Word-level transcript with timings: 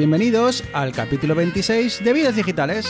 bienvenidos 0.00 0.64
al 0.72 0.92
capítulo 0.92 1.34
26 1.34 2.02
de 2.02 2.12
Vidas 2.14 2.34
Digitales. 2.34 2.86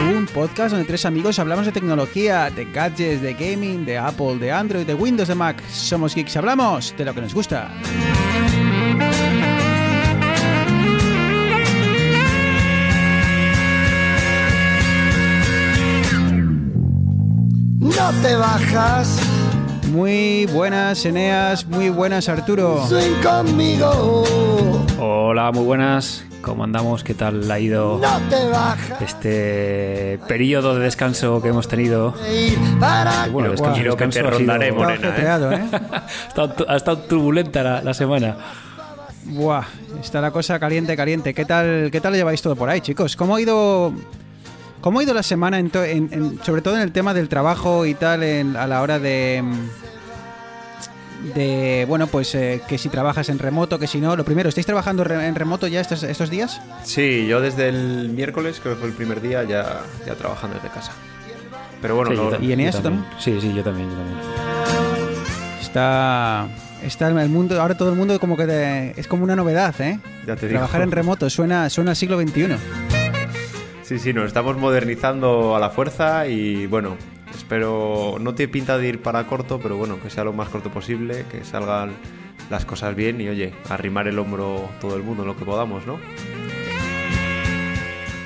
Un 0.00 0.26
podcast 0.26 0.72
donde 0.72 0.84
tres 0.84 1.04
amigos 1.04 1.38
hablamos 1.38 1.64
de 1.64 1.70
tecnología, 1.70 2.50
de 2.50 2.64
gadgets, 2.64 3.22
de 3.22 3.34
gaming, 3.34 3.84
de 3.84 3.98
Apple, 3.98 4.38
de 4.40 4.50
Android, 4.50 4.84
de 4.84 4.94
Windows, 4.94 5.28
de 5.28 5.36
Mac. 5.36 5.62
Somos 5.68 6.12
geeks, 6.12 6.36
hablamos 6.36 6.92
de 6.98 7.04
lo 7.04 7.14
que 7.14 7.20
nos 7.20 7.34
gusta. 7.34 7.70
No 17.78 18.22
te 18.22 18.34
bajas. 18.34 19.35
Muy 19.96 20.44
buenas, 20.52 21.06
Eneas, 21.06 21.64
muy 21.64 21.88
buenas, 21.88 22.28
Arturo. 22.28 22.86
Swing 22.86 23.14
conmigo. 23.22 24.24
Hola, 25.00 25.50
muy 25.52 25.64
buenas. 25.64 26.22
¿Cómo 26.42 26.64
andamos? 26.64 27.02
¿Qué 27.02 27.14
tal 27.14 27.50
ha 27.50 27.58
ido 27.58 27.98
No 28.02 28.20
te 28.28 28.46
bajas. 28.50 29.00
este 29.00 30.20
periodo 30.28 30.74
de 30.74 30.84
descanso 30.84 31.40
que 31.40 31.48
hemos 31.48 31.66
tenido? 31.66 32.14
Para 32.78 33.26
Bueno, 33.28 33.52
descanso, 33.52 33.74
quiero 33.76 33.96
que 33.96 34.04
descanso 34.04 34.20
te 34.20 34.20
ha 34.20 34.38
sido- 34.38 34.52
rondaré, 34.52 34.72
Morena, 34.72 35.08
¿eh? 35.16 35.22
¿eh? 35.22 35.78
ha, 35.94 36.06
estado, 36.28 36.54
ha 36.68 36.76
estado 36.76 36.98
turbulenta 36.98 37.62
la, 37.62 37.82
la 37.82 37.94
semana. 37.94 38.36
Buah, 39.24 39.64
está 40.02 40.20
la 40.20 40.30
cosa 40.30 40.58
caliente, 40.58 40.94
caliente. 40.94 41.32
¿Qué 41.32 41.46
tal, 41.46 41.88
qué 41.90 42.02
tal 42.02 42.12
lo 42.12 42.18
lleváis 42.18 42.42
todo 42.42 42.54
por 42.54 42.68
ahí, 42.68 42.82
chicos? 42.82 43.16
¿Cómo 43.16 43.34
ha 43.36 43.40
ido, 43.40 43.94
cómo 44.80 45.00
ha 45.00 45.02
ido 45.02 45.14
la 45.14 45.22
semana, 45.22 45.58
en 45.58 45.70
to- 45.70 45.84
en- 45.84 46.08
en- 46.12 46.40
sobre 46.44 46.62
todo 46.62 46.76
en 46.76 46.82
el 46.82 46.92
tema 46.92 47.12
del 47.14 47.28
trabajo 47.28 47.86
y 47.86 47.94
tal, 47.94 48.22
en- 48.22 48.56
a 48.56 48.66
la 48.66 48.82
hora 48.82 48.98
de, 48.98 49.42
mm, 49.42 51.34
de 51.34 51.84
bueno, 51.88 52.06
pues 52.06 52.34
eh, 52.34 52.60
que 52.68 52.78
si 52.78 52.88
trabajas 52.88 53.28
en 53.28 53.38
remoto, 53.38 53.78
que 53.78 53.86
si 53.86 53.98
no. 54.00 54.14
Lo 54.16 54.24
primero, 54.24 54.48
¿estáis 54.48 54.66
trabajando 54.66 55.02
re- 55.04 55.26
en 55.26 55.34
remoto 55.34 55.66
ya 55.66 55.80
estos, 55.80 56.02
estos 56.02 56.30
días? 56.30 56.60
Sí, 56.84 57.26
yo 57.26 57.40
desde 57.40 57.68
el 57.68 58.10
miércoles, 58.10 58.60
creo 58.62 58.74
que 58.74 58.80
fue 58.80 58.88
el 58.90 58.94
primer 58.94 59.20
día, 59.20 59.42
ya, 59.44 59.80
ya 60.06 60.14
trabajando 60.14 60.56
desde 60.56 60.68
casa. 60.70 60.92
Pero 61.82 61.96
bueno, 61.96 62.10
Sí, 62.12 62.16
no- 62.16 62.44
¿Y 62.46 62.52
Eneas 62.52 62.80
también? 62.82 63.04
Sí, 63.18 63.38
sí, 63.40 63.52
yo 63.54 63.62
también, 63.62 63.88
yo 63.90 63.96
también. 63.96 64.18
Está, 65.60 66.46
está 66.82 67.08
el 67.08 67.28
mundo, 67.28 67.60
ahora 67.60 67.76
todo 67.76 67.90
el 67.90 67.96
mundo 67.96 68.18
como 68.20 68.36
que 68.36 68.46
de- 68.46 68.94
es 68.96 69.06
como 69.08 69.24
una 69.24 69.36
novedad, 69.36 69.74
¿eh? 69.80 69.98
ya 70.26 70.36
te 70.36 70.46
digo. 70.46 70.58
Trabajar 70.58 70.82
en 70.82 70.90
remoto 70.90 71.28
suena, 71.28 71.68
suena 71.70 71.90
al 71.90 71.96
siglo 71.96 72.18
XXI. 72.20 72.56
Sí, 73.86 74.00
sí, 74.00 74.12
nos 74.12 74.26
estamos 74.26 74.56
modernizando 74.58 75.54
a 75.54 75.60
la 75.60 75.70
fuerza 75.70 76.26
y 76.26 76.66
bueno, 76.66 76.96
espero, 77.32 78.16
no 78.20 78.34
tiene 78.34 78.52
pinta 78.52 78.78
de 78.78 78.88
ir 78.88 79.00
para 79.00 79.28
corto, 79.28 79.60
pero 79.62 79.76
bueno, 79.76 80.02
que 80.02 80.10
sea 80.10 80.24
lo 80.24 80.32
más 80.32 80.48
corto 80.48 80.72
posible, 80.72 81.24
que 81.30 81.44
salgan 81.44 81.92
las 82.50 82.64
cosas 82.64 82.96
bien 82.96 83.20
y 83.20 83.28
oye, 83.28 83.54
arrimar 83.68 84.08
el 84.08 84.18
hombro 84.18 84.68
todo 84.80 84.96
el 84.96 85.04
mundo 85.04 85.24
lo 85.24 85.36
que 85.36 85.44
podamos, 85.44 85.86
¿no? 85.86 86.00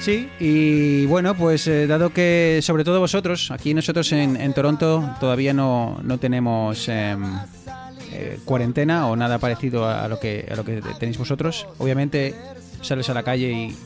Sí, 0.00 0.30
y 0.40 1.04
bueno, 1.04 1.34
pues 1.34 1.66
eh, 1.66 1.86
dado 1.86 2.08
que 2.08 2.60
sobre 2.62 2.82
todo 2.82 2.98
vosotros, 2.98 3.50
aquí 3.50 3.74
nosotros 3.74 4.10
en, 4.12 4.36
en 4.36 4.54
Toronto 4.54 5.14
todavía 5.20 5.52
no, 5.52 6.00
no 6.02 6.16
tenemos 6.16 6.88
em, 6.88 7.22
eh, 8.12 8.38
cuarentena 8.46 9.08
o 9.08 9.14
nada 9.14 9.38
parecido 9.38 9.86
a 9.86 10.08
lo 10.08 10.18
que, 10.18 10.48
a 10.50 10.56
lo 10.56 10.64
que 10.64 10.80
tenéis 10.98 11.18
vosotros, 11.18 11.68
obviamente 11.76 12.34
sales 12.82 13.08
a 13.10 13.14
la 13.14 13.22
calle 13.22 13.52
y, 13.52 13.76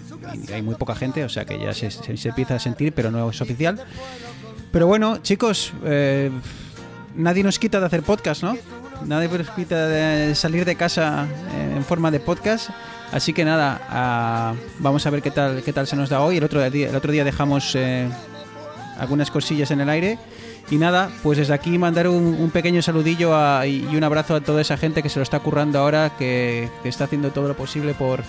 hay 0.52 0.62
muy 0.62 0.74
poca 0.74 0.94
gente, 0.94 1.24
o 1.24 1.28
sea 1.28 1.44
que 1.44 1.58
ya 1.58 1.72
se, 1.72 1.88
empieza 2.28 2.56
a 2.56 2.58
sentir, 2.58 2.92
pero 2.92 3.10
no 3.10 3.30
es 3.30 3.40
oficial. 3.40 3.80
Pero 4.72 4.86
bueno, 4.86 5.18
chicos, 5.18 5.72
eh, 5.84 6.30
nadie 7.14 7.42
nos 7.42 7.58
quita 7.58 7.80
de 7.80 7.86
hacer 7.86 8.02
podcast, 8.02 8.42
¿no? 8.42 8.56
Nadie 9.06 9.28
nos 9.28 9.50
quita 9.50 9.86
de 9.86 10.34
salir 10.34 10.64
de 10.64 10.76
casa 10.76 11.26
eh, 11.52 11.74
en 11.76 11.84
forma 11.84 12.10
de 12.10 12.20
podcast. 12.20 12.70
Así 13.12 13.32
que 13.32 13.44
nada, 13.44 14.56
vamos 14.80 15.06
a 15.06 15.10
ver 15.10 15.22
qué 15.22 15.30
tal, 15.30 15.62
qué 15.62 15.72
tal 15.72 15.86
se 15.86 15.94
nos 15.94 16.08
da 16.08 16.20
hoy. 16.20 16.38
El 16.38 16.44
otro 16.44 16.68
día, 16.68 16.88
el 16.88 16.96
otro 16.96 17.12
día 17.12 17.22
dejamos 17.22 17.76
eh, 17.76 18.08
algunas 18.98 19.30
cosillas 19.30 19.70
en 19.70 19.80
el 19.80 19.88
aire. 19.88 20.18
Y 20.70 20.76
nada, 20.78 21.10
pues 21.22 21.38
desde 21.38 21.54
aquí 21.54 21.78
mandar 21.78 22.08
un, 22.08 22.50
pequeño 22.50 22.82
saludillo 22.82 23.62
y 23.64 23.94
un 23.94 24.02
abrazo 24.02 24.34
a 24.34 24.40
toda 24.40 24.62
esa 24.62 24.76
gente 24.76 25.02
que 25.02 25.10
se 25.10 25.18
lo 25.18 25.22
está 25.22 25.38
currando 25.40 25.78
ahora, 25.78 26.16
que 26.18 26.70
está 26.84 27.04
haciendo 27.04 27.30
todo 27.30 27.46
lo 27.46 27.54
posible 27.54 27.92
por 27.92 28.24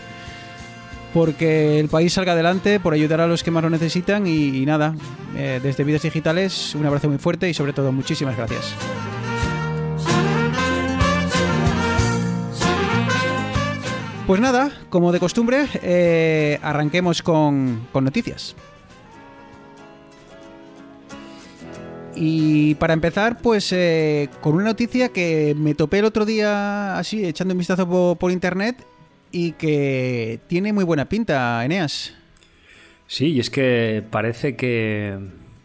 porque 1.16 1.80
el 1.80 1.88
país 1.88 2.12
salga 2.12 2.34
adelante, 2.34 2.78
por 2.78 2.94
ayudar 2.94 3.22
a 3.22 3.28
los 3.28 3.42
que 3.42 3.50
más 3.50 3.64
lo 3.64 3.70
necesitan. 3.70 4.28
Y, 4.28 4.66
nada, 4.66 4.94
eh, 5.38 5.62
desde 5.64 5.86
Vidas 5.86 6.02
Digitales, 6.02 6.76
un 6.76 6.86
abrazo 6.86 7.08
muy 7.08 7.20
fuerte 7.20 7.50
y 7.50 7.54
sobre 7.54 7.72
todo 7.72 7.94
muchísimas 7.94 8.36
gracias. 8.36 8.76
Pues 14.28 14.42
nada, 14.42 14.70
como 14.90 15.14
de 15.14 15.22
costumbre, 15.22 15.68
eh, 15.82 16.60
arranquemos 16.62 17.22
con, 17.22 17.88
noticias. 17.94 18.54
Y 22.14 22.76
para 22.76 22.94
empezar, 22.94 23.38
pues 23.42 23.72
eh, 23.72 24.28
con 24.42 24.56
una 24.56 24.66
noticia 24.66 25.08
que 25.10 25.56
me 25.58 25.76
topé 25.76 26.00
el 26.00 26.06
otro 26.06 26.26
día 26.26 26.98
así, 26.98 27.24
echando 27.24 27.54
un 27.54 27.60
vistazo 27.60 27.88
po- 27.88 28.18
por, 28.20 28.34
internet 28.34 28.86
y 29.38 29.52
que 29.52 30.40
tiene 30.48 30.72
muy 30.72 30.86
buena 30.86 31.10
pinta, 31.10 31.64
Eneas. 31.66 32.14
Sí, 33.08 33.34
y 33.34 33.40
es 33.42 33.50
que 33.50 34.02
parece 34.10 34.56
que 34.56 35.14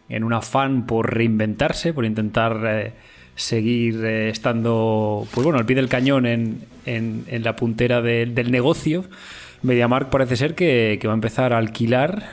en 0.09 0.23
un 0.25 0.33
afán 0.33 0.85
por 0.85 1.13
reinventarse, 1.13 1.93
por 1.93 2.03
intentar 2.03 2.59
eh, 2.65 2.93
seguir 3.35 4.03
eh, 4.03 4.29
estando, 4.29 5.25
pues 5.33 5.45
bueno, 5.45 5.57
al 5.57 5.65
pie 5.65 5.77
del 5.77 5.87
cañón 5.87 6.25
en, 6.25 6.65
en- 6.85 7.23
en 7.27 7.43
la 7.43 7.55
puntera 7.55 8.01
de- 8.01 8.25
del 8.25 8.51
negocio, 8.51 9.05
MediaMarkt 9.63 10.11
parece 10.11 10.35
ser 10.35 10.53
que, 10.53 10.97
que 10.99 11.07
va 11.07 11.13
a 11.13 11.15
empezar 11.15 11.53
a 11.53 11.57
alquilar 11.57 12.23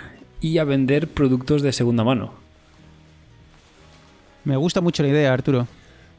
y 0.41 0.59
a 0.59 0.65
vender 0.65 1.07
productos 1.07 1.63
de 1.63 1.73
segunda 1.73 2.03
mano. 2.03 2.35
Me 4.43 4.57
gusta 4.57 4.81
mucho 4.81 5.05
la 5.05 5.11
idea, 5.11 5.33
Arturo. 5.33 5.69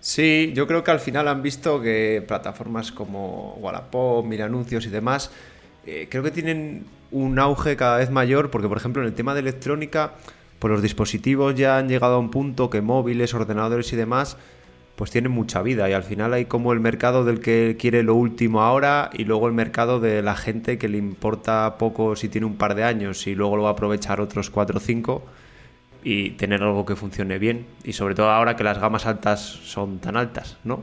Sí, 0.02 0.52
yo 0.56 0.66
creo 0.66 0.84
que 0.84 0.92
al 0.92 1.00
final 1.00 1.28
han 1.28 1.42
visto 1.42 1.82
que 1.82 2.24
plataformas 2.26 2.92
como 2.92 3.56
Wallapop, 3.60 4.26
Mil 4.26 4.42
Anuncios 4.42 4.86
y 4.86 4.90
demás, 4.90 5.32
eh, 5.86 6.08
creo 6.10 6.24
que 6.24 6.32
tienen 6.32 6.86
un 7.12 7.38
auge 7.38 7.76
cada 7.76 7.98
vez 7.98 8.09
mayor, 8.09 8.50
porque 8.50 8.70
por 8.70 8.78
ejemplo 8.78 9.02
en 9.02 9.09
el 9.09 9.14
tema 9.14 9.34
de 9.34 9.42
electrónica, 9.42 10.14
pues 10.59 10.72
los 10.72 10.82
dispositivos 10.82 11.56
ya 11.56 11.78
han 11.78 11.90
llegado 11.90 12.16
a 12.16 12.20
un 12.20 12.32
punto 12.32 12.70
que 12.70 12.82
móviles, 12.82 13.34
ordenadores 13.34 13.92
y 13.92 13.98
demás, 13.98 14.38
pues 14.96 15.12
tienen 15.12 15.32
mucha 15.32 15.62
vida 15.62 15.90
y 15.90 15.94
al 15.94 16.04
final 16.04 16.34
hay 16.34 16.46
como 16.46 16.74
el 16.74 16.80
mercado 16.80 17.26
del 17.26 17.40
que 17.40 17.78
quiere 17.80 18.04
lo 18.04 18.16
último 18.16 18.62
ahora 18.62 19.09
y 19.14 19.24
luego 19.24 19.48
el 19.48 19.54
mercado 19.54 20.00
de 20.00 20.22
la 20.22 20.36
gente 20.36 20.78
que 20.78 20.90
le 20.90 20.98
importa 20.98 21.78
poco 21.78 22.16
si 22.16 22.28
tiene 22.30 22.48
un 22.48 22.58
par 22.58 22.76
de 22.76 22.84
años 22.84 23.26
y 23.26 23.36
luego 23.36 23.56
lo 23.58 23.64
va 23.64 23.70
a 23.70 23.72
aprovechar 23.74 24.20
otros 24.20 24.50
4 24.50 24.78
o 24.78 24.80
5 24.82 25.24
y 26.04 26.32
tener 26.32 26.64
algo 26.64 26.86
que 26.86 26.96
funcione 26.96 27.40
bien. 27.40 27.66
Y 27.84 27.94
sobre 27.94 28.16
todo 28.16 28.30
ahora 28.30 28.56
que 28.56 28.64
las 28.64 28.80
gamas 28.80 29.06
altas 29.06 29.42
son 29.42 30.00
tan 30.00 30.18
altas, 30.18 30.58
¿no? 30.64 30.82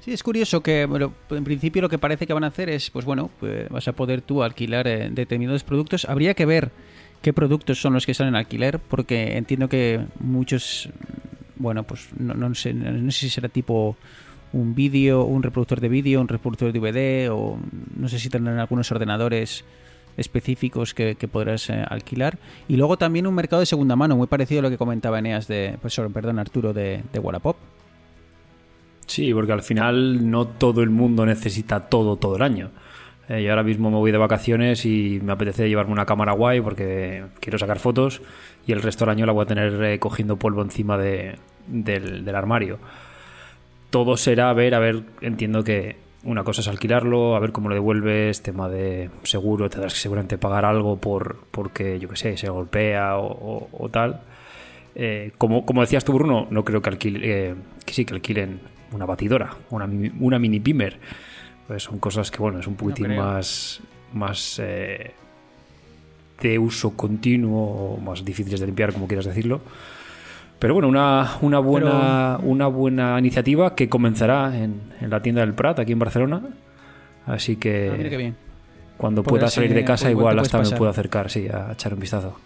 Sí, 0.00 0.12
es 0.12 0.22
curioso 0.22 0.62
que 0.62 0.86
bueno, 0.86 1.12
en 1.30 1.42
principio 1.42 1.82
lo 1.82 1.88
que 1.88 1.98
parece 1.98 2.26
que 2.26 2.32
van 2.32 2.44
a 2.44 2.48
hacer 2.48 2.68
es, 2.68 2.90
pues 2.90 3.04
bueno, 3.04 3.30
pues 3.40 3.68
vas 3.68 3.88
a 3.88 3.92
poder 3.92 4.22
tú 4.22 4.42
alquilar 4.42 4.86
eh, 4.86 5.10
determinados 5.10 5.64
productos. 5.64 6.04
Habría 6.04 6.34
que 6.34 6.46
ver 6.46 6.70
qué 7.20 7.32
productos 7.32 7.80
son 7.80 7.94
los 7.94 8.06
que 8.06 8.14
salen 8.14 8.36
a 8.36 8.38
alquiler, 8.38 8.78
porque 8.78 9.36
entiendo 9.36 9.68
que 9.68 10.00
muchos, 10.20 10.88
bueno, 11.56 11.82
pues 11.82 12.10
no, 12.16 12.34
no 12.34 12.54
sé, 12.54 12.72
no 12.72 13.10
sé 13.10 13.18
si 13.18 13.30
será 13.30 13.48
tipo 13.48 13.96
un 14.52 14.74
vídeo, 14.74 15.24
un 15.24 15.42
reproductor 15.42 15.80
de 15.80 15.88
vídeo, 15.88 16.20
un 16.20 16.28
reproductor 16.28 16.72
de 16.72 16.78
DVD, 16.78 17.30
o 17.30 17.58
no 17.96 18.08
sé 18.08 18.18
si 18.18 18.30
tendrán 18.30 18.58
algunos 18.58 18.90
ordenadores 18.92 19.64
específicos 20.18 20.92
que, 20.92 21.16
podrás 21.32 21.70
eh, 21.70 21.82
alquilar. 21.88 22.38
Y 22.68 22.76
luego 22.76 22.98
también 22.98 23.26
un 23.26 23.34
mercado 23.34 23.60
de 23.60 23.66
segunda 23.66 23.96
mano, 23.96 24.16
muy 24.16 24.26
parecido 24.26 24.60
a 24.60 24.62
lo 24.64 24.70
que 24.70 24.76
comentaba 24.76 25.18
Eneas 25.18 25.48
de, 25.48 25.78
pues, 25.80 25.98
perdón, 26.12 26.38
Arturo 26.38 26.74
de, 26.74 27.02
de 27.12 27.18
Wallapop. 27.18 27.56
Sí, 29.06 29.32
porque 29.32 29.52
al 29.52 29.62
final 29.62 30.30
no 30.30 30.46
todo 30.46 30.82
el 30.82 30.90
mundo 30.90 31.24
necesita 31.24 31.80
todo 31.88 32.16
todo 32.16 32.36
el 32.36 32.42
año. 32.42 32.70
Eh, 33.28 33.42
yo 33.42 33.50
ahora 33.50 33.62
mismo 33.62 33.90
me 33.90 33.96
voy 33.96 34.10
de 34.12 34.18
vacaciones 34.18 34.84
y 34.84 35.20
me 35.22 35.32
apetece 35.32 35.68
llevarme 35.68 35.92
una 35.92 36.04
cámara 36.06 36.32
guay 36.32 36.60
porque 36.60 37.24
quiero 37.40 37.58
sacar 37.58 37.78
fotos 37.78 38.20
y 38.66 38.72
el 38.72 38.82
resto 38.82 39.04
del 39.04 39.12
año 39.12 39.26
la 39.26 39.32
voy 39.32 39.44
a 39.44 39.46
tener 39.46 39.82
eh, 39.82 39.98
cogiendo 39.98 40.36
polvo 40.36 40.62
encima 40.62 40.98
de- 40.98 41.36
del, 41.66 42.24
del 42.24 42.34
armario. 42.34 42.78
Todo 43.90 44.16
será 44.18 44.50
a 44.50 44.52
ver, 44.52 44.74
a 44.74 44.78
ver, 44.78 45.02
entiendo 45.22 45.64
que 45.64 45.96
una 46.24 46.44
cosa 46.44 46.60
es 46.60 46.68
alquilarlo, 46.68 47.36
a 47.36 47.40
ver 47.40 47.52
cómo 47.52 47.68
lo 47.68 47.74
devuelves, 47.74 48.42
tema 48.42 48.68
de 48.68 49.10
seguro, 49.22 49.70
tendrás 49.70 49.94
que 49.94 50.00
seguramente 50.00 50.36
pagar 50.38 50.64
algo 50.64 50.96
por 50.98 51.38
porque, 51.50 51.98
yo 51.98 52.08
qué 52.08 52.16
sé, 52.16 52.36
se 52.36 52.48
golpea 52.48 53.16
o, 53.18 53.26
o- 53.26 53.68
o 53.72 53.88
tal. 53.88 54.20
Eh, 54.94 55.30
como, 55.38 55.64
como 55.64 55.80
decías 55.82 56.04
tú, 56.04 56.12
Bruno, 56.12 56.48
no 56.50 56.64
creo 56.64 56.82
que, 56.82 56.90
alquile, 56.90 57.20
eh, 57.50 57.54
que 57.86 57.94
sí, 57.94 58.04
que 58.04 58.14
alquilen 58.14 58.60
una 58.92 59.06
batidora, 59.06 59.54
una, 59.70 59.88
una 60.18 60.38
mini 60.38 60.58
pimer. 60.60 60.98
Pues 61.68 61.82
son 61.84 61.98
cosas 61.98 62.30
que, 62.30 62.38
bueno, 62.38 62.58
es 62.58 62.66
un 62.66 62.74
poquitín 62.74 63.08
más, 63.22 63.80
más 64.14 64.58
eh, 64.62 65.12
de 66.40 66.58
uso 66.58 66.96
continuo 66.96 67.94
o 67.94 68.00
más 68.00 68.24
difíciles 68.24 68.58
de 68.60 68.66
limpiar, 68.66 68.92
como 68.92 69.06
quieras 69.06 69.26
decirlo. 69.26 69.60
Pero 70.58 70.74
bueno, 70.74 70.88
una, 70.88 71.36
una, 71.40 71.58
buena, 71.60 72.38
una 72.42 72.66
buena 72.66 73.18
iniciativa 73.18 73.74
que 73.76 73.88
comenzará 73.88 74.56
en, 74.56 74.80
en 75.00 75.10
la 75.10 75.22
tienda 75.22 75.40
del 75.42 75.54
Prat, 75.54 75.78
aquí 75.78 75.92
en 75.92 75.98
Barcelona. 76.00 76.42
Así 77.26 77.56
que 77.56 77.90
Ah, 77.92 77.96
mira 77.96 78.10
qué 78.10 78.16
bien. 78.16 78.36
cuando 78.96 79.22
pueda 79.22 79.48
salir 79.48 79.72
de 79.74 79.84
casa, 79.84 80.10
igual 80.10 80.38
hasta 80.38 80.58
me 80.60 80.70
puedo 80.70 80.90
acercar, 80.90 81.30
sí, 81.30 81.46
a 81.48 81.72
echar 81.72 81.94
un 81.94 82.00
vistazo. 82.00 82.36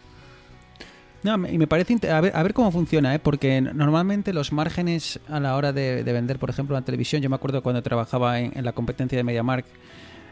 No, 1.23 1.37
y 1.49 1.56
me 1.56 1.69
parece 1.69 1.97
a 2.11 2.20
ver, 2.20 2.32
a 2.35 2.43
ver 2.43 2.53
cómo 2.53 2.73
funciona, 2.73 3.14
¿eh? 3.14 3.20
porque 3.20 3.61
normalmente 3.61 4.32
los 4.32 4.53
márgenes 4.53 5.20
a 5.29 5.38
la 5.38 5.55
hora 5.56 5.73
de, 5.73 6.03
de 6.03 6.12
vender, 6.12 6.41
por 6.41 6.50
ejemplo, 6.50 6.76
en 6.76 6.82
televisión, 6.82 7.23
yo 7.23 7.31
me 7.31 7.37
acuerdo 7.37 7.62
cuando 7.62 7.81
trabajaba 7.81 8.41
en, 8.41 8.50
en 8.58 8.65
la 8.65 8.73
competencia 8.73 9.17
de 9.17 9.23
MediaMark, 9.23 9.65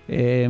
eh, 0.08 0.48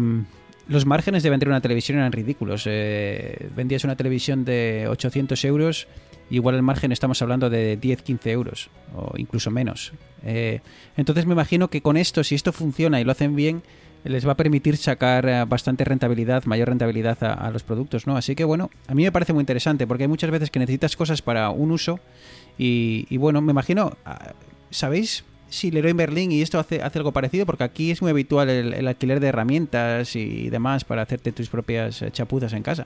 los 0.67 0.87
márgenes 0.87 1.23
de 1.23 1.29
vender 1.31 1.49
una 1.51 1.61
televisión 1.61 1.99
eran 1.99 2.11
ridículos. 2.13 2.63
Eh, 2.67 3.51
vendías 3.55 3.85
una 3.85 3.97
televisión 3.97 4.45
de 4.47 4.87
800 4.89 5.45
euros, 5.45 5.87
igual 6.31 6.55
el 6.55 6.63
margen 6.63 6.93
estamos 6.93 7.21
hablando 7.23 7.51
de 7.51 7.77
10, 7.77 8.03
15 8.03 8.31
euros, 8.31 8.71
o 8.95 9.13
incluso 9.17 9.51
menos. 9.51 9.93
Eh, 10.25 10.61
entonces 10.97 11.27
me 11.27 11.33
imagino 11.33 11.69
que 11.69 11.83
con 11.83 11.97
esto, 11.97 12.25
si 12.25 12.35
esto 12.35 12.53
funciona 12.53 13.01
y 13.01 13.05
lo 13.05 13.13
hacen 13.13 13.35
bien, 13.37 13.63
les 14.05 14.27
va 14.27 14.33
a 14.33 14.37
permitir 14.37 14.77
sacar 14.77 15.29
eh, 15.29 15.45
bastante 15.45 15.85
rentabilidad, 15.85 16.45
mayor 16.45 16.69
rentabilidad 16.69 17.23
a, 17.23 17.51
los 17.51 17.63
productos, 17.63 18.07
¿no? 18.07 18.17
Así 18.17 18.35
que 18.35 18.45
bueno, 18.45 18.71
a 18.87 18.95
mí 18.95 19.03
me 19.03 19.13
parece 19.13 19.33
muy 19.33 19.43
interesante 19.43 19.87
porque 19.87 20.05
hay 20.05 20.09
muchas 20.09 20.31
veces 20.31 20.51
que 20.51 20.59
necesitas 20.59 20.97
cosas 20.97 21.23
para 21.23 21.51
un 21.51 21.71
uso 21.71 22.01
y, 22.57 23.17
bueno, 23.17 23.41
me 23.41 23.53
imagino, 23.53 23.97
ah, 24.05 24.35
¿sabéis 24.71 25.25
si 25.49 25.71
Leroy 25.71 25.95
Merlin 25.95 26.31
y 26.31 26.43
esto 26.43 26.59
hace, 26.59 26.83
algo 26.83 27.13
parecido? 27.13 27.47
Porque 27.47 27.65
aquí 27.65 27.91
es 27.91 28.03
muy 28.03 28.11
habitual 28.11 28.51
el, 28.51 28.75
el 28.75 28.87
alquiler 28.87 29.19
de 29.19 29.29
herramientas 29.29 30.15
y 30.15 30.51
demás 30.51 30.85
para 30.85 31.03
hacerte 31.03 31.33
tus 31.33 31.49
propias 31.49 32.03
eh, 32.03 32.11
chapuzas 32.11 32.53
en 32.53 32.63
casa. 32.63 32.85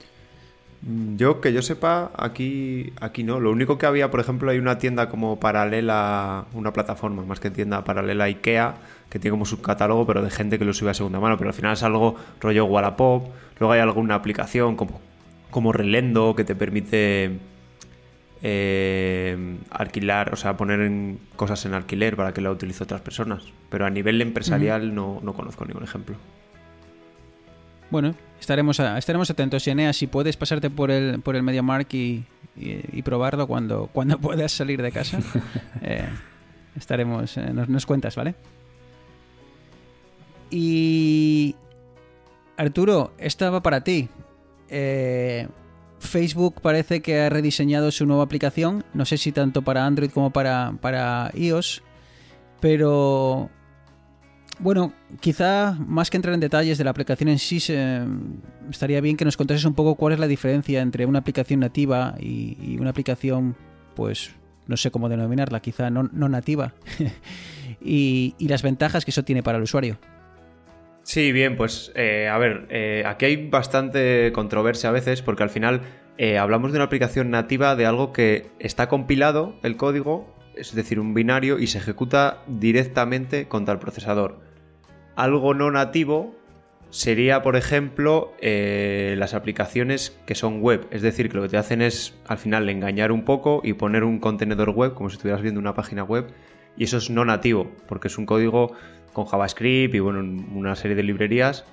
Mm, 0.82 1.16
Yo, 1.16 1.40
que 1.40 1.52
yo 1.52 1.62
sepa, 1.62 2.10
aquí, 2.16 2.92
aquí 3.00 3.22
no. 3.24 3.40
Lo 3.40 3.50
único 3.50 3.78
que 3.78 3.86
había, 3.86 4.10
por 4.10 4.20
ejemplo, 4.20 4.50
hay 4.50 4.58
una 4.58 4.78
tienda 4.78 5.08
como 5.08 5.40
paralela, 5.40 6.44
una 6.52 6.72
plataforma, 6.72 7.22
más 7.24 7.40
que 7.40 7.50
tienda 7.50 7.84
paralela 7.84 8.24
IKEA, 8.24 8.74
que 9.10 9.18
tiene 9.18 9.32
como 9.32 9.46
subcatálogo, 9.46 10.06
pero 10.06 10.22
de 10.22 10.30
gente 10.30 10.58
que 10.58 10.64
lo 10.64 10.72
sube 10.74 10.90
a 10.90 10.94
segunda 10.94 11.20
mano. 11.20 11.36
Pero 11.38 11.50
al 11.50 11.54
final 11.54 11.72
es 11.72 11.82
algo 11.82 12.16
rollo 12.40 12.64
Wallapop. 12.66 13.28
Luego 13.58 13.72
hay 13.72 13.80
alguna 13.80 14.14
aplicación 14.16 14.76
como, 14.76 15.00
como 15.50 15.72
Relendo 15.72 16.34
que 16.36 16.44
te 16.44 16.54
permite 16.54 17.38
eh, 18.42 19.56
alquilar, 19.70 20.32
o 20.34 20.36
sea, 20.36 20.56
poner 20.56 20.80
en- 20.80 21.18
cosas 21.36 21.64
en 21.66 21.74
alquiler 21.74 22.16
para 22.16 22.34
que 22.34 22.40
la 22.40 22.50
utilice 22.50 22.84
otras 22.84 23.00
personas. 23.00 23.42
Pero 23.70 23.86
a 23.86 23.90
nivel 23.90 24.20
empresarial 24.20 24.94
no, 24.94 25.20
no 25.22 25.32
conozco 25.32 25.64
ningún 25.64 25.84
ejemplo. 25.84 26.16
Bueno, 27.90 28.14
estaremos, 28.44 28.78
a- 28.80 28.98
estaremos 28.98 29.30
atentos, 29.30 29.66
Enea, 29.66 29.92
si 29.94 30.06
puedes 30.06 30.36
pasarte 30.36 30.68
por 30.68 30.90
el, 30.90 31.20
por 31.20 31.34
el 31.34 31.42
MediaMark 31.42 31.92
y, 31.94 32.24
y, 32.56 32.80
y 32.98 33.02
probarlo 33.02 33.46
cuando, 33.46 33.86
cuando 33.92 34.18
puedas 34.18 34.52
salir 34.52 34.82
de 34.82 34.92
casa. 34.92 35.18
eh, 35.82 36.06
estaremos, 36.76 37.36
eh, 37.38 37.52
nos, 37.54 37.68
nos 37.68 37.86
cuentas, 37.86 38.14
¿vale? 38.16 38.34
Y 40.50 41.54
Arturo, 42.56 43.12
esta 43.18 43.50
va 43.50 43.62
para 43.62 43.82
ti. 43.82 44.08
Eh, 44.68 45.48
Facebook 45.98 46.60
parece 46.60 47.00
que 47.00 47.20
ha 47.22 47.30
rediseñado 47.30 47.90
su 47.90 48.04
nueva 48.06 48.24
aplicación, 48.24 48.84
no 48.92 49.04
sé 49.06 49.16
si 49.16 49.32
tanto 49.32 49.62
para 49.62 49.86
Android 49.86 50.10
como 50.10 50.30
para, 50.30 50.74
para 50.80 51.30
iOS, 51.34 51.82
pero 52.60 53.48
bueno, 54.58 54.92
quizá 55.20 55.76
más 55.78 56.10
que 56.10 56.16
entrar 56.16 56.34
en 56.34 56.40
detalles 56.40 56.78
de 56.78 56.84
la 56.84 56.90
aplicación 56.90 57.28
en 57.28 57.38
sí, 57.38 57.58
estaría 58.70 59.00
bien 59.00 59.16
que 59.16 59.24
nos 59.24 59.36
contases 59.36 59.64
un 59.64 59.74
poco 59.74 59.94
cuál 59.96 60.14
es 60.14 60.18
la 60.18 60.26
diferencia 60.26 60.80
entre 60.80 61.06
una 61.06 61.20
aplicación 61.20 61.60
nativa 61.60 62.14
y, 62.18 62.76
una 62.78 62.90
aplicación, 62.90 63.56
pues, 63.94 64.30
no 64.66 64.76
sé 64.76 64.90
cómo 64.90 65.08
denominarla, 65.08 65.60
quizá 65.60 65.90
no, 65.90 66.08
nativa, 66.28 66.74
y, 67.80 68.34
y 68.38 68.48
las 68.48 68.62
ventajas 68.62 69.04
que 69.04 69.10
eso 69.10 69.24
tiene 69.24 69.42
para 69.42 69.58
el 69.58 69.64
usuario. 69.64 69.98
Sí, 71.04 71.32
bien, 71.32 71.56
pues 71.56 71.92
eh, 71.94 72.28
a 72.28 72.38
ver, 72.38 72.66
eh, 72.70 73.04
aquí 73.06 73.26
hay 73.26 73.48
bastante 73.48 74.32
controversia 74.32 74.88
a 74.88 74.92
veces 74.92 75.20
porque 75.20 75.42
al 75.42 75.50
final 75.50 75.82
eh, 76.16 76.38
hablamos 76.38 76.72
de 76.72 76.78
una 76.78 76.86
aplicación 76.86 77.30
nativa 77.30 77.76
de 77.76 77.84
algo 77.84 78.12
que 78.12 78.46
está 78.58 78.88
compilado 78.88 79.54
el 79.62 79.76
código, 79.76 80.33
es 80.56 80.74
decir, 80.74 81.00
un 81.00 81.14
binario, 81.14 81.58
y 81.58 81.66
se 81.66 81.78
ejecuta 81.78 82.42
directamente 82.46 83.48
contra 83.48 83.74
el 83.74 83.80
procesador. 83.80 84.40
Algo 85.16 85.54
no 85.54 85.70
nativo 85.70 86.34
sería, 86.90 87.42
por 87.42 87.56
ejemplo, 87.56 88.32
eh, 88.40 89.16
las 89.18 89.34
aplicaciones 89.34 90.16
que 90.26 90.34
son 90.34 90.60
web, 90.60 90.86
es 90.90 91.02
decir, 91.02 91.28
que 91.28 91.36
lo 91.36 91.42
que 91.42 91.48
te 91.48 91.56
hacen 91.56 91.82
es 91.82 92.14
al 92.28 92.38
final 92.38 92.68
engañar 92.68 93.10
un 93.10 93.24
poco 93.24 93.60
y 93.64 93.72
poner 93.72 94.04
un 94.04 94.20
contenedor 94.20 94.70
web 94.70 94.94
como 94.94 95.10
si 95.10 95.16
estuvieras 95.16 95.42
viendo 95.42 95.60
una 95.60 95.74
página 95.74 96.04
web 96.04 96.28
y 96.76 96.84
eso 96.84 96.98
es 96.98 97.10
no 97.10 97.24
nativo, 97.24 97.70
porque 97.88 98.08
es 98.08 98.18
un 98.18 98.26
código 98.26 98.72
con 99.12 99.26
JavaScript 99.26 99.94
y 99.94 100.00
bueno, 100.00 100.20
una 100.54 100.76
serie 100.76 100.96
de 100.96 101.02
librerías, 101.02 101.64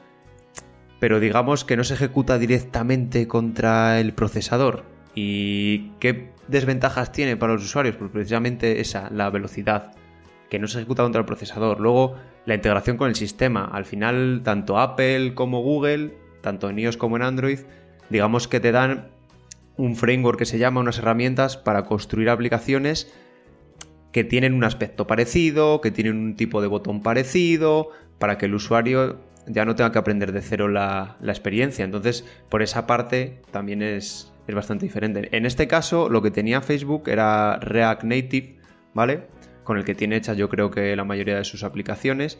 pero 1.00 1.20
digamos 1.20 1.66
que 1.66 1.78
no 1.78 1.84
se 1.84 1.96
ejecuta 1.96 2.38
directamente 2.38 3.28
contra 3.28 4.00
el 4.00 4.14
procesador. 4.14 4.84
¿Y 5.14 5.90
qué 6.00 6.31
desventajas 6.48 7.12
tiene 7.12 7.38
para 7.38 7.54
los 7.54 7.64
usuarios? 7.64 7.96
Pues 7.96 8.12
precisamente 8.12 8.82
esa, 8.82 9.10
la 9.12 9.30
velocidad, 9.30 9.94
que 10.50 10.60
no 10.60 10.68
se 10.68 10.80
ejecuta 10.80 11.04
contra 11.04 11.20
el 11.20 11.26
procesador. 11.26 11.80
Luego, 11.80 12.16
la 12.46 12.56
integración 12.56 12.98
con 12.98 13.10
el 13.10 13.16
sistema. 13.16 13.66
Al 13.66 13.86
final, 13.86 14.42
tanto 14.44 14.80
Apple 14.80 15.34
como 15.34 15.62
Google, 15.62 16.14
tanto 16.42 16.70
en 16.70 16.80
iOS 16.80 16.98
como 16.98 17.16
en 17.16 17.22
Android, 17.22 17.60
digamos 18.10 18.48
que 18.48 18.60
te 18.60 18.72
dan 18.72 19.10
un 19.78 19.96
framework 19.96 20.38
que 20.38 20.46
se 20.46 20.58
llama, 20.58 20.82
unas 20.82 21.00
herramientas 21.00 21.58
para 21.58 21.86
construir 21.86 22.30
aplicaciones 22.30 23.14
que 24.12 24.24
tienen 24.24 24.54
un 24.54 24.64
aspecto 24.64 25.08
parecido, 25.08 25.80
que 25.80 25.92
tienen 25.92 26.18
un 26.18 26.36
tipo 26.36 26.62
de 26.62 26.68
botón 26.68 27.02
parecido, 27.02 27.90
para 28.20 28.38
que 28.38 28.48
el 28.48 28.54
usuario 28.54 29.22
ya 29.48 29.66
no 29.66 29.76
tenga 29.76 29.92
que 29.92 30.00
aprender 30.00 30.34
de 30.34 30.42
cero 30.42 30.68
la, 30.68 31.16
la 31.22 31.32
experiencia. 31.32 31.86
Entonces, 31.86 32.26
por 32.50 32.62
esa 32.62 32.86
parte 32.86 33.42
también 33.52 33.82
es, 33.82 34.31
es 34.48 34.56
bastante 34.56 34.86
diferente. 34.86 35.30
En 35.36 35.46
este 35.46 35.68
caso, 35.68 36.10
lo 36.10 36.22
que 36.22 36.32
tenía 36.32 36.62
Facebook 36.62 37.08
era 37.08 37.58
React 37.58 38.04
Native, 38.04 38.58
¿vale? 38.94 39.28
Con 39.64 39.78
el 39.78 39.86
que 39.86 39.96
tiene 39.96 40.18
hecha 40.18 40.34
yo 40.34 40.50
creo 40.50 40.72
que 40.72 40.96
la 40.96 41.04
mayoría 41.04 41.38
de 41.38 41.44
sus 41.44 41.64
aplicaciones. 41.64 42.40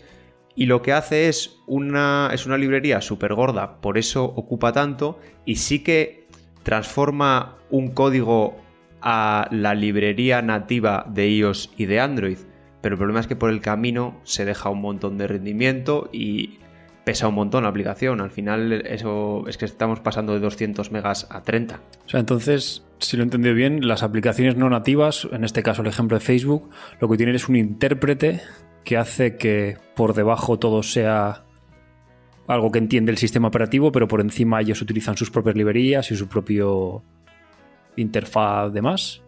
Y 0.56 0.66
lo 0.66 0.82
que 0.82 0.92
hace 0.92 1.30
es 1.30 1.62
una, 1.66 2.30
es 2.34 2.46
una 2.46 2.58
librería 2.58 3.00
súper 3.00 3.34
gorda, 3.34 3.80
por 3.80 3.98
eso 3.98 4.26
ocupa 4.26 4.74
tanto, 4.74 5.20
y 5.46 5.56
sí 5.56 5.80
que 5.80 6.28
transforma 6.64 7.58
un 7.70 7.92
código 7.92 8.60
a 9.02 9.48
la 9.52 9.74
librería 9.74 10.42
nativa 10.42 11.06
de 11.10 11.30
iOS 11.30 11.72
y 11.78 11.86
de 11.86 12.00
Android. 12.00 12.38
Pero 12.82 12.96
el 12.96 12.98
problema 12.98 13.20
es 13.20 13.28
que 13.28 13.36
por 13.36 13.50
el 13.50 13.62
camino 13.62 14.20
se 14.24 14.46
deja 14.46 14.70
un 14.70 14.82
montón 14.82 15.18
de 15.18 15.28
rendimiento 15.28 16.10
y 16.12 16.60
pesa 17.04 17.28
un 17.28 17.36
montón 17.36 17.64
la 17.64 17.70
aplicación. 17.70 18.22
Al 18.22 18.32
final 18.32 18.74
eso 18.86 19.48
es 19.48 19.58
que 19.58 19.66
estamos 19.66 20.00
pasando 20.00 20.34
de 20.34 20.40
200 20.40 20.92
megas 20.92 21.28
a 21.30 21.42
30. 21.42 21.80
O 22.06 22.10
sea, 22.10 22.20
entonces, 22.20 22.86
si 23.00 23.18
lo 23.18 23.24
he 23.24 23.26
entendido 23.26 23.56
bien, 23.56 23.88
las 23.88 24.04
aplicaciones 24.04 24.56
no 24.56 24.70
nativas, 24.70 25.28
en 25.32 25.44
este 25.44 25.64
caso 25.64 25.82
el 25.82 25.88
ejemplo 25.88 26.18
de 26.18 26.24
Facebook, 26.24 26.70
lo 27.00 27.10
que 27.10 27.18
tienen 27.18 27.36
es 27.36 27.50
un 27.50 27.56
intérprete 27.56 28.42
que 28.84 28.98
hace 28.98 29.38
que 29.38 29.78
por 29.96 30.14
debajo 30.14 30.60
todo 30.60 30.84
sea 30.84 31.44
algo 32.48 32.72
que 32.72 32.80
entiende 32.80 33.12
el 33.12 33.18
sistema 33.18 33.48
operativo, 33.48 33.92
pero 33.92 34.08
por 34.08 34.22
encima 34.22 34.62
ellos 34.62 34.82
utilizan 34.82 35.16
sus 35.16 35.32
propias 35.32 35.56
librerías 35.56 36.12
y 36.12 36.16
su 36.16 36.28
propio 36.28 37.04
interfaz 37.96 38.74
de 38.74 38.82
más. 38.82 39.22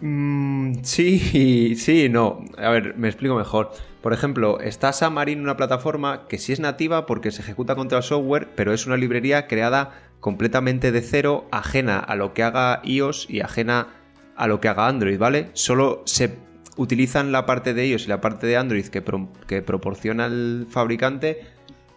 Mm, 0.00 0.82
sí, 0.82 1.74
sí, 1.78 2.08
no. 2.08 2.40
A 2.58 2.70
ver, 2.70 2.96
me 2.96 3.08
explico 3.08 3.34
mejor. 3.34 3.70
Por 4.02 4.12
ejemplo, 4.12 4.60
está 4.60 4.92
Xamarin, 4.92 5.40
una 5.40 5.56
plataforma 5.56 6.26
que 6.28 6.38
sí 6.38 6.52
es 6.52 6.60
nativa 6.60 7.04
porque 7.06 7.30
se 7.30 7.42
ejecuta 7.42 7.74
contra 7.76 7.98
el 7.98 8.04
software, 8.04 8.48
pero 8.56 8.72
es 8.72 8.86
una 8.86 8.96
librería 8.96 9.46
creada 9.46 9.92
completamente 10.20 10.90
de 10.92 11.02
cero, 11.02 11.46
ajena 11.50 11.98
a 11.98 12.14
lo 12.14 12.32
que 12.34 12.42
haga 12.42 12.80
iOS 12.84 13.26
y 13.28 13.40
ajena 13.40 13.88
a 14.36 14.46
lo 14.46 14.60
que 14.60 14.68
haga 14.68 14.86
Android, 14.86 15.18
¿vale? 15.18 15.50
Solo 15.52 16.02
se 16.06 16.34
utilizan 16.76 17.30
la 17.32 17.44
parte 17.44 17.74
de 17.74 17.88
iOS 17.88 18.06
y 18.06 18.08
la 18.08 18.20
parte 18.22 18.46
de 18.46 18.56
Android 18.56 18.86
que, 18.86 19.02
pro- 19.02 19.30
que 19.46 19.60
proporciona 19.60 20.26
el 20.26 20.66
fabricante, 20.70 21.40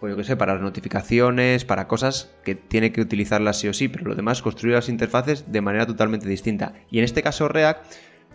pues 0.03 0.11
yo 0.11 0.17
qué 0.17 0.25
sé, 0.25 0.35
para 0.35 0.55
las 0.55 0.61
notificaciones, 0.61 1.63
para 1.63 1.87
cosas 1.87 2.29
que 2.43 2.55
tiene 2.55 2.91
que 2.91 2.99
utilizarlas 2.99 3.57
sí 3.59 3.69
o 3.69 3.73
sí, 3.73 3.87
pero 3.87 4.03
lo 4.03 4.15
demás 4.15 4.41
construir 4.41 4.75
las 4.75 4.89
interfaces 4.89 5.49
de 5.49 5.61
manera 5.61 5.85
totalmente 5.87 6.27
distinta. 6.27 6.73
Y 6.91 6.97
en 6.97 7.05
este 7.05 7.23
caso 7.23 7.47
React, 7.47 7.85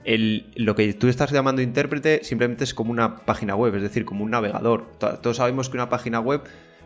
el- 0.04 0.50
lo 0.56 0.74
que 0.74 0.90
tú 0.94 1.08
estás 1.08 1.30
llamando 1.30 1.60
intérprete 1.60 2.24
simplemente 2.24 2.64
es 2.64 2.72
como 2.72 2.90
una 2.90 3.16
página 3.16 3.54
web, 3.54 3.74
es 3.74 3.82
decir, 3.82 4.06
como 4.06 4.24
un 4.24 4.30
navegador. 4.30 4.90
To- 4.98 5.18
Todos 5.18 5.36
sabemos 5.36 5.68
que 5.68 5.76
una 5.76 5.90
página 5.90 6.20
web 6.20 6.40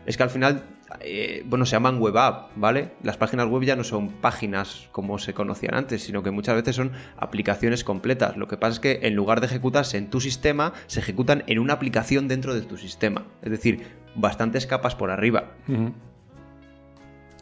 es 0.05 0.17
que 0.17 0.23
al 0.23 0.29
final, 0.29 0.65
eh, 0.99 1.43
bueno, 1.45 1.65
se 1.65 1.71
llaman 1.77 1.97
web 2.01 2.17
app, 2.17 2.51
¿vale? 2.57 2.89
Las 3.03 3.15
páginas 3.15 3.47
web 3.47 3.63
ya 3.63 3.77
no 3.77 3.85
son 3.85 4.09
páginas 4.09 4.89
como 4.91 5.17
se 5.17 5.33
conocían 5.33 5.75
antes, 5.75 6.03
sino 6.03 6.23
que 6.23 6.31
muchas 6.31 6.55
veces 6.55 6.75
son 6.75 6.91
aplicaciones 7.15 7.85
completas. 7.85 8.35
Lo 8.35 8.49
que 8.49 8.57
pasa 8.57 8.73
es 8.73 8.79
que 8.81 8.99
en 9.03 9.15
lugar 9.15 9.39
de 9.39 9.45
ejecutarse 9.47 9.97
en 9.97 10.09
tu 10.09 10.19
sistema, 10.19 10.73
se 10.87 10.99
ejecutan 10.99 11.45
en 11.47 11.59
una 11.59 11.71
aplicación 11.71 12.27
dentro 12.27 12.53
de 12.53 12.63
tu 12.63 12.75
sistema. 12.75 13.27
Es 13.43 13.49
decir, 13.51 14.02
bastantes 14.15 14.65
capas 14.67 14.95
por 14.95 15.11
arriba. 15.11 15.51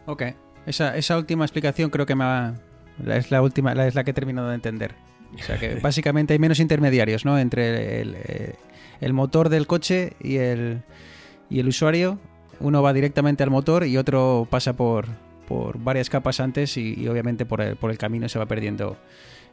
Ok. 0.06 0.24
Esa, 0.66 0.96
esa 0.96 1.18
última 1.18 1.44
explicación 1.46 1.90
creo 1.90 2.06
que 2.06 2.16
me 2.16 2.24
ha, 2.24 2.54
Es 3.08 3.32
la 3.32 3.42
última, 3.42 3.74
la, 3.74 3.88
es 3.88 3.96
la 3.96 4.04
que 4.04 4.12
he 4.12 4.14
terminado 4.14 4.50
de 4.50 4.56
entender. 4.56 4.96
O 5.34 5.44
sea 5.44 5.58
que 5.58 5.76
básicamente 5.82 6.34
hay 6.34 6.40
menos 6.40 6.60
intermediarios, 6.60 7.26
¿no? 7.26 7.40
Entre 7.40 8.02
el, 8.02 8.16
eh, 8.18 8.56
el 9.00 9.14
motor 9.14 9.50
del 9.50 9.68
coche 9.68 10.14
y 10.20 10.38
el, 10.38 10.84
y 11.50 11.60
el 11.60 11.68
usuario. 11.68 12.20
Uno 12.60 12.84
va 12.84 12.94
directamente 12.94 13.42
al 13.42 13.50
motor 13.50 13.86
y 13.88 13.98
otro 13.98 14.48
pasa 14.50 14.74
por, 14.74 15.08
por 15.48 15.80
varias 15.80 16.10
capas 16.12 16.40
antes 16.40 16.78
y, 16.78 16.94
y 16.94 17.08
obviamente 17.08 17.46
por 17.46 17.62
el, 17.62 17.76
por 17.76 17.90
el 17.90 17.98
camino 17.98 18.30
se 18.30 18.38
va 18.38 18.46
perdiendo 18.46 18.98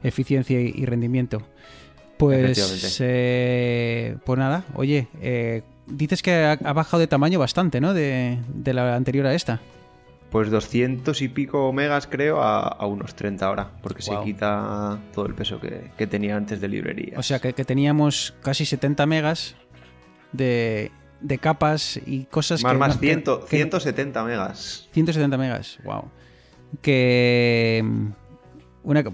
eficiencia 0.02 0.60
y, 0.60 0.74
y 0.76 0.84
rendimiento. 0.84 1.42
Pues, 2.18 2.98
eh, 3.00 4.16
pues 4.26 4.38
nada, 4.38 4.64
oye, 4.74 5.06
eh, 5.22 5.62
dices 5.90 6.22
que 6.22 6.34
ha, 6.44 6.52
ha 6.52 6.72
bajado 6.72 7.00
de 7.00 7.06
tamaño 7.06 7.38
bastante, 7.38 7.80
¿no? 7.80 7.94
De, 7.94 8.38
de 8.48 8.72
la 8.74 8.94
anterior 8.96 9.26
a 9.26 9.34
esta. 9.34 9.60
Pues 10.30 10.50
200 10.50 11.22
y 11.22 11.28
pico 11.28 11.72
megas 11.72 12.06
creo 12.06 12.42
a, 12.42 12.60
a 12.68 12.86
unos 12.86 13.14
30 13.14 13.46
ahora, 13.46 13.70
porque 13.82 14.02
Wow. 14.06 14.18
se 14.18 14.24
quita 14.24 14.98
todo 15.14 15.24
el 15.26 15.34
peso 15.34 15.58
que, 15.58 15.90
que 15.96 16.06
tenía 16.06 16.36
antes 16.36 16.60
de 16.60 16.68
librería. 16.68 17.18
O 17.18 17.22
sea 17.22 17.38
que, 17.38 17.54
que 17.54 17.64
teníamos 17.64 18.34
casi 18.42 18.66
70 18.66 19.06
megas 19.06 19.54
de, 20.32 20.90
de 21.22 21.38
capas 21.38 21.98
y 22.04 22.24
cosas 22.26 22.62
más, 22.62 22.72
que... 22.72 22.78
más 22.78 22.94
no- 22.96 23.00
que- 23.00 23.06
100, 23.06 23.22
que 23.22 23.30
no- 23.30 23.46
170 23.46 24.24
megas. 24.24 24.88
170 24.92 25.38
megas, 25.38 25.78
wow. 25.84 26.10
Que 26.82 27.82
mm, 27.82 28.06
una, 28.82 29.04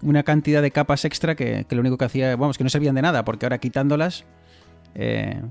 una 0.00 0.22
cantidad 0.22 0.62
de 0.62 0.70
capas 0.70 1.04
extra 1.04 1.34
que, 1.34 1.66
que 1.68 1.74
lo 1.74 1.80
único 1.82 1.98
que 1.98 2.06
hacía, 2.06 2.34
vamos, 2.36 2.56
que 2.56 2.64
no 2.64 2.70
servían 2.70 2.94
de 2.94 3.02
nada, 3.02 3.22
porque 3.26 3.44
ahora 3.44 3.58
quitándolas, 3.58 4.24
eh, 4.94 5.42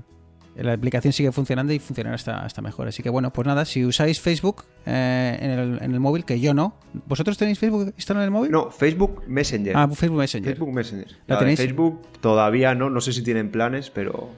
la 0.56 0.72
aplicación 0.72 1.12
sigue 1.12 1.32
funcionando 1.32 1.72
y 1.72 1.78
funcionará 1.78 2.14
hasta, 2.14 2.44
hasta 2.44 2.62
mejor. 2.62 2.86
Así 2.88 3.02
que 3.02 3.10
bueno, 3.10 3.32
pues 3.32 3.46
nada, 3.46 3.64
si 3.64 3.84
usáis 3.84 4.20
Facebook 4.20 4.64
eh, 4.86 5.38
en, 5.40 5.50
el, 5.50 5.82
en 5.82 5.92
el 5.94 6.00
móvil, 6.00 6.24
que 6.24 6.38
yo 6.38 6.54
no, 6.54 6.76
¿vosotros 7.06 7.36
tenéis 7.38 7.58
Facebook 7.58 7.92
instalado 7.96 8.22
en 8.24 8.28
el 8.28 8.30
móvil? 8.30 8.50
No, 8.52 8.70
Facebook 8.70 9.22
Messenger. 9.26 9.76
Ah, 9.76 9.88
Facebook 9.88 10.18
Messenger. 10.18 10.52
Facebook 10.52 10.72
Messenger. 10.74 11.08
¿La 11.26 11.38
tenéis? 11.38 11.58
Facebook 11.58 12.00
todavía 12.20 12.74
no, 12.74 12.90
no 12.90 13.00
sé 13.00 13.12
si 13.12 13.22
tienen 13.22 13.50
planes, 13.50 13.90
pero 13.90 14.30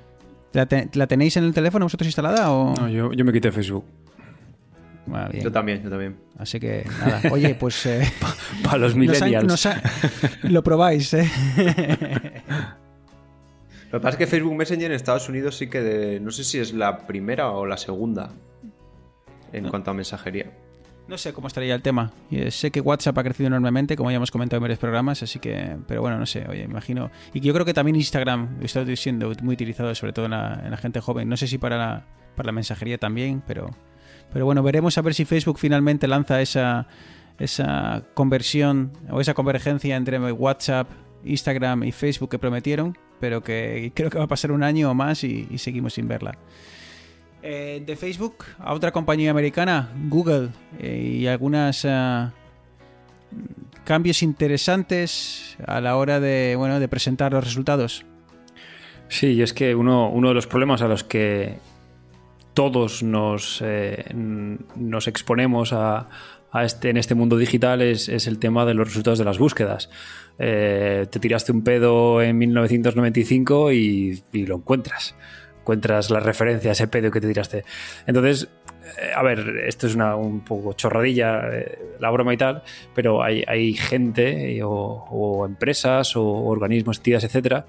¿La, 0.53 0.65
te- 0.67 0.89
la 0.95 1.07
tenéis 1.07 1.37
en 1.37 1.45
el 1.45 1.53
teléfono 1.53 1.85
vosotros 1.85 2.07
instalada 2.09 2.51
o...? 2.51 2.73
No, 2.75 2.89
yo, 2.89 3.13
yo 3.13 3.25
me 3.25 3.33
quité 3.33 3.53
Facebook. 3.53 3.85
Ah, 5.13 5.29
bien. 5.31 5.45
yo 5.45 5.53
también, 5.53 5.83
yo 5.83 5.91
también. 5.91 6.17
Así 6.39 6.59
que 6.59 6.85
nada, 6.99 7.21
oye, 7.31 7.55
pues... 7.61 7.85
eh, 7.87 8.11
Para 8.65 8.79
los 8.79 8.97
nos 8.97 9.21
ha- 9.21 9.25
millennials. 9.27 9.45
nos 9.47 9.67
ha- 9.67 9.83
lo 10.45 10.65
probáis, 10.65 11.13
¿eh? 11.15 11.31
Lo 13.97 14.01
que 14.01 14.05
pasa 14.05 14.15
es 14.15 14.19
que 14.19 14.27
Facebook 14.27 14.55
Messenger 14.55 14.91
en 14.91 14.97
Estados 14.97 15.29
Unidos 15.29 15.57
sí 15.57 15.69
que 15.69 15.81
de- 15.81 16.21
no 16.21 16.31
sé 16.31 16.45
si 16.45 16.59
es 16.59 16.73
la 16.75 17.07
primera 17.07 17.51
o 17.51 17.65
la 17.67 17.77
segunda 17.77 18.31
en 19.53 19.69
cuanto 19.69 19.91
a 19.91 19.95
mensajería. 19.95 20.53
No 21.09 21.17
sé 21.17 21.33
cómo 21.33 21.47
estaría 21.47 21.75
el 21.75 21.83
tema. 21.83 22.13
Eh, 22.33 22.51
sé 22.51 22.71
que 22.73 22.81
WhatsApp 22.81 23.17
ha 23.17 23.23
crecido 23.23 23.47
enormemente, 23.47 23.95
como 23.97 24.11
ya 24.11 24.17
hemos 24.17 24.31
comentado 24.33 24.59
en 24.59 24.63
varios 24.63 24.79
programas, 24.81 25.23
así 25.23 25.39
que, 25.39 25.77
pero 25.87 26.01
bueno, 26.03 26.19
no 26.19 26.27
sé, 26.27 26.45
oye, 26.49 26.63
imagino. 26.65 27.11
Y 27.33 27.41
yo 27.41 27.53
creo 27.55 27.65
que 27.65 27.73
también 27.73 27.95
Instagram 27.97 28.59
está 28.61 28.85
siendo 28.97 29.33
muy 29.43 29.55
utilizado, 29.55 29.95
sobre 29.95 30.13
todo 30.13 30.25
en 30.25 30.33
la, 30.33 30.61
en 30.65 30.71
la 30.73 30.77
gente 30.77 31.01
joven. 31.01 31.29
No 31.29 31.37
sé 31.37 31.47
si 31.47 31.59
para 31.59 31.79
la, 31.79 32.07
para 32.35 32.47
la 32.47 32.53
mensajería 32.53 32.99
también, 32.99 33.41
pero, 33.47 33.71
pero 34.33 34.45
bueno, 34.45 34.63
veremos 34.65 34.99
a 34.99 35.03
ver 35.03 35.15
si 35.15 35.25
Facebook 35.25 35.59
finalmente 35.59 36.09
lanza 36.09 36.43
esa, 36.43 36.89
esa 37.39 38.03
conversión 38.15 38.93
o 39.09 39.21
esa 39.21 39.33
convergencia 39.33 39.95
entre 39.95 40.19
WhatsApp, 40.33 40.91
Instagram 41.25 41.85
y 41.85 41.93
Facebook 41.93 42.31
que 42.31 42.39
prometieron, 42.41 42.99
pero 43.21 43.43
que 43.43 43.93
creo 43.95 44.11
que 44.11 44.19
va 44.19 44.25
a 44.25 44.29
pasar 44.29 44.53
un 44.53 44.63
año 44.63 44.91
o 44.91 44.95
más 44.95 45.25
y, 45.25 45.47
seguimos 45.59 45.95
sin 45.95 46.09
verla. 46.09 46.37
Eh, 47.43 47.83
de 47.85 47.97
Facebook 47.97 48.45
a 48.59 48.75
otra 48.75 48.93
compañía 48.93 49.31
americana, 49.31 49.91
Google, 50.09 50.49
eh, 50.81 51.19
y 51.21 51.27
algunos 51.27 51.87
cambios 53.85 54.23
interesantes 54.23 55.57
a 55.67 55.81
la 55.81 55.97
hora 55.97 56.19
de, 56.19 56.55
bueno, 56.57 56.81
de 56.81 56.89
presentar 56.89 57.33
los 57.33 57.45
resultados. 57.45 58.05
Sí, 59.09 59.29
y 59.29 59.43
es 59.43 59.53
que 59.53 59.75
uno, 59.75 60.11
uno 60.11 60.29
de 60.29 60.35
los 60.35 60.47
problemas 60.47 60.83
a 60.83 60.89
los 60.89 61.05
que 61.05 61.59
todos 62.57 63.03
nos, 63.03 63.63
eh, 63.63 64.05
nos 64.15 65.09
exponemos 65.09 65.75
a, 65.75 66.09
a 66.57 66.65
este, 66.65 66.91
en 66.91 66.97
este 66.97 67.15
mundo 67.15 67.37
digital 67.37 67.83
es, 67.83 68.09
es 68.09 68.27
el 68.27 68.39
tema 68.39 68.65
de 68.65 68.75
los 68.75 68.89
resultados 68.89 69.19
de 69.19 69.25
las 69.25 69.39
búsquedas. 69.39 69.91
Eh, 70.39 71.07
te 71.11 71.19
tiraste 71.19 71.53
un 71.53 71.63
pedo 71.63 72.23
en 72.23 72.39
1995 72.39 73.73
y, 73.73 74.23
lo 74.33 74.57
encuentras. 74.57 75.15
Encuentras 75.61 76.11
la 76.11 76.21
referencia 76.21 76.71
a 76.71 76.73
ese 76.73 76.89
pedo 76.89 77.11
que 77.11 77.21
te 77.21 77.29
tiraste. 77.29 77.65
Entonces, 78.07 78.49
eh, 79.01 79.11
a 79.15 79.23
ver, 79.23 79.65
esto 79.67 79.87
es 79.87 79.95
una 79.95 80.17
un 80.17 80.41
poco 80.41 80.73
chorradilla, 80.73 81.49
eh, 81.53 81.79
la 82.01 82.11
broma 82.11 82.33
y 82.33 82.37
tal, 82.37 82.63
pero 82.95 83.23
hay, 83.23 83.45
hay 83.47 83.75
gente 83.75 84.63
o, 84.63 84.71
o 85.11 85.47
empresas 85.47 86.17
o 86.17 86.25
organismos, 86.25 86.99
entidades, 86.99 87.25
etcétera, 87.25 87.67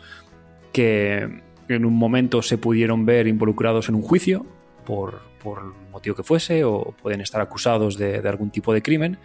que 0.71 1.41
en 1.67 1.85
un 1.85 1.93
momento 1.93 2.41
se 2.41 2.57
pudieron 2.57 3.05
ver 3.05 3.27
involucrados 3.27 3.89
en 3.89 3.95
un 3.95 4.01
juicio 4.01 4.45
por, 4.85 5.21
por 5.47 5.59
el 5.59 5.91
motivo 5.91 6.13
que 6.13 6.23
fuese 6.23 6.65
o 6.65 6.93
pueden 7.01 7.21
estar 7.21 7.39
acusados 7.39 7.97
de, 7.97 8.17
algún 8.27 8.49
tipo 8.49 8.73
de 8.73 8.81
crimen 8.81 9.17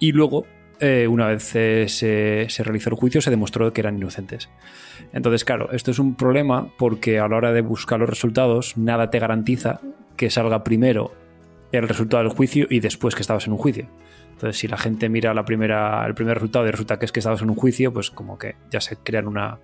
y 0.00 0.10
luego 0.10 0.44
eh, 0.80 1.06
una 1.06 1.28
vez 1.28 1.54
eh, 1.54 1.86
se, 1.88 2.46
se 2.48 2.64
realizó 2.64 2.90
el 2.90 2.96
juicio 2.96 3.20
se 3.20 3.30
demostró 3.30 3.72
que 3.72 3.80
eran 3.80 3.96
inocentes. 3.96 4.48
Entonces, 5.12 5.44
claro, 5.44 5.70
esto 5.70 5.92
es 5.92 6.00
un 6.00 6.16
problema 6.16 6.68
porque 6.78 7.20
a 7.20 7.28
la 7.28 7.36
hora 7.36 7.52
de 7.52 7.60
buscar 7.60 8.00
los 8.00 8.10
resultados 8.10 8.76
nada 8.76 9.08
te 9.10 9.20
garantiza 9.20 9.80
que 10.16 10.30
salga 10.30 10.64
primero 10.64 11.12
el 11.70 11.86
resultado 11.86 12.24
del 12.24 12.32
juicio 12.32 12.66
y 12.68 12.80
después 12.80 13.14
que 13.14 13.22
estabas 13.22 13.46
en 13.46 13.52
un 13.52 13.58
juicio. 13.58 13.86
Entonces, 14.32 14.58
si 14.58 14.66
la 14.66 14.78
gente 14.78 15.08
mira 15.08 15.32
la 15.34 15.44
primera, 15.44 16.04
el 16.04 16.14
primer 16.14 16.34
resultado 16.34 16.66
y 16.66 16.72
resulta 16.72 16.98
que 16.98 17.04
es 17.04 17.12
que 17.12 17.20
estabas 17.20 17.42
en 17.42 17.50
un 17.50 17.56
juicio, 17.56 17.92
pues 17.92 18.10
como 18.10 18.36
que 18.36 18.56
ya 18.68 18.80
se 18.80 18.96
crean 18.96 19.28
una, 19.28 19.60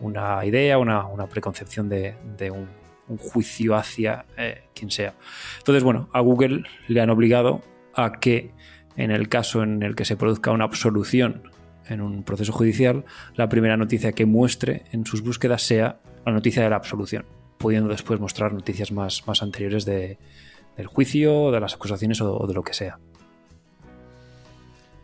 una 0.00 0.42
idea, 0.46 0.78
una, 0.78 1.04
una 1.06 1.26
preconcepción 1.26 1.90
de, 1.90 2.14
de 2.38 2.50
un, 2.50 2.66
un 3.08 3.18
juicio 3.18 3.74
hacia 3.74 4.26
eh, 4.36 4.62
quien 4.74 4.90
sea. 4.90 5.14
Entonces, 5.58 5.82
bueno, 5.82 6.08
a 6.12 6.20
Google 6.20 6.64
le 6.88 7.00
han 7.00 7.10
obligado 7.10 7.62
a 7.94 8.12
que 8.12 8.50
en 8.96 9.10
el 9.10 9.28
caso 9.28 9.62
en 9.62 9.82
el 9.82 9.94
que 9.94 10.04
se 10.04 10.16
produzca 10.16 10.50
una 10.50 10.64
absolución 10.64 11.50
en 11.86 12.00
un 12.00 12.22
proceso 12.22 12.52
judicial, 12.52 13.04
la 13.34 13.48
primera 13.48 13.76
noticia 13.76 14.12
que 14.12 14.24
muestre 14.24 14.84
en 14.92 15.04
sus 15.04 15.22
búsquedas 15.22 15.62
sea 15.62 16.00
la 16.24 16.32
noticia 16.32 16.62
de 16.62 16.70
la 16.70 16.76
absolución, 16.76 17.26
pudiendo 17.58 17.90
después 17.90 18.20
mostrar 18.20 18.52
noticias 18.52 18.90
más, 18.92 19.26
más 19.26 19.42
anteriores 19.42 19.84
de, 19.84 20.18
del 20.76 20.86
juicio, 20.86 21.50
de 21.50 21.60
las 21.60 21.74
acusaciones 21.74 22.20
o 22.20 22.46
de 22.46 22.54
lo 22.54 22.62
que 22.62 22.72
sea. 22.72 22.98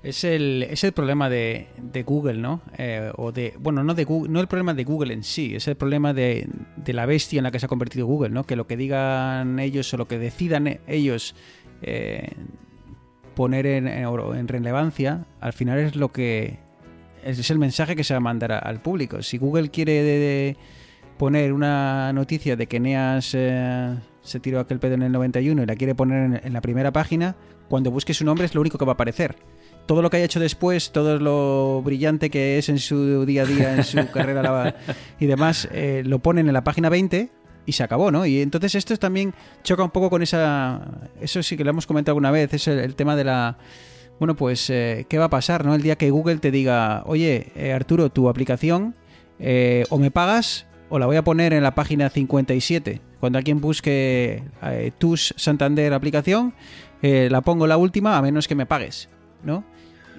Es 0.03 0.25
el, 0.25 0.63
es 0.63 0.83
el 0.83 0.93
problema 0.93 1.29
de, 1.29 1.67
de 1.77 2.03
Google, 2.05 2.39
¿no? 2.39 2.63
Eh, 2.79 3.13
o 3.17 3.33
de, 3.33 3.55
bueno, 3.59 3.85
no 3.85 3.95
de 3.95 4.05
Google, 4.05 4.33
no 4.33 4.41
el 4.41 4.47
problema 4.47 4.73
de 4.73 4.85
Google 4.85 5.13
en 5.13 5.23
sí, 5.23 5.55
es 5.55 5.69
el 5.69 5.77
problema 5.77 6.15
de, 6.15 6.49
de 6.77 6.93
la 6.95 7.05
bestia 7.05 7.39
en 7.39 7.45
la 7.45 7.51
que 7.51 7.59
se 7.59 7.67
ha 7.67 7.69
convertido 7.69 8.07
Google, 8.07 8.31
¿no? 8.31 8.45
Que 8.45 8.57
lo 8.57 8.67
que 8.67 8.79
digan 8.79 9.59
ellos 9.59 9.93
o 9.93 9.99
lo 9.99 10.09
que 10.09 10.19
decidan 10.19 10.69
e- 10.69 10.81
ellos 10.87 11.35
eh, 11.83 12.31
poner 13.35 13.67
en, 13.67 13.87
en, 13.89 14.49
relevancia, 14.49 15.27
al 15.39 15.53
final 15.53 15.79
es 15.79 15.97
lo 15.97 16.11
que 16.11 16.59
es, 17.23 17.51
el 17.51 17.59
mensaje 17.59 17.95
que 17.95 18.05
se 18.05 18.15
va 18.15 18.19
a 18.19 18.21
mandar 18.21 18.53
al 18.53 18.81
público. 18.81 19.23
Si 19.23 19.37
Google 19.37 19.69
quiere 19.69 20.57
poner 21.19 21.53
una 21.53 22.11
noticia 22.15 22.57
de 22.57 22.67
que 22.67 22.79
Eneas 22.79 23.35
eh, 23.35 23.97
se 24.23 24.41
tiró 24.41 24.61
aquel 24.61 24.79
pedo 24.79 24.95
en 24.95 25.03
el 25.03 25.13
91 25.13 25.63
y 25.63 25.67
la 25.67 25.77
quiere 25.77 25.95
poner 25.95 26.41
en 26.43 26.53
la 26.55 26.63
primera 26.63 26.91
página, 26.91 27.37
cuando 27.69 27.91
busque 27.91 28.15
su 28.15 28.25
nombre 28.25 28.47
es 28.47 28.55
lo 28.55 28.63
único 28.63 28.79
que 28.79 28.87
va 28.87 28.93
a 28.93 28.95
aparecer 28.95 29.37
todo 29.91 30.03
lo 30.03 30.09
que 30.11 30.19
haya 30.19 30.27
hecho 30.27 30.39
después, 30.39 30.93
todo 30.93 31.19
lo 31.19 31.83
brillante 31.83 32.31
que 32.31 32.59
es 32.59 32.69
en 32.69 32.79
su 32.79 33.27
día 33.27 33.43
a 33.43 33.45
día, 33.45 33.75
en 33.75 33.83
su 33.83 34.09
carrera 34.13 34.41
la- 34.41 34.77
y 35.19 35.27
demás, 35.27 35.67
eh, 35.73 36.05
lo 36.07 36.21
ponen 36.21 36.47
en 36.47 36.53
la 36.55 36.63
página 36.63 36.89
20 36.89 37.29
y 37.67 37.73
se 37.73 37.83
acabó, 37.83 38.13
¿no? 38.13 38.25
Y 38.25 38.41
entonces 38.41 38.77
esto 38.77 38.97
también 38.99 39.35
choca 39.65 39.83
un 39.83 39.91
poco 39.91 40.09
con 40.09 40.23
esa... 40.23 40.81
Eso 41.21 41.43
sí 41.43 41.57
que 41.57 41.65
lo 41.65 41.71
hemos 41.71 41.89
comentado 41.89 42.13
alguna 42.13 42.31
vez, 42.31 42.55
es 42.55 42.69
el, 42.69 42.79
el 42.79 42.95
tema 42.95 43.17
de 43.17 43.25
la... 43.25 43.59
Bueno, 44.21 44.37
pues, 44.37 44.71
eh, 44.71 45.07
¿qué 45.09 45.19
va 45.19 45.25
a 45.25 45.29
pasar, 45.29 45.65
no? 45.65 45.75
El 45.75 45.83
día 45.83 45.97
que 45.97 46.09
Google 46.13 46.37
te 46.37 46.53
diga, 46.53 47.03
oye, 47.07 47.51
eh, 47.57 47.73
Arturo, 47.73 48.11
tu 48.11 48.29
aplicación 48.29 48.95
eh, 49.41 49.87
o 49.91 49.99
me 49.99 50.13
pagas 50.13 50.67
o 50.89 51.01
la 51.01 51.07
voy 51.07 51.17
a 51.17 51.25
poner 51.25 51.53
en 51.53 51.65
la 51.65 51.75
página 51.75 52.11
57. 52.11 53.01
Cuando 53.19 53.39
alguien 53.39 53.61
busque 53.61 54.45
TUS 54.99 55.35
Santander 55.37 55.93
aplicación, 55.95 56.55
la 57.03 57.41
pongo 57.41 57.67
la 57.67 57.77
última 57.77 58.17
a 58.17 58.23
menos 58.23 58.47
que 58.47 58.55
me 58.55 58.67
pagues, 58.67 59.09
¿no? 59.43 59.65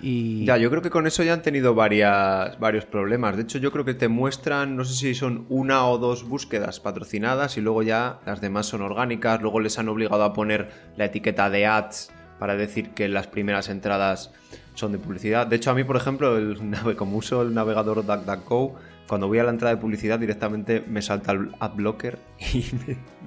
Y... 0.01 0.45
Ya, 0.45 0.57
yo 0.57 0.69
creo 0.69 0.81
que 0.81 0.89
con 0.89 1.05
eso 1.07 1.23
ya 1.23 1.33
han 1.33 1.41
tenido 1.41 1.75
varias, 1.75 2.59
varios 2.59 2.85
problemas. 2.85 3.35
De 3.37 3.43
hecho, 3.43 3.59
yo 3.59 3.71
creo 3.71 3.85
que 3.85 3.93
te 3.93 4.07
muestran, 4.07 4.75
no 4.75 4.83
sé 4.83 4.93
si 4.95 5.13
son 5.15 5.45
una 5.49 5.85
o 5.87 5.97
dos 5.97 6.27
búsquedas 6.27 6.79
patrocinadas 6.79 7.57
y 7.57 7.61
luego 7.61 7.83
ya 7.83 8.19
las 8.25 8.41
demás 8.41 8.65
son 8.65 8.81
orgánicas. 8.81 9.41
Luego 9.41 9.59
les 9.59 9.77
han 9.77 9.89
obligado 9.89 10.23
a 10.23 10.33
poner 10.33 10.71
la 10.97 11.05
etiqueta 11.05 11.49
de 11.49 11.65
ads 11.67 12.11
para 12.39 12.55
decir 12.55 12.89
que 12.91 13.07
las 13.07 13.27
primeras 13.27 13.69
entradas 13.69 14.31
son 14.73 14.91
de 14.91 14.97
publicidad. 14.97 15.45
De 15.45 15.57
hecho, 15.57 15.69
a 15.69 15.75
mí, 15.75 15.83
por 15.83 15.97
ejemplo, 15.97 16.37
el 16.37 16.69
nave- 16.71 16.95
como 16.95 17.17
uso 17.17 17.41
el 17.43 17.53
navegador 17.53 18.03
DuckDuckGo, 18.05 18.75
cuando 19.07 19.27
voy 19.27 19.37
a 19.39 19.43
la 19.43 19.49
entrada 19.51 19.75
de 19.75 19.81
publicidad 19.81 20.17
directamente 20.17 20.81
me 20.87 21.01
salta 21.01 21.33
el 21.33 21.49
adblocker 21.59 22.17
y, 22.53 22.65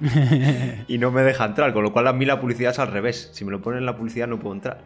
me- 0.01 0.83
y 0.87 0.97
no 0.97 1.11
me 1.11 1.21
deja 1.21 1.45
entrar. 1.45 1.71
Con 1.71 1.83
lo 1.83 1.93
cual 1.93 2.07
a 2.07 2.13
mí 2.13 2.25
la 2.25 2.41
publicidad 2.41 2.71
es 2.71 2.79
al 2.79 2.91
revés. 2.91 3.29
Si 3.33 3.45
me 3.45 3.51
lo 3.51 3.61
ponen 3.61 3.79
en 3.79 3.85
la 3.85 3.95
publicidad 3.95 4.27
no 4.27 4.37
puedo 4.39 4.55
entrar. 4.55 4.79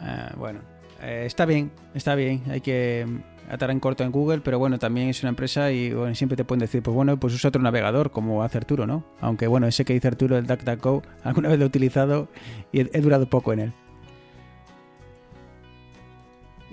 Ah, 0.00 0.32
bueno. 0.36 0.60
Eh, 1.06 1.24
está 1.24 1.46
bien, 1.46 1.70
está 1.94 2.16
bien. 2.16 2.42
Hay 2.50 2.60
que 2.60 3.06
atar 3.48 3.70
en 3.70 3.78
corto 3.78 4.02
en 4.02 4.10
Google, 4.10 4.40
pero 4.40 4.58
bueno, 4.58 4.78
también 4.78 5.08
es 5.08 5.22
una 5.22 5.30
empresa 5.30 5.70
y 5.70 5.92
bueno, 5.92 6.14
siempre 6.16 6.36
te 6.36 6.44
pueden 6.44 6.60
decir, 6.60 6.82
pues 6.82 6.94
bueno, 6.96 7.16
pues 7.18 7.32
usa 7.32 7.48
otro 7.48 7.62
navegador 7.62 8.10
como 8.10 8.42
hace 8.42 8.58
Arturo, 8.58 8.88
¿no? 8.88 9.04
Aunque 9.20 9.46
bueno, 9.46 9.68
ese 9.68 9.84
que 9.84 9.92
dice 9.92 10.08
Arturo, 10.08 10.36
el 10.36 10.48
DuckDuckGo, 10.48 11.02
alguna 11.22 11.48
vez 11.48 11.58
lo 11.58 11.64
he 11.64 11.68
utilizado 11.68 12.28
y 12.72 12.80
he, 12.80 13.00
durado 13.00 13.30
poco 13.30 13.52
en 13.52 13.60
él. 13.60 13.72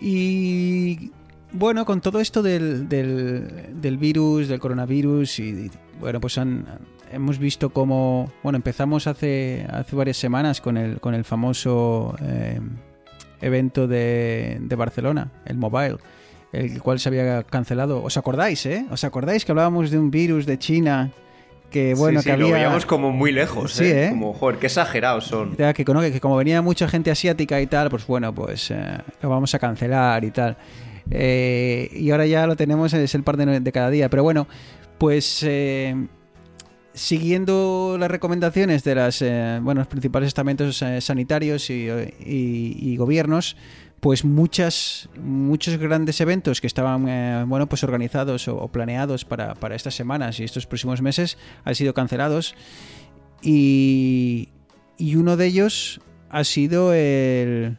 Y 0.02 1.12
bueno, 1.52 1.86
con 1.86 2.02
todo 2.02 2.20
esto 2.20 2.42
del, 2.42 2.90
del, 2.90 3.98
virus, 4.00 4.48
del 4.48 4.60
coronavirus, 4.60 5.40
y, 5.40 5.44
y, 5.44 5.72
bueno, 6.00 6.20
pues 6.20 6.40
han, 6.40 6.66
hemos 7.12 7.38
visto 7.38 7.70
cómo, 7.70 8.32
bueno, 8.42 8.58
empezamos 8.58 9.06
hace, 9.06 9.66
hace 9.70 9.96
varias 9.96 10.18
semanas 10.18 10.60
con 10.60 10.78
el, 10.78 11.00
con 11.00 11.13
el 11.13 11.24
famoso 11.24 12.16
eh, 12.22 12.60
evento 13.44 13.88
de, 13.88 14.58
de 14.62 14.76
Barcelona, 14.76 15.30
el 15.46 15.58
Mobile, 15.58 15.98
el 16.52 16.82
cual 16.82 17.00
se 17.00 17.10
había 17.10 17.44
cancelado. 17.44 18.04
¿Os 18.04 18.18
acordáis, 18.18 18.66
eh? 18.66 18.86
¿Os 18.90 19.04
acordáis 19.04 19.46
que 19.46 19.52
hablábamos 19.52 19.92
de 19.92 20.00
un 20.00 20.12
virus 20.12 20.46
de 20.46 20.58
China 20.58 21.12
que 21.70 21.96
bueno, 21.96 22.20
sí, 22.20 22.26
sí, 22.26 22.30
que 22.30 22.34
había... 22.34 22.46
lo 22.48 22.54
veíamos 22.54 22.86
como 22.86 23.12
muy 23.12 23.32
lejos, 23.32 23.74
Sí, 23.74 23.86
¿eh? 23.86 24.06
¿eh? 24.06 24.10
Como, 24.12 24.34
joder, 24.34 24.60
qué 24.60 24.68
exagerados 24.68 25.26
son. 25.26 25.58
Ya, 25.58 25.74
que, 25.74 25.84
que, 25.84 26.12
que 26.12 26.20
como 26.20 26.36
venía 26.38 26.62
mucha 26.62 26.88
gente 26.88 27.10
asiática 27.10 27.60
y 27.60 27.66
tal, 27.66 27.90
pues 27.90 28.06
bueno, 28.06 28.34
pues 28.34 28.70
eh, 28.70 29.00
lo 29.24 29.30
vamos 29.30 29.56
a 29.56 29.60
cancelar 29.60 30.24
y 30.24 30.30
tal. 30.30 30.56
Eh, 31.10 31.90
y 31.92 32.12
ahora 32.12 32.28
ya 32.28 32.46
lo 32.46 32.56
tenemos, 32.56 32.94
es 32.94 33.16
el 33.16 33.24
par 33.24 33.38
de, 33.38 33.60
de 33.60 33.72
cada 33.72 33.90
día. 33.90 34.08
Pero 34.10 34.22
bueno, 34.22 34.48
pues 35.00 35.44
eh, 35.48 35.96
siguiendo 36.94 37.98
las 38.00 38.10
recomendaciones 38.10 38.84
de 38.84 38.96
las, 38.96 39.22
eh, 39.22 39.60
los 39.64 39.88
principales 39.88 40.28
estamentos 40.28 40.82
eh, 40.82 41.02
sanitarios 41.02 41.70
y, 41.70 41.88
y, 42.20 42.96
gobiernos, 42.98 43.58
pues 44.00 44.26
muchas, 44.26 45.10
muchos 45.20 45.78
grandes 45.78 46.20
eventos 46.22 46.62
que 46.62 46.68
estaban 46.68 47.08
eh, 47.08 47.44
bueno, 47.48 47.68
pues 47.68 47.84
organizados 47.84 48.48
o, 48.48 48.58
o 48.58 48.68
planeados 48.72 49.26
para, 49.26 49.56
para, 49.56 49.76
estas 49.76 49.96
semanas 49.96 50.40
y 50.40 50.44
estos 50.44 50.66
próximos 50.66 51.02
meses 51.02 51.38
han 51.64 51.76
sido 51.76 51.94
cancelados. 51.94 52.56
Y, 53.42 54.50
y 54.98 55.16
uno 55.16 55.38
de 55.38 55.46
ellos 55.48 56.02
ha 56.30 56.44
sido 56.44 56.94
el, 56.94 57.78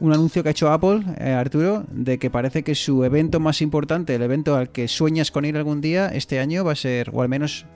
un 0.00 0.12
anuncio 0.12 0.42
que 0.42 0.50
ha 0.50 0.52
hecho 0.52 0.70
Apple, 0.70 1.02
eh, 1.18 1.32
Arturo, 1.32 1.84
de 1.90 2.18
que 2.18 2.30
parece 2.30 2.62
que 2.62 2.74
su 2.74 3.04
evento 3.04 3.40
más 3.40 3.62
importante, 3.62 4.14
el 4.14 4.22
evento 4.22 4.56
al 4.56 4.70
que 4.70 4.88
sueñas 4.88 5.30
con 5.30 5.44
ir 5.44 5.56
algún 5.56 5.80
día, 5.80 6.08
este 6.08 6.40
año 6.40 6.64
va 6.64 6.72
a 6.72 6.76
ser, 6.76 7.10
o 7.12 7.22
al 7.22 7.28
menos 7.28 7.66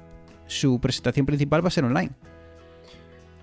su 0.49 0.81
presentación 0.81 1.27
principal 1.27 1.65
va 1.65 1.69
a 1.69 1.71
ser 1.71 1.85
online. 1.85 2.11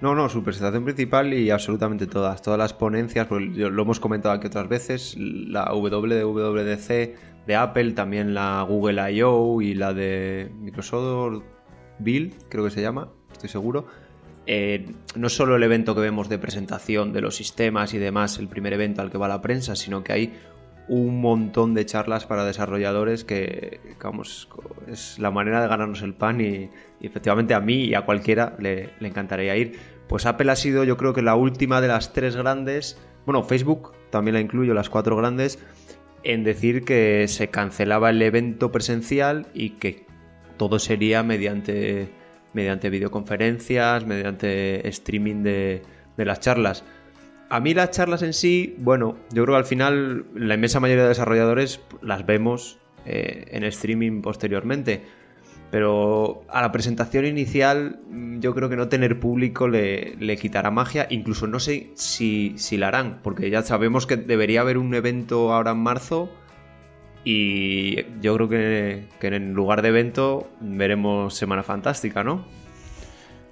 No, 0.02 0.14
no, 0.14 0.28
su 0.28 0.44
presentación 0.44 0.84
principal 0.84 1.34
y 1.34 1.50
absolutamente 1.52 2.06
todas, 2.06 2.42
todas 2.42 2.60
las 2.60 2.74
ponencias, 2.74 3.28
pues 3.28 3.42
lo 3.44 3.82
hemos 3.82 4.02
comentado 4.02 4.36
aquí 4.36 4.48
otras 4.48 4.68
veces, 4.68 5.16
la 5.18 5.74
WWDC 5.74 7.48
de 7.48 7.56
Apple, 7.56 7.94
también 7.94 8.34
la 8.34 8.62
Google 8.64 9.14
I.O. 9.14 9.62
y 9.62 9.74
la 9.74 9.94
de 9.94 10.52
Microsoft 10.60 11.44
Build, 12.00 12.36
creo 12.50 12.66
que 12.66 12.72
se 12.72 12.82
llama, 12.82 13.10
estoy 13.32 13.48
seguro. 13.48 13.88
Eh, 14.48 14.92
no 15.16 15.30
solo 15.30 15.56
el 15.56 15.64
evento 15.64 15.96
que 15.96 16.02
vemos 16.02 16.30
de 16.30 16.38
presentación 16.38 17.14
de 17.14 17.22
los 17.22 17.36
sistemas 17.36 17.94
y 17.94 17.98
demás, 17.98 18.38
el 18.38 18.48
primer 18.48 18.74
evento 18.74 19.02
al 19.02 19.10
que 19.10 19.18
va 19.18 19.28
la 19.28 19.42
prensa, 19.42 19.76
sino 19.76 20.04
que 20.04 20.14
hay 20.14 20.34
un 20.88 21.20
montón 21.20 21.74
de 21.74 21.86
charlas 21.86 22.26
para 22.26 22.46
desarrolladores 22.46 23.24
que, 23.24 23.80
vamos, 24.04 24.48
es 24.88 25.18
la 25.20 25.32
manera 25.32 25.62
de 25.62 25.68
ganarnos 25.68 26.02
el 26.02 26.14
pan 26.14 26.42
y, 26.42 26.70
efectivamente 27.02 27.54
a 27.54 27.60
mí 27.60 27.86
y 27.86 27.96
a 27.96 28.06
cualquiera 28.06 28.56
le, 28.60 28.92
encantaría 29.02 29.56
ir. 29.56 29.80
Pues 30.08 30.26
Apple 30.26 30.52
ha 30.52 30.56
sido 30.56 30.84
yo 30.84 30.98
creo 30.98 31.14
que 31.14 31.22
la 31.22 31.36
última 31.36 31.82
de 31.82 31.88
las 31.88 32.14
tres 32.14 32.36
grandes, 32.36 33.00
bueno, 33.26 33.44
Facebook 33.44 33.94
también 34.12 34.36
la 34.36 34.42
incluyo, 34.42 34.74
las 34.74 34.90
cuatro 34.90 35.16
grandes, 35.16 35.60
en 36.24 36.44
decir 36.44 36.86
que 36.86 37.28
se 37.28 37.50
cancelaba 37.50 38.12
el 38.12 38.22
evento 38.22 38.72
presencial 38.72 39.48
y 39.54 39.72
que 39.72 40.06
todo 40.58 40.80
sería 40.80 41.24
mediante, 41.24 42.10
mediante 42.54 42.90
videoconferencias, 42.90 44.06
mediante 44.06 44.88
streaming 44.88 45.44
de 45.44 45.82
las 46.18 46.40
charlas. 46.40 46.84
A 47.50 47.60
mí 47.60 47.74
las 47.74 47.92
charlas 47.92 48.24
en 48.24 48.34
sí, 48.34 48.76
bueno, 48.80 49.18
yo 49.32 49.44
creo 49.44 49.56
que 49.56 49.60
al 49.60 49.66
final 49.66 50.26
la 50.34 50.56
inmensa 50.56 50.80
mayoría 50.80 51.04
de 51.04 51.10
desarrolladores 51.10 51.80
las 52.02 52.26
vemos 52.26 52.80
eh, 53.06 53.46
en 53.52 53.64
streaming 53.64 54.22
posteriormente. 54.22 55.04
Pero 55.72 56.44
a 56.50 56.62
la 56.62 56.72
presentación 56.72 57.26
inicial 57.26 58.00
yo 58.40 58.54
creo 58.56 58.70
que 58.70 58.76
no 58.76 58.88
tener 58.88 59.20
público 59.20 59.68
le, 59.68 60.16
le 60.16 60.38
quitará 60.38 60.72
magia. 60.72 61.08
Incluso 61.10 61.48
no 61.48 61.60
sé 61.60 61.92
si, 61.96 62.54
si, 62.58 62.78
la 62.78 62.88
harán, 62.88 63.20
porque 63.24 63.50
ya 63.50 63.62
sabemos 63.62 64.06
que 64.08 64.16
debería 64.16 64.62
haber 64.62 64.78
un 64.78 64.94
evento 64.94 65.54
ahora 65.54 65.72
en 65.72 65.80
marzo. 65.80 66.30
Y 67.24 68.04
yo 68.22 68.36
creo 68.36 68.50
que, 68.50 69.08
que 69.20 69.28
en 69.28 69.54
lugar 69.54 69.82
de 69.82 69.90
evento 69.90 70.48
veremos 70.62 71.34
Semana 71.36 71.64
Fantástica, 71.64 72.24
¿no? 72.24 72.46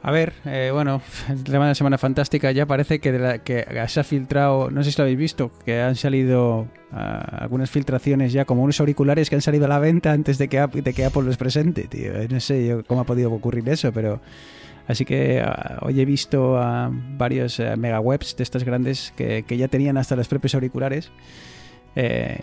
A 0.06 0.12
ver, 0.12 0.34
eh, 0.44 0.70
bueno, 0.74 1.02
la 1.48 1.74
Semana 1.74 1.98
Fantástica 1.98 2.52
ya 2.52 2.66
parece 2.66 3.00
que, 3.00 3.14
de 3.14 3.20
la, 3.20 3.40
que, 3.40 3.66
se 3.88 4.02
ha 4.02 4.04
filtrado, 4.04 4.70
no 4.70 4.84
sé 4.84 4.92
si 4.92 4.98
lo 4.98 5.04
habéis 5.04 5.18
visto, 5.18 5.50
que 5.66 5.80
han 5.82 5.96
salido 5.96 6.68
uh, 6.92 6.96
algunas 7.40 7.72
filtraciones 7.72 8.34
ya, 8.34 8.44
como 8.44 8.64
unos 8.64 8.82
auriculares 8.82 9.30
que 9.30 9.36
han 9.36 9.42
salido 9.42 9.64
a 9.64 9.70
la 9.70 9.80
venta 9.80 10.12
antes 10.12 10.38
de 10.38 10.50
que, 10.50 10.60
de 10.68 10.94
que 10.94 11.06
Apple 11.06 11.22
los 11.24 11.38
presente, 11.38 11.84
tío. 11.84 12.12
No 12.30 12.42
sé 12.42 12.68
yo 12.68 12.84
cómo 12.84 13.02
ha 13.02 13.06
podido 13.06 13.32
ocurrir 13.32 13.68
eso, 13.70 13.92
pero... 13.94 14.22
Así 14.86 15.06
que 15.06 15.42
uh, 15.42 15.86
hoy 15.86 16.02
he 16.02 16.04
visto 16.04 16.58
a 16.58 16.90
uh, 16.90 17.18
varios 17.18 17.62
mega 17.78 18.02
webs 18.02 18.36
de 18.36 18.44
estas 18.44 18.66
grandes 18.66 19.14
que, 19.16 19.46
ya 19.48 19.70
tenían 19.70 19.96
hasta 19.96 20.18
los 20.18 20.28
propios 20.28 20.54
auriculares. 20.54 21.12
Eh, 21.96 22.42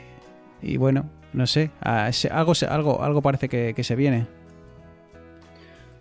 y 0.62 0.78
bueno, 0.78 1.10
no 1.34 1.46
sé, 1.46 1.70
algo, 1.82 2.54
algo, 2.70 3.02
algo 3.02 3.20
parece 3.20 3.50
que 3.50 3.84
se 3.84 3.96
viene. 3.96 4.39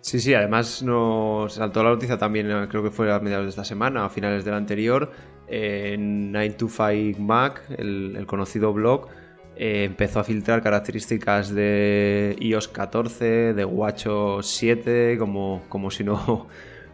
Sí, 0.02 0.18
sí, 0.18 0.32
además 0.32 0.82
nos 0.82 1.54
saltó 1.54 1.82
la 1.82 1.90
noticia 1.90 2.16
también, 2.16 2.46
creo 2.68 2.82
que 2.82 2.90
fue 2.90 3.12
a 3.12 3.20
mediados 3.20 3.44
de 3.44 3.50
esta 3.50 3.64
semana, 3.64 4.06
a 4.06 4.08
finales 4.08 4.44
del 4.46 4.54
anterior, 4.54 5.10
en 5.46 6.32
9to5Mac, 6.32 7.60
el, 7.76 8.16
el, 8.16 8.26
conocido 8.26 8.72
blog, 8.72 9.08
eh, 9.56 9.84
empezó 9.84 10.20
a 10.20 10.24
filtrar 10.24 10.62
características 10.62 11.54
de 11.54 12.34
iOS 12.40 12.68
14, 12.68 13.52
de 13.52 13.64
WatchOS 13.66 14.46
7, 14.46 15.16
como, 15.18 15.62
como 15.68 15.90
si 15.90 16.02
no 16.02 16.48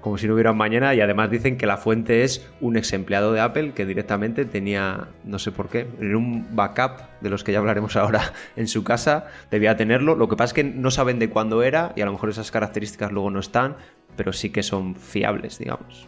como 0.06 0.18
si 0.18 0.28
no 0.28 0.34
hubiera 0.34 0.52
mañana 0.52 0.94
y 0.94 1.00
además 1.00 1.32
dicen 1.32 1.58
que 1.58 1.66
la 1.66 1.78
fuente 1.78 2.22
es 2.22 2.48
un 2.60 2.76
ex 2.76 2.92
empleado 2.92 3.32
de 3.32 3.40
Apple 3.40 3.72
que 3.74 3.84
directamente 3.84 4.44
tenía, 4.44 5.08
no 5.24 5.40
sé 5.40 5.50
por 5.50 5.68
qué, 5.68 5.88
en 5.98 6.14
un 6.14 6.46
backup 6.54 7.00
de 7.20 7.28
los 7.28 7.42
que 7.42 7.50
ya 7.50 7.58
hablaremos 7.58 7.96
ahora 7.96 8.32
en 8.54 8.68
su 8.68 8.84
casa, 8.84 9.26
debía 9.50 9.76
tenerlo. 9.76 10.14
Lo 10.14 10.28
que 10.28 10.36
pasa 10.36 10.50
es 10.50 10.52
que 10.52 10.62
no 10.62 10.92
saben 10.92 11.18
de 11.18 11.28
cuándo 11.28 11.64
era 11.64 11.92
y 11.96 12.02
a 12.02 12.04
lo 12.04 12.12
mejor 12.12 12.28
esas 12.30 12.52
características 12.52 13.10
luego 13.10 13.32
no 13.32 13.40
están, 13.40 13.78
pero 14.16 14.32
sí 14.32 14.50
que 14.50 14.62
son 14.62 14.94
fiables, 14.94 15.58
digamos. 15.58 16.06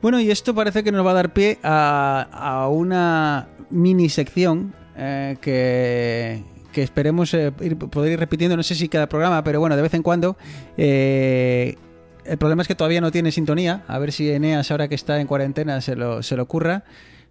Bueno, 0.00 0.20
y 0.20 0.30
esto 0.30 0.54
parece 0.54 0.84
que 0.84 0.92
nos 0.92 1.04
va 1.04 1.10
a 1.10 1.14
dar 1.14 1.32
pie 1.32 1.58
a, 1.64 2.68
una 2.70 3.48
mini 3.70 4.08
sección 4.08 4.72
eh, 4.96 5.36
que, 5.40 6.44
esperemos 6.80 7.34
eh, 7.34 7.50
poder 7.50 8.12
ir 8.12 8.20
repitiendo, 8.20 8.56
no 8.56 8.62
sé 8.62 8.76
si 8.76 8.88
cada 8.88 9.08
programa, 9.08 9.42
pero 9.42 9.58
bueno, 9.58 9.74
de 9.74 9.82
vez 9.82 9.94
en 9.94 10.04
cuando. 10.04 10.36
Eh, 10.76 11.74
el 12.24 12.38
problema 12.38 12.62
es 12.62 12.68
que 12.68 12.74
todavía 12.74 13.00
no 13.00 13.10
tiene 13.10 13.32
sintonía. 13.32 13.84
A 13.88 13.98
ver 13.98 14.12
si 14.12 14.30
Eneas, 14.30 14.70
ahora 14.70 14.88
que 14.88 14.94
está 14.94 15.20
en 15.20 15.26
cuarentena, 15.26 15.80
se 15.80 15.96
lo, 15.96 16.22
se 16.22 16.36
lo 16.36 16.44
ocurra. 16.44 16.84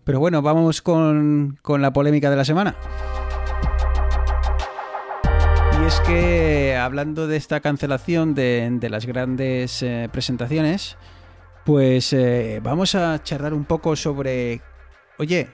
Pero 0.04 0.20
bueno, 0.20 0.42
vamos 0.42 0.82
con, 0.82 1.58
con 1.62 1.82
la 1.82 1.94
polémica 1.94 2.30
de 2.30 2.36
la 2.36 2.46
semana. 2.46 2.76
Y 5.82 5.86
es 5.86 6.00
que, 6.02 6.76
hablando 6.76 7.28
de 7.28 7.38
esta 7.38 7.60
cancelación 7.60 8.36
de, 8.36 8.70
de 8.80 8.90
las 8.90 9.06
grandes 9.06 9.82
eh, 9.82 10.10
presentaciones, 10.12 10.98
pues 11.66 12.12
eh, 12.14 12.60
vamos 12.62 12.96
a 12.96 13.22
charlar 13.24 13.54
un 13.54 13.66
poco 13.66 13.96
sobre, 13.96 14.62
oye, 15.18 15.48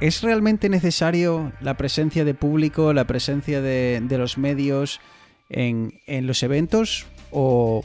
¿es 0.00 0.22
realmente 0.22 0.68
necesario 0.68 1.52
la 1.60 1.76
presencia 1.76 2.24
de 2.24 2.34
público, 2.34 2.92
la 2.92 3.06
presencia 3.06 3.60
de, 3.60 4.00
de 4.02 4.18
los 4.18 4.38
medios 4.38 5.00
en, 5.48 6.00
en 6.06 6.26
los 6.26 6.42
eventos? 6.42 7.06
¿O 7.32 7.82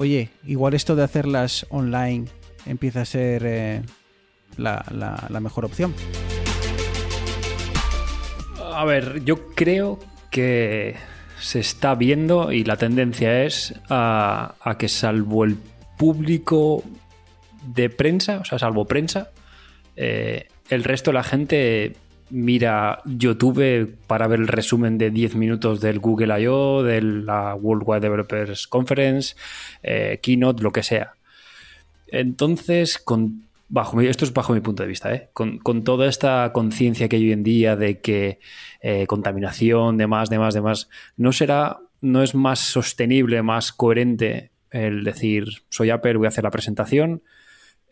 oye, 0.00 0.30
igual 0.46 0.72
esto 0.72 0.96
de 0.96 1.04
hacerlas 1.04 1.66
online 1.68 2.24
empieza 2.64 3.02
a 3.02 3.04
ser 3.04 3.42
eh, 3.44 3.82
la, 4.56 5.40
mejor 5.40 5.66
opción. 5.66 5.94
A 8.72 8.84
ver, 8.86 9.22
yo 9.24 9.50
creo 9.54 9.98
que 10.30 10.96
se 11.38 11.60
está 11.60 11.94
viendo 11.94 12.50
y 12.50 12.64
la 12.64 12.78
tendencia 12.78 13.44
es 13.44 13.74
a, 13.90 14.54
a 14.62 14.78
que 14.78 14.88
salvo 14.88 15.44
el 15.44 15.58
público 15.98 16.82
de 17.62 17.90
prensa, 17.90 18.38
o 18.38 18.44
sea, 18.46 18.58
salvo 18.58 18.86
prensa, 18.86 19.32
eh, 19.96 20.48
el 20.70 20.82
resto 20.82 21.10
de 21.10 21.14
la 21.14 21.24
gente 21.24 21.96
mira 22.30 23.02
YouTube 23.04 23.96
para 24.06 24.26
ver 24.26 24.40
el 24.40 24.48
resumen 24.48 24.98
de 24.98 25.10
10 25.10 25.36
minutos 25.36 25.80
del 25.80 25.98
Google 25.98 26.40
I.O., 26.42 26.82
de 26.82 27.02
la 27.02 27.54
Worldwide 27.54 28.00
Developers 28.00 28.66
Conference, 28.66 29.34
eh, 29.82 30.18
Keynote, 30.22 30.62
lo 30.62 30.72
que 30.72 30.82
sea. 30.82 31.14
Entonces, 32.08 32.98
con 32.98 33.44
bajo 33.70 34.00
esto 34.00 34.24
es 34.24 34.34
bajo 34.34 34.52
mi 34.52 34.60
punto 34.60 34.82
de 34.82 34.88
vista, 34.88 35.14
¿eh? 35.14 35.28
con, 35.32 35.58
con 35.58 35.84
toda 35.84 36.08
esta 36.08 36.50
conciencia 36.52 37.08
que 37.08 37.16
hay 37.16 37.26
hoy 37.26 37.32
en 37.32 37.44
día 37.44 37.76
de 37.76 38.00
que 38.00 38.40
eh, 38.82 39.06
contaminación, 39.06 39.96
demás, 39.96 40.28
demás, 40.28 40.54
demás, 40.54 40.90
¿no 41.16 41.32
será, 41.32 41.78
no 42.00 42.22
es 42.22 42.34
más 42.34 42.58
sostenible, 42.58 43.42
más 43.42 43.72
coherente 43.72 44.50
el 44.70 45.04
decir, 45.04 45.62
soy 45.68 45.90
Apple, 45.90 46.16
voy 46.16 46.26
a 46.26 46.28
hacer 46.28 46.44
la 46.44 46.50
presentación, 46.50 47.22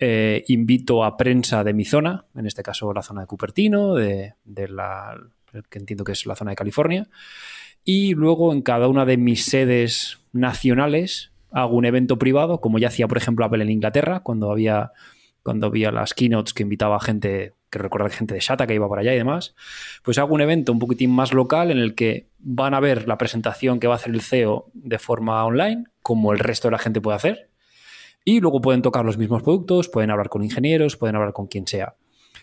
eh, 0.01 0.45
invito 0.49 1.05
a 1.05 1.17
prensa 1.17 1.65
de 1.65 1.73
mi 1.73 1.85
zona, 1.85 2.27
en 2.37 2.47
este 2.47 2.63
caso 2.63 2.93
la 2.93 3.03
zona 3.03 3.23
de 3.23 3.27
Cupertino, 3.27 3.95
de, 3.95 4.35
la, 4.47 5.19
que 5.69 5.79
entiendo 5.79 6.05
que 6.05 6.13
es 6.13 6.25
la 6.27 6.37
zona 6.37 6.53
de 6.53 6.57
California, 6.57 7.09
y 7.85 8.15
luego 8.15 8.53
en 8.53 8.63
cada 8.63 8.89
una 8.89 9.05
de 9.05 9.17
mis 9.17 9.45
sedes 9.45 10.19
nacionales 10.33 11.33
hago 11.51 11.77
un 11.77 11.85
evento 11.85 12.19
privado, 12.19 12.61
como 12.61 12.79
ya 12.79 12.89
hacía, 12.89 13.09
por 13.09 13.19
ejemplo, 13.19 13.45
Apple 13.45 13.63
en 13.63 13.71
Inglaterra, 13.71 14.21
cuando 14.21 14.51
había, 14.53 14.93
cuando 15.43 15.67
había 15.67 15.91
las 15.91 16.15
keynotes 16.15 16.55
que 16.55 16.63
invitaba 16.63 16.97
a 16.97 17.01
gente, 17.01 17.55
que 17.71 17.79
recuerda 17.79 18.09
gente 18.11 18.35
de 18.35 18.41
Shata 18.41 18.67
que 18.67 18.75
iba 18.75 18.87
por 18.87 18.99
allá 18.99 19.15
y 19.15 19.19
demás, 19.19 19.55
pues 20.03 20.19
hago 20.19 20.35
un 20.35 20.43
evento 20.43 20.73
un 20.73 20.79
poquitín 20.79 21.11
más 21.11 21.33
local 21.33 21.71
en 21.71 21.79
el 21.79 21.95
que 21.95 22.29
van 22.39 22.75
a 22.75 22.81
ver 22.81 23.09
la 23.09 23.19
presentación 23.19 23.81
que 23.81 23.87
va 23.87 23.95
a 23.95 23.97
hacer 23.97 24.15
el 24.15 24.21
CEO 24.21 24.71
de 24.75 24.99
forma 24.99 25.45
online, 25.45 25.85
como 26.03 26.33
el 26.33 26.39
resto 26.39 26.69
de 26.69 26.73
la 26.73 26.79
gente 26.79 27.01
puede 27.01 27.17
hacer, 27.17 27.49
y 28.29 28.41
luego 28.41 28.61
pueden 28.61 28.83
tocar 28.83 29.07
los 29.07 29.17
mismos 29.17 29.43
productos, 29.43 29.89
pueden 29.89 30.11
hablar 30.11 30.29
con 30.29 30.45
ingenieros, 30.45 30.99
pueden 30.99 31.17
hablar 31.17 31.33
con 31.33 31.47
quien 31.47 31.67
sea. 31.67 31.95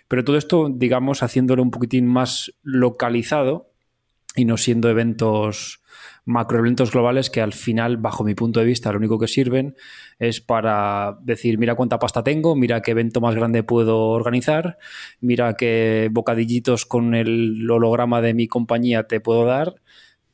Pero 0.08 0.24
todo 0.24 0.36
esto, 0.36 0.67
digamos, 0.74 1.21
haciéndolo 1.21 1.62
un 1.62 1.69
poquitín 1.69 2.08
más 2.08 2.52
localizado 2.63 3.69
y 4.36 4.45
no 4.45 4.58
siendo 4.58 4.89
eventos 4.89 5.84
macroeventos 6.26 6.91
globales 6.91 7.30
que 7.30 7.39
al 7.39 7.54
final, 7.54 7.98
bajo 7.98 8.24
mi 8.24 8.34
punto 8.34 8.60
de 8.60 8.65
vista, 8.65 8.91
lo 8.91 8.98
único 8.98 9.19
que 9.19 9.28
sirven 9.28 9.76
es 10.17 10.41
para 10.41 11.19
decir, 11.21 11.60
mira 11.60 11.76
cuánta 11.76 12.00
pasta 12.00 12.24
tengo, 12.24 12.56
mira 12.56 12.82
qué 12.82 12.91
evento 12.91 13.21
más 13.21 13.36
grande 13.36 13.62
puedo 13.62 14.08
organizar, 14.08 14.80
mira 15.21 15.54
qué 15.54 16.10
bocadillitos 16.12 16.88
con 16.88 17.13
el 17.13 17.69
holograma 17.69 18.21
de 18.21 18.34
mi 18.34 18.48
compañía 18.48 19.04
te 19.04 19.19
puedo 19.19 19.45
dar 19.45 19.76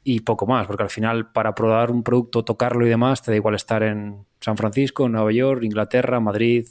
y 0.04 0.22
poco 0.22 0.48
más, 0.48 0.68
porque 0.68 0.84
al 0.84 0.90
final 0.90 1.32
para 1.32 1.54
probar 1.54 1.92
un 1.92 2.04
producto, 2.04 2.44
tocarlo 2.44 2.86
y 2.86 2.90
demás, 2.90 3.22
te 3.22 3.32
da 3.32 3.38
igual 3.38 3.56
estar 3.56 3.84
en 3.84 4.26
San 4.40 4.58
Francisco, 4.58 5.08
Nueva 5.10 5.32
York, 5.32 5.64
Inglaterra, 5.64 6.20
Madrid, 6.20 6.68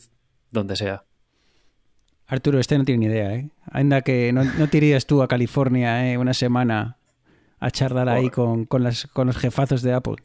donde 0.50 0.76
sea. 0.76 1.04
Arturo, 2.26 2.60
este 2.60 2.78
no 2.78 2.84
tiene 2.84 3.06
ni 3.06 3.12
idea, 3.12 3.34
¿eh? 3.34 3.50
Anda 3.70 4.02
que 4.02 4.32
no, 4.32 4.44
no 4.44 4.68
te 4.68 4.76
irías 4.76 5.06
tú 5.06 5.22
a 5.22 5.28
California 5.28 6.12
¿eh? 6.12 6.16
una 6.16 6.32
semana 6.34 6.96
a 7.58 7.70
charlar 7.70 8.08
ahí 8.08 8.30
con, 8.30 8.64
con, 8.64 8.82
las, 8.82 9.06
con 9.06 9.26
los 9.26 9.36
jefazos 9.36 9.82
de 9.82 9.92
Apple. 9.92 10.16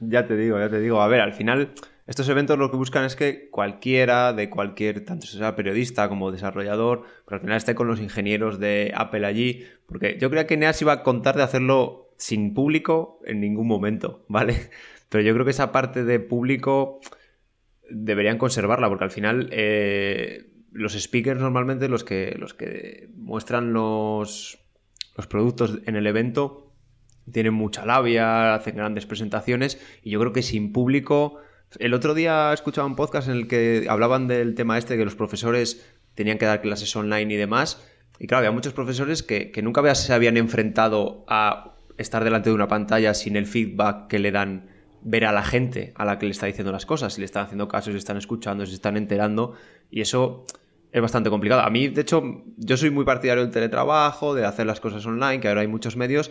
Ya 0.00 0.26
te 0.26 0.36
digo, 0.36 0.58
ya 0.58 0.68
te 0.68 0.80
digo. 0.80 1.00
A 1.00 1.08
ver, 1.08 1.20
al 1.20 1.32
final, 1.32 1.72
estos 2.06 2.28
eventos 2.28 2.58
lo 2.58 2.70
que 2.70 2.76
buscan 2.76 3.04
es 3.04 3.14
que 3.14 3.48
cualquiera, 3.48 4.32
de 4.32 4.50
cualquier, 4.50 5.04
tanto 5.04 5.26
sea 5.26 5.54
periodista 5.54 6.08
como 6.08 6.32
desarrollador, 6.32 7.04
pero 7.24 7.36
al 7.36 7.40
final 7.40 7.56
esté 7.56 7.76
con 7.76 7.86
los 7.86 8.00
ingenieros 8.00 8.58
de 8.58 8.92
Apple 8.96 9.24
allí. 9.24 9.64
Porque 9.86 10.18
yo 10.20 10.28
creía 10.28 10.46
que 10.46 10.56
Neas 10.56 10.82
iba 10.82 10.92
a 10.92 11.02
contar 11.04 11.36
de 11.36 11.44
hacerlo 11.44 12.12
sin 12.16 12.54
público 12.54 13.20
en 13.24 13.40
ningún 13.40 13.68
momento, 13.68 14.24
¿vale? 14.28 14.70
Pero 15.08 15.22
yo 15.22 15.34
creo 15.34 15.44
que 15.44 15.50
esa 15.50 15.72
parte 15.72 16.04
de 16.04 16.18
público 16.20 17.00
deberían 17.90 18.38
conservarla, 18.38 18.88
porque 18.88 19.04
al 19.04 19.10
final 19.10 19.48
eh, 19.52 20.46
los 20.72 20.94
speakers 20.94 21.38
normalmente 21.38 21.88
los 21.88 22.02
que, 22.02 22.34
los 22.38 22.54
que 22.54 23.10
muestran 23.14 23.74
los, 23.74 24.58
los 25.16 25.26
productos 25.26 25.80
en 25.84 25.96
el 25.96 26.06
evento 26.06 26.72
tienen 27.30 27.54
mucha 27.54 27.84
labia, 27.84 28.54
hacen 28.54 28.76
grandes 28.76 29.04
presentaciones 29.06 29.80
y 30.02 30.10
yo 30.10 30.18
creo 30.18 30.32
que 30.32 30.42
sin 30.42 30.72
público... 30.72 31.38
El 31.78 31.94
otro 31.94 32.14
día 32.14 32.52
escuchaba 32.52 32.86
un 32.86 32.96
podcast 32.96 33.28
en 33.28 33.34
el 33.34 33.48
que 33.48 33.86
hablaban 33.88 34.28
del 34.28 34.54
tema 34.54 34.78
este 34.78 34.96
que 34.96 35.04
los 35.04 35.14
profesores 35.14 35.84
tenían 36.14 36.38
que 36.38 36.46
dar 36.46 36.60
clases 36.60 36.94
online 36.94 37.32
y 37.32 37.36
demás. 37.36 37.82
Y 38.18 38.26
claro, 38.26 38.40
había 38.40 38.52
muchos 38.52 38.72
profesores 38.72 39.22
que, 39.22 39.50
que 39.50 39.62
nunca 39.62 39.94
se 39.94 40.12
habían 40.12 40.36
enfrentado 40.36 41.24
a 41.28 41.74
estar 41.98 42.24
delante 42.24 42.50
de 42.50 42.54
una 42.54 42.68
pantalla 42.68 43.14
sin 43.14 43.36
el 43.36 43.46
feedback 43.46 44.08
que 44.08 44.18
le 44.18 44.30
dan 44.30 44.68
ver 45.02 45.24
a 45.24 45.32
la 45.32 45.42
gente 45.42 45.92
a 45.96 46.04
la 46.04 46.18
que 46.18 46.26
le 46.26 46.32
está 46.32 46.46
diciendo 46.46 46.72
las 46.72 46.86
cosas, 46.86 47.14
si 47.14 47.20
le 47.20 47.24
están 47.24 47.44
haciendo 47.44 47.68
caso, 47.68 47.90
si 47.90 47.96
están 47.96 48.16
escuchando, 48.16 48.64
si 48.66 48.74
están 48.74 48.96
enterando. 48.96 49.54
Y 49.90 50.00
eso 50.00 50.44
es 50.92 51.00
bastante 51.00 51.30
complicado. 51.30 51.62
A 51.62 51.70
mí, 51.70 51.88
de 51.88 52.02
hecho, 52.02 52.44
yo 52.56 52.76
soy 52.76 52.90
muy 52.90 53.04
partidario 53.04 53.42
del 53.42 53.52
teletrabajo, 53.52 54.34
de 54.34 54.44
hacer 54.44 54.66
las 54.66 54.80
cosas 54.80 55.04
online, 55.06 55.40
que 55.40 55.48
ahora 55.48 55.62
hay 55.62 55.68
muchos 55.68 55.96
medios, 55.96 56.30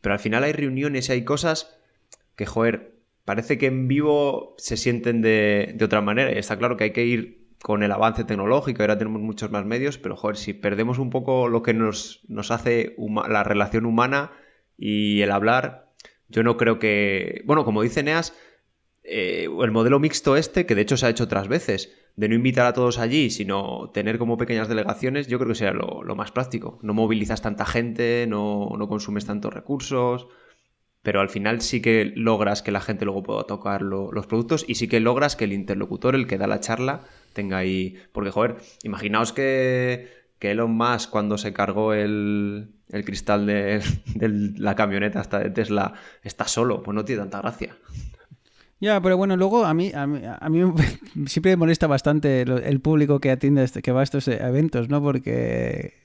pero 0.00 0.12
al 0.12 0.20
final 0.20 0.44
hay 0.44 0.52
reuniones 0.52 1.08
y 1.08 1.12
hay 1.12 1.24
cosas 1.24 1.78
que, 2.36 2.46
joder, 2.46 2.92
parece 3.24 3.58
que 3.58 3.66
en 3.66 3.88
vivo 3.88 4.54
se 4.58 4.76
sienten 4.76 5.22
de, 5.22 5.76
otra 5.82 6.00
manera. 6.00 6.32
Y 6.32 6.38
está 6.38 6.56
claro 6.58 6.76
que 6.76 6.84
hay 6.84 6.92
que 6.92 7.04
ir 7.04 7.42
con 7.62 7.82
el 7.82 7.92
avance 7.92 8.24
tecnológico, 8.24 8.82
ahora 8.82 8.98
tenemos 8.98 9.22
muchos 9.22 9.52
más 9.52 9.64
medios, 9.64 9.96
pero 9.96 10.16
joder, 10.16 10.36
si 10.36 10.52
perdemos 10.52 10.98
un 10.98 11.10
poco 11.10 11.48
lo 11.48 11.62
que 11.62 11.74
nos, 11.74 12.24
nos 12.28 12.50
hace 12.50 12.96
la 13.28 13.44
relación 13.44 13.86
humana 13.86 14.32
y 14.76 15.20
el 15.20 15.30
hablar, 15.30 15.92
yo 16.28 16.42
no 16.42 16.56
creo 16.56 16.80
que... 16.80 17.42
Bueno, 17.44 17.64
como 17.64 17.82
dice 17.82 18.02
Neas, 18.02 18.34
eh, 19.04 19.46
el 19.60 19.70
modelo 19.70 20.00
mixto 20.00 20.36
este, 20.36 20.66
que 20.66 20.74
de 20.74 20.82
hecho 20.82 20.96
se 20.96 21.06
ha 21.06 21.10
hecho 21.10 21.24
otras 21.24 21.46
veces, 21.46 21.92
de 22.16 22.28
no 22.28 22.34
invitar 22.34 22.66
a 22.66 22.72
todos 22.72 22.98
allí, 22.98 23.30
sino 23.30 23.90
tener 23.92 24.18
como 24.18 24.36
pequeñas 24.36 24.68
delegaciones, 24.68 25.26
yo 25.28 25.38
creo 25.38 25.48
que 25.48 25.54
sería 25.54 25.72
lo, 25.72 26.02
lo 26.02 26.14
más 26.14 26.30
práctico. 26.30 26.78
No 26.82 26.94
movilizas 26.94 27.42
tanta 27.42 27.64
gente, 27.64 28.26
no, 28.28 28.70
no, 28.76 28.88
consumes 28.88 29.26
tantos 29.26 29.52
recursos, 29.52 30.28
pero 31.02 31.20
al 31.20 31.28
final 31.28 31.60
sí 31.60 31.82
que 31.82 32.12
logras 32.14 32.62
que 32.62 32.70
la 32.70 32.80
gente 32.80 33.04
luego 33.04 33.22
pueda 33.22 33.44
tocar 33.44 33.82
lo, 33.82 34.12
los 34.12 34.26
productos 34.26 34.64
y 34.66 34.76
sí 34.76 34.88
que 34.88 35.00
logras 35.00 35.36
que 35.36 35.44
el 35.44 35.52
interlocutor, 35.52 36.14
el 36.14 36.26
que 36.26 36.38
da 36.38 36.46
la 36.46 36.60
charla, 36.60 37.02
tenga 37.32 37.58
ahí... 37.58 37.96
Porque, 38.12 38.30
joder, 38.30 38.56
imaginaos 38.84 39.32
que, 39.32 40.22
Elon 40.40 40.72
Musk 40.72 41.10
cuando 41.10 41.38
se 41.38 41.52
cargó 41.52 41.92
el, 41.92 42.70
cristal 43.04 43.46
de, 43.46 43.82
de, 44.14 44.28
la 44.56 44.74
camioneta 44.74 45.20
hasta 45.20 45.40
de 45.40 45.50
Tesla 45.50 45.94
está 46.22 46.46
solo, 46.46 46.82
pues 46.82 46.94
no 46.94 47.04
tiene 47.04 47.22
tanta 47.22 47.40
gracia. 47.40 47.76
Ya, 48.80 49.00
pero 49.00 49.16
bueno, 49.16 49.36
luego 49.36 49.64
a 49.64 49.74
mí, 49.74 49.92
a 49.94 50.08
mí, 50.08 50.20
a 50.24 50.48
mí 50.48 50.72
siempre 51.26 51.52
me 51.52 51.56
molesta 51.56 51.86
bastante 51.86 52.42
el 52.42 52.80
público 52.80 53.20
que 53.20 53.30
atiende, 53.30 53.62
este, 53.64 53.82
que 53.82 53.92
va 53.92 54.00
a 54.00 54.04
estos 54.04 54.26
eventos, 54.28 54.88
¿no? 54.88 55.00
Porque 55.00 56.01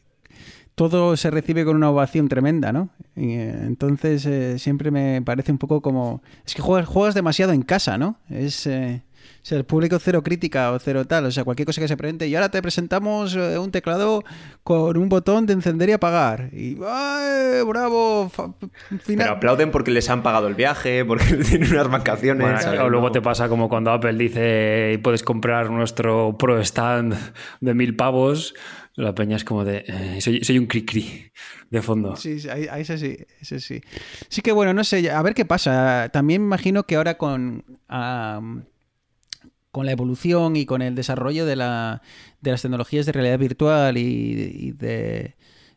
todo 0.77 1.17
se 1.17 1.31
recibe 1.31 1.65
con 1.65 1.75
una 1.75 1.89
ovación 1.89 2.27
tremenda, 2.29 2.71
¿no? 2.71 2.89
Y, 3.15 3.33
entonces 3.33 4.23
eh, 4.27 4.59
siempre 4.59 4.91
me 4.91 5.23
parece 5.23 5.51
un 5.51 5.57
poco 5.57 5.81
como... 5.81 6.21
Es 6.45 6.53
que 6.53 6.61
juegas, 6.61 6.87
juegas 6.87 7.15
demasiado 7.15 7.51
en 7.51 7.63
casa, 7.63 7.97
¿no? 7.97 8.19
Es... 8.29 8.67
Eh, 8.67 9.01
o 9.37 9.39
sea, 9.41 9.57
el 9.57 9.65
público 9.65 9.97
cero 9.97 10.21
crítica 10.21 10.71
o 10.71 10.77
cero 10.79 11.05
tal, 11.05 11.25
o 11.25 11.31
sea, 11.31 11.43
cualquier 11.43 11.65
cosa 11.65 11.81
que 11.81 11.87
se 11.87 11.97
presente. 11.97 12.27
Y 12.27 12.35
ahora 12.35 12.49
te 12.49 12.61
presentamos 12.61 13.35
eh, 13.35 13.57
un 13.57 13.71
teclado 13.71 14.23
con 14.63 14.97
un 14.97 15.09
botón 15.09 15.47
de 15.47 15.53
encender 15.53 15.89
y 15.89 15.93
apagar. 15.93 16.49
Y 16.53 16.77
¡ay, 16.85 17.63
bravo! 17.65 18.29
Final. 18.29 19.01
Pero 19.07 19.31
aplauden 19.31 19.71
porque 19.71 19.89
les 19.89 20.09
han 20.11 20.21
pagado 20.21 20.47
el 20.47 20.53
viaje, 20.53 21.03
porque 21.05 21.25
tienen 21.49 21.71
unas 21.71 21.89
vacaciones. 21.89 22.65
Bueno, 22.65 22.83
o 22.83 22.89
luego 22.89 23.11
te 23.11 23.21
pasa 23.21 23.49
como 23.49 23.67
cuando 23.67 23.91
Apple 23.91 24.13
dice 24.13 24.99
puedes 25.01 25.23
comprar 25.23 25.71
nuestro 25.71 26.37
Pro 26.37 26.59
Stand 26.61 27.15
de 27.61 27.73
mil 27.73 27.95
pavos. 27.95 28.53
La 28.97 29.13
peña 29.13 29.36
es 29.36 29.43
como 29.43 29.63
de. 29.63 29.86
Eh, 29.88 30.21
soy, 30.21 30.43
soy, 30.43 30.57
un 30.57 30.67
cri-cri 30.67 31.31
de 31.69 31.81
fondo. 31.83 32.15
Sí, 32.15 32.39
sí, 32.39 32.49
ahí, 32.49 32.67
ahí 32.69 32.83
sí, 32.83 33.17
ese 33.39 33.60
sí. 33.60 33.79
Sí 34.27 34.41
que 34.41 34.51
bueno, 34.51 34.73
no 34.73 34.83
sé, 34.83 35.12
a 35.12 35.21
ver 35.21 35.36
qué 35.36 35.45
pasa. 35.45 36.10
También 36.12 36.41
me 36.41 36.47
imagino 36.47 36.83
que 36.83 36.95
ahora 36.95 37.15
con. 37.15 37.63
Um, 37.89 38.63
con 39.69 39.86
la 39.86 39.91
evolución 39.91 40.55
y 40.55 40.65
con 40.65 40.81
el 40.81 40.95
desarrollo 40.95 41.45
de, 41.45 41.55
la, 41.55 42.01
de 42.41 42.49
las 42.49 42.63
tecnologías 42.63 43.05
de 43.05 43.12
realidad 43.12 43.38
virtual 43.38 43.95
y, 43.97 44.01
y 44.01 44.71
de... 44.71 45.36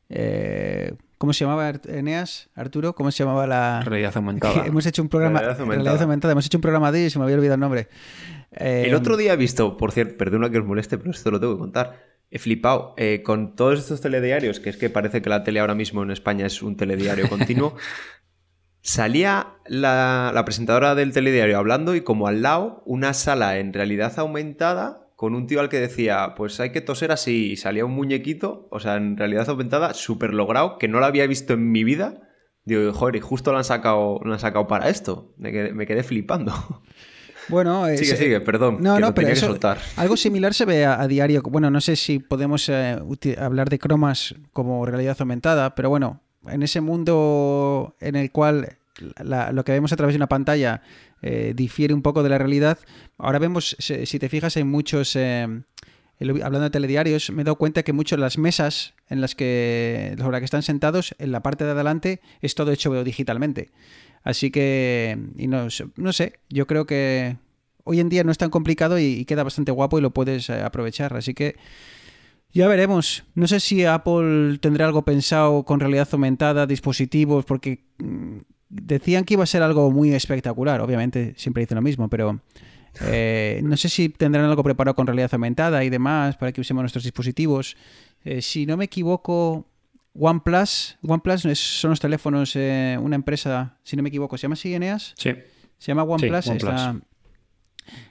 Eh, 0.09 0.95
¿Cómo 1.19 1.35
se 1.35 1.45
llamaba 1.45 1.75
Eneas, 1.87 2.49
Arturo? 2.55 2.95
¿Cómo 2.95 3.11
se 3.11 3.23
llamaba 3.23 3.47
la 3.47 3.83
realidad 3.83 4.13
aumentada? 4.17 4.65
hemos 4.65 4.87
hecho 4.87 5.03
un 5.03 5.11
programa 5.11 5.41
realidad 5.41 5.61
aumentada. 5.61 5.85
realidad 5.85 6.03
aumentada. 6.03 6.33
Hemos 6.33 6.47
hecho 6.47 6.57
un 6.57 6.63
programa 6.63 6.93
de 6.93 7.05
y 7.05 7.11
se 7.11 7.19
me 7.19 7.25
había 7.25 7.37
olvidado 7.37 7.57
el 7.57 7.61
nombre. 7.61 7.89
Eh, 8.53 8.85
el 8.87 8.95
otro 8.95 9.19
día 9.19 9.35
he 9.35 9.37
visto, 9.37 9.77
por 9.77 9.93
cierto, 9.93 10.17
perdona 10.17 10.49
que 10.49 10.59
os 10.59 10.65
moleste, 10.65 10.97
pero 10.97 11.11
esto 11.11 11.31
lo 11.31 11.39
tengo 11.39 11.57
que 11.57 11.61
contar. 11.61 12.10
He 12.31 12.39
flipado 12.39 12.95
eh, 12.97 13.23
con 13.25 13.57
todos 13.57 13.79
estos 13.79 14.01
telediarios, 14.01 14.61
que 14.61 14.71
es 14.71 14.77
que 14.77 14.89
parece 14.89 15.21
que 15.21 15.31
la 15.31 15.43
tele 15.43 15.61
ahora 15.61 15.75
mismo 15.75 16.03
en 16.03 16.11
España 16.11 16.47
es 16.47 16.63
un 16.63 16.77
telediario 16.77 17.29
continuo. 17.29 17.77
salía 18.83 19.55
la, 19.67 20.31
la, 20.33 20.45
presentadora 20.45 20.95
del 20.95 21.13
telediario 21.13 21.59
hablando 21.59 21.95
y 21.95 22.03
como 22.03 22.29
al 22.29 22.43
lado 22.43 22.83
una 22.87 23.15
sala 23.15 23.59
en 23.59 23.73
realidad 23.73 24.19
aumentada 24.19 25.11
con 25.21 25.35
un 25.35 25.47
tío 25.47 25.61
al 25.61 25.69
que 25.69 25.79
decía, 25.79 26.33
pues 26.35 26.61
hay 26.61 26.73
que 26.73 26.81
toser 26.81 27.13
así 27.13 27.51
y 27.51 27.57
salía 27.59 27.85
un 27.85 27.93
muñequito, 27.93 28.69
o 28.71 28.81
sea, 28.81 28.97
en 28.97 29.19
realidad 29.19 29.51
aumentada, 29.51 29.93
súper 29.93 30.33
logrado, 30.33 30.79
que 30.79 30.89
no 30.89 30.99
lo 30.99 31.05
había 31.05 31.27
visto 31.27 31.53
en 31.53 31.71
mi 31.71 31.85
vida. 31.85 32.23
Digo, 32.65 32.91
joder, 32.95 33.17
y 33.17 33.21
justo 33.21 33.53
lo 33.53 33.59
han 33.59 33.65
sacado, 33.65 34.19
lo 34.25 34.33
han 34.33 34.39
sacado 34.39 34.67
para 34.67 34.89
esto. 34.89 35.35
Me 35.37 35.53
quedé, 35.53 35.75
me 35.75 35.87
quedé 35.87 36.05
flipando. 36.05 36.55
Bueno, 37.51 37.85
sigue, 37.87 38.13
es, 38.13 38.19
sigue, 38.19 38.41
perdón. 38.41 38.79
No, 38.81 38.95
que 38.95 39.01
no, 39.01 39.15
pero 39.15 39.29
eso, 39.29 39.59
algo 39.97 40.17
similar 40.17 40.55
se 40.55 40.65
ve 40.65 40.85
a, 40.85 41.01
a, 41.01 41.07
diario. 41.09 41.43
Bueno, 41.43 41.71
no 41.71 41.81
sé 41.81 41.97
si 41.97 42.19
podemos 42.19 42.69
eh, 42.69 42.99
hablar 43.39 43.69
de 43.69 43.79
cromas 43.79 44.35
como 44.53 44.87
realidad 44.87 45.17
aumentada, 45.21 45.75
pero 45.75 45.89
bueno, 45.91 46.21
en 46.49 46.63
ese 46.63 46.81
mundo 46.81 47.97
en 48.01 48.17
el 48.17 48.31
cual 48.33 48.79
la, 49.23 49.53
lo 49.53 49.65
que 49.65 49.73
vemos 49.73 49.93
a 49.93 49.97
través 49.97 50.15
de 50.15 50.19
una 50.19 50.29
pantalla 50.29 50.83
eh, 51.23 51.53
difiere 51.55 51.93
un 51.95 52.03
poco 52.03 52.23
de 52.23 52.29
la 52.31 52.39
realidad. 52.39 52.79
Ahora 53.19 53.39
vemos, 53.39 53.77
si 53.79 54.19
te 54.19 54.29
fijas, 54.29 54.57
hay 54.57 54.65
muchos, 54.65 55.17
eh, 55.17 55.47
el- 56.19 56.31
hablando 56.43 56.61
de 56.61 56.71
telediarios, 56.71 57.31
me 57.31 57.43
he 57.43 57.45
dado 57.45 57.57
cuenta 57.57 57.83
que 57.83 57.93
muchas 57.93 58.17
de 58.19 58.23
las 58.23 58.39
mesas 58.39 58.95
en 59.11 59.21
las 59.21 59.35
que, 59.35 60.15
sobre 60.19 60.33
las 60.33 60.41
que 60.41 60.45
están 60.47 60.63
sentados, 60.63 61.15
en 61.19 61.33
la 61.33 61.43
parte 61.43 61.65
de 61.65 61.73
adelante, 61.73 62.21
es 62.41 62.55
todo 62.55 62.73
hecho 62.73 63.05
digitalmente. 63.05 63.71
Así 64.23 64.51
que, 64.51 65.19
y 65.37 65.47
no, 65.47 65.69
sé- 65.71 66.39
yo 66.49 66.67
creo 66.67 66.87
que 66.87 67.37
hoy 67.85 68.01
en 68.01 68.09
día 68.09 68.25
no 68.25 68.33
es 68.33 68.39
tan 68.39 68.51
complicado 68.51 68.99
y, 68.99 69.05
y 69.05 69.25
queda 69.25 69.43
bastante 69.43 69.73
guapo 69.73 69.99
y 69.99 70.03
lo 70.03 70.11
puedes 70.11 70.49
eh, 70.49 70.63
aprovechar. 70.63 71.17
Así 71.17 71.35
que 71.35 71.57
ya 72.53 72.67
veremos. 72.69 73.25
No 73.35 73.47
sé 73.47 73.61
si 73.61 73.85
Apple 73.85 74.59
tendrá 74.61 74.87
algo 74.87 75.03
pensado 75.05 75.65
con 75.65 75.81
realidad 75.81 76.09
aumentada, 76.13 76.67
dispositivos, 76.67 77.45
porque 77.45 77.85
mm, 77.99 78.39
decían 78.69 79.25
que 79.25 79.35
iba 79.35 79.45
a 79.45 79.47
ser 79.47 79.63
algo 79.63 79.91
muy 79.91 80.13
espectacular. 80.13 80.81
Obviamente 80.81 81.35
siempre 81.37 81.63
dicen 81.63 81.77
lo 81.77 81.83
mismo, 81.83 82.09
pero 82.09 82.41
eh, 83.03 83.61
no 83.63 83.77
sé 83.77 83.89
si 83.89 84.09
tendrán 84.09 84.45
algo 84.47 84.65
preparado 84.65 84.95
con 84.97 85.07
realidad 85.07 85.31
aumentada 85.33 85.85
y 85.85 85.91
demás 85.91 86.37
para 86.37 86.53
que 86.53 86.61
usemos 86.61 86.83
nuestros 86.83 87.05
dispositivos. 87.05 87.77
Eh, 88.25 88.43
si 88.43 88.67
no 88.67 88.77
me 88.77 88.85
equivoco, 88.85 89.67
OnePlus, 90.15 90.99
OnePlus 91.03 91.59
son 91.59 91.91
los 91.91 92.01
teléfonos, 92.01 92.55
eh, 92.57 92.99
una 93.01 93.17
empresa, 93.17 93.79
si 93.83 93.97
no 93.97 94.03
me 94.03 94.09
equivoco, 94.09 94.37
¿se 94.37 94.43
llama 94.43 94.55
así, 94.55 94.75
Eneas? 94.75 95.15
Sí. 95.17 95.33
Se 95.79 95.89
llama 95.89 96.03
OnePlus. 96.05 96.45
Sí, 96.45 96.53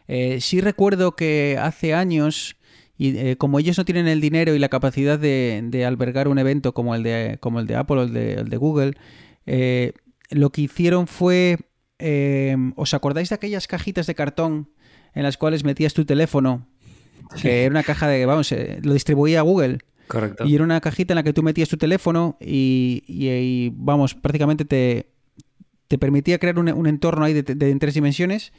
Eh, 0.08 0.42
sí 0.42 0.62
recuerdo 0.62 1.16
que 1.16 1.58
hace 1.62 1.94
años, 1.94 2.58
y 2.98 3.18
eh, 3.18 3.36
como 3.38 3.60
ellos 3.60 3.78
no 3.78 3.86
tienen 3.86 4.08
el 4.08 4.20
dinero 4.20 4.56
y 4.56 4.60
la 4.60 4.70
capacidad 4.70 5.20
de, 5.20 5.62
de 5.64 5.86
albergar 5.86 6.28
un 6.28 6.40
evento 6.40 6.74
como 6.74 6.96
el 6.96 7.04
de, 7.04 7.38
como 7.40 7.60
el 7.60 7.68
de 7.68 7.76
Apple 7.76 7.98
o 7.98 8.04
el 8.04 8.14
de, 8.14 8.34
el 8.34 8.50
de 8.50 8.58
Google, 8.58 8.94
lo 10.32 10.52
que 10.52 10.62
hicieron 10.62 11.08
fue... 11.08 11.58
¿Os 12.76 12.94
acordáis 12.94 13.28
de 13.30 13.36
aquellas 13.36 13.68
cajitas 13.68 14.08
de 14.08 14.16
cartón 14.16 14.70
en 15.14 15.24
las 15.24 15.36
cuales 15.38 15.66
metías 15.66 15.94
tu 15.94 16.06
teléfono? 16.06 16.66
Que 17.42 17.64
era 17.66 17.72
una 17.72 17.84
caja 17.84 18.08
de, 18.08 18.26
vamos, 18.26 18.54
lo 18.82 18.94
distribuía 18.94 19.42
Google. 19.42 19.80
Y 20.46 20.56
era 20.56 20.64
una 20.64 20.82
cajita 20.82 21.14
en 21.14 21.18
la 21.18 21.24
que 21.24 21.34
tú 21.34 21.44
metías 21.44 21.70
tu 21.70 21.78
teléfono 21.78 22.38
y, 22.40 23.72
vamos, 23.76 24.16
prácticamente 24.16 24.66
te, 24.66 25.08
te 25.88 25.98
permitía 25.98 26.40
crear 26.40 26.58
un, 26.60 26.88
entorno 26.88 27.26
ahí 27.26 27.34
de, 27.34 27.44
tres 27.44 27.94
dimensiones. 27.94 28.54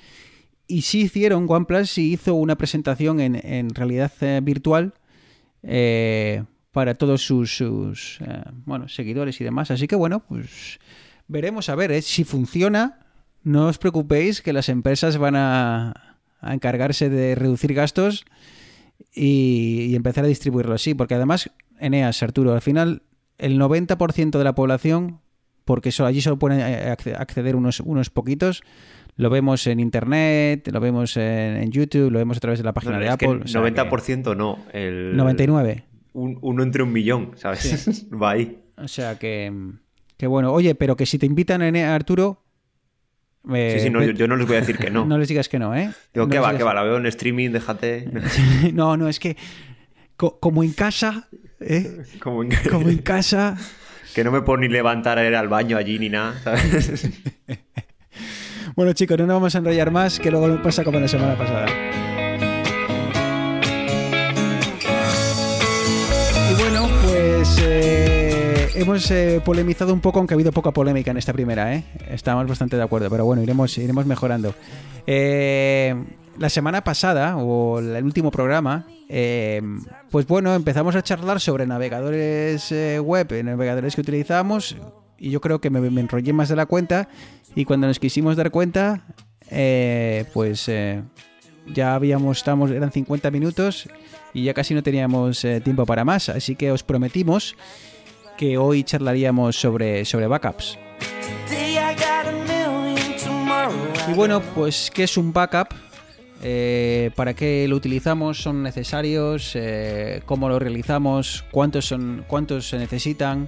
Y 0.66 0.82
sí 0.82 1.02
hicieron, 1.02 1.46
OnePlus 1.48 1.90
sí 1.90 2.12
hizo 2.12 2.34
una 2.34 2.56
presentación 2.56 3.20
en, 3.20 3.34
en 3.44 3.70
realidad 3.74 4.12
eh, 4.20 4.40
virtual 4.40 4.94
eh, 5.62 6.44
para 6.70 6.94
todos 6.94 7.22
sus, 7.22 7.56
sus, 7.56 8.20
eh, 8.20 8.42
bueno, 8.64 8.88
seguidores 8.88 9.40
y 9.40 9.44
demás. 9.44 9.70
Así 9.70 9.88
que 9.88 9.96
bueno, 9.96 10.20
pues 10.20 10.78
veremos 11.26 11.68
a 11.68 11.74
ver 11.74 11.90
eh, 11.92 12.02
si 12.02 12.24
funciona. 12.24 13.00
No 13.42 13.66
os 13.66 13.78
preocupéis 13.78 14.42
que 14.42 14.52
las 14.52 14.68
empresas 14.68 15.16
van 15.18 15.34
a, 15.34 16.18
a 16.40 16.54
encargarse 16.54 17.08
de 17.08 17.34
reducir 17.34 17.74
gastos 17.74 18.24
y, 19.14 19.86
y 19.90 19.94
empezar 19.96 20.24
a 20.24 20.28
distribuirlo 20.28 20.74
así. 20.74 20.94
Porque 20.94 21.14
además, 21.14 21.50
Eneas, 21.78 22.22
Arturo, 22.22 22.52
al 22.54 22.60
final 22.60 23.02
el 23.38 23.58
90% 23.58 24.36
de 24.38 24.44
la 24.44 24.54
población, 24.54 25.20
porque 25.64 25.88
eso, 25.90 26.04
allí 26.06 26.20
solo 26.20 26.38
pueden 26.38 26.60
eh, 26.60 26.94
acce- 26.96 27.16
acceder 27.18 27.56
unos, 27.56 27.80
unos 27.80 28.10
poquitos, 28.10 28.62
lo 29.16 29.30
vemos 29.30 29.66
en 29.66 29.80
Internet, 29.80 30.68
lo 30.72 30.80
vemos 30.80 31.16
en, 31.16 31.56
en 31.56 31.70
YouTube, 31.70 32.10
lo 32.10 32.18
vemos 32.18 32.36
a 32.36 32.40
través 32.40 32.58
de 32.58 32.64
la 32.64 32.72
página 32.72 32.94
No, 32.94 33.00
de 33.00 33.08
Apple. 33.08 33.40
o 33.44 33.46
sea 33.46 33.62
que 33.62 33.72
90% 33.74 34.36
no. 34.36 34.58
El, 34.72 35.16
99. 35.16 35.84
un- 36.12 36.38
uno 36.42 36.62
entre 36.62 36.82
un 36.82 36.92
millón, 36.92 37.32
¿sabes? 37.36 38.06
Va 38.12 38.30
ahí. 38.32 38.58
O 38.76 38.88
sea 38.88 39.18
que, 39.18 39.52
que 40.16 40.26
bueno. 40.26 40.52
Oye, 40.52 40.74
pero 40.74 40.96
que 40.96 41.06
si 41.06 41.18
te 41.18 41.26
invitan, 41.26 41.60
Ene- 41.62 41.84
Arturo... 41.84 42.42
eh, 43.54 43.74
Sí, 43.76 43.84
sí, 43.84 43.90
no, 43.90 44.02
yo, 44.02 44.26
no 44.28 44.36
les 44.36 44.46
voy 44.46 44.56
a 44.56 44.60
decir 44.60 44.76
que 44.78 44.90
no. 44.90 45.04
no 45.06 45.18
les 45.18 45.28
digas 45.28 45.48
que 45.48 45.58
no, 45.58 45.74
¿eh? 45.74 45.90
Digo, 46.12 46.26
No 46.26 46.30
¿qué 46.32 46.38
va? 46.38 46.56
¿Qué 46.56 46.62
va? 46.62 46.74
La 46.74 46.82
veo 46.82 46.96
en 46.98 47.06
streaming, 47.06 47.50
déjate. 47.50 48.08
no, 48.72 48.96
no, 48.96 49.08
es 49.08 49.18
que 49.18 49.36
co- 50.16 50.38
como 50.40 50.62
en 50.62 50.72
casa, 50.72 51.28
¿eh? 51.60 52.02
Como 52.20 52.42
en- 52.44 52.50
Como 52.70 52.88
en 52.88 52.98
casa... 52.98 53.56
Que 54.14 54.24
no 54.24 54.32
me 54.32 54.42
puedo 54.42 54.58
ni 54.58 54.68
levantar 54.68 55.18
a 55.18 55.26
ir 55.26 55.36
al 55.36 55.46
baño 55.48 55.76
allí 55.76 55.98
ni 56.00 56.08
nada, 56.08 56.34
¿sabes? 56.42 57.08
Bueno, 58.74 58.92
chicos, 58.92 59.16
no 59.18 59.26
nos 59.26 59.34
vamos 59.36 59.54
a 59.54 59.58
enrollar 59.58 59.90
más, 59.92 60.18
que 60.18 60.30
luego 60.32 60.60
pasa 60.62 60.82
como 60.82 60.98
la 60.98 61.06
semana 61.06 61.36
pasada. 61.38 61.66
Y 66.50 66.54
bueno, 66.60 66.88
pues 67.04 67.58
eh, 67.62 68.19
hemos 68.74 69.10
eh, 69.10 69.40
polemizado 69.44 69.92
un 69.92 70.00
poco, 70.00 70.18
aunque 70.18 70.34
ha 70.34 70.36
habido 70.36 70.52
poca 70.52 70.70
polémica 70.70 71.10
en 71.10 71.16
esta 71.16 71.32
primera, 71.32 71.74
¿eh? 71.74 71.84
Estamos 72.10 72.46
bastante 72.46 72.76
de 72.76 72.82
acuerdo, 72.82 73.08
pero 73.10 73.24
bueno, 73.24 73.42
iremos, 73.42 73.76
iremos 73.78 74.06
mejorando. 74.06 74.54
Eh, 75.06 75.94
la 76.40 76.48
semana 76.48 76.82
pasada, 76.82 77.36
o 77.36 77.80
el 77.80 78.02
último 78.02 78.30
programa, 78.30 78.86
eh, 79.10 79.60
pues 80.10 80.26
bueno, 80.26 80.54
empezamos 80.54 80.96
a 80.96 81.02
charlar 81.02 81.38
sobre 81.38 81.66
navegadores 81.66 82.72
eh, 82.72 82.98
web, 82.98 83.30
eh, 83.32 83.42
navegadores 83.42 83.94
que 83.94 84.00
utilizamos, 84.00 84.74
y 85.18 85.30
yo 85.30 85.42
creo 85.42 85.60
que 85.60 85.68
me, 85.68 85.86
enrollé 86.00 86.32
más 86.32 86.48
de 86.48 86.56
la 86.56 86.64
cuenta, 86.64 87.10
y 87.54 87.66
cuando 87.66 87.88
nos 87.88 87.98
quisimos 87.98 88.36
dar 88.36 88.50
cuenta, 88.50 89.04
pues 90.32 90.70
ya 91.66 91.94
habíamos, 91.94 92.38
estamos, 92.38 92.70
eran 92.70 92.90
50 92.90 93.30
minutos 93.30 93.88
y 94.32 94.44
ya 94.44 94.54
casi 94.54 94.72
no 94.72 94.82
teníamos 94.82 95.44
tiempo 95.62 95.84
para 95.84 96.04
más, 96.04 96.30
así 96.30 96.54
que 96.56 96.72
os 96.72 96.84
prometimos 96.84 97.54
que 98.40 98.56
hoy 98.56 98.84
charlaríamos 98.84 99.54
sobre, 99.54 100.06
sobre 100.06 100.26
backups. 100.26 100.78
Y 104.08 104.14
bueno, 104.14 104.40
pues 104.54 104.90
¿qué 104.94 105.02
es 105.02 105.18
un 105.18 105.30
backup? 105.30 105.74
Eh, 106.42 107.10
¿Para 107.16 107.34
qué 107.34 107.66
lo 107.68 107.76
utilizamos? 107.76 108.40
¿Son 108.40 108.62
necesarios? 108.62 109.52
Eh, 109.56 110.22
¿Cómo 110.24 110.48
lo 110.48 110.58
realizamos? 110.58 111.44
¿Cuántos, 111.50 111.84
son, 111.84 112.24
cuántos 112.26 112.66
se 112.66 112.78
necesitan? 112.78 113.46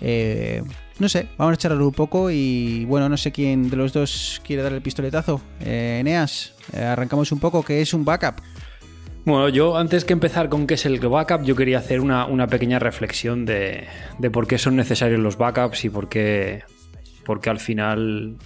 Eh, 0.00 0.62
no 0.98 1.10
sé, 1.10 1.28
vamos 1.36 1.52
a 1.52 1.56
charlar 1.58 1.82
un 1.82 1.92
poco 1.92 2.30
y 2.30 2.86
bueno, 2.86 3.10
no 3.10 3.18
sé 3.18 3.32
quién 3.32 3.68
de 3.68 3.76
los 3.76 3.92
dos 3.92 4.40
quiere 4.42 4.62
dar 4.62 4.72
el 4.72 4.80
pistoletazo. 4.80 5.42
Eh, 5.60 5.98
Eneas, 6.00 6.54
arrancamos 6.74 7.32
un 7.32 7.38
poco. 7.38 7.62
¿Qué 7.62 7.82
es 7.82 7.92
un 7.92 8.02
backup? 8.02 8.36
Bueno, 9.24 9.48
yo 9.48 9.76
antes 9.76 10.04
que 10.04 10.12
empezar 10.12 10.48
con 10.48 10.66
qué 10.66 10.74
es 10.74 10.84
el 10.84 10.98
backup, 10.98 11.44
yo 11.44 11.54
quería 11.54 11.78
hacer 11.78 12.00
una, 12.00 12.26
una 12.26 12.48
pequeña 12.48 12.80
reflexión 12.80 13.44
de, 13.44 13.86
de 14.18 14.30
por 14.30 14.48
qué 14.48 14.58
son 14.58 14.74
necesarios 14.74 15.20
los 15.20 15.36
backups 15.36 15.84
y 15.84 15.90
por 15.90 16.08
qué, 16.08 16.64
por 17.24 17.40
qué 17.40 17.50
al 17.50 17.60
final 17.60 18.36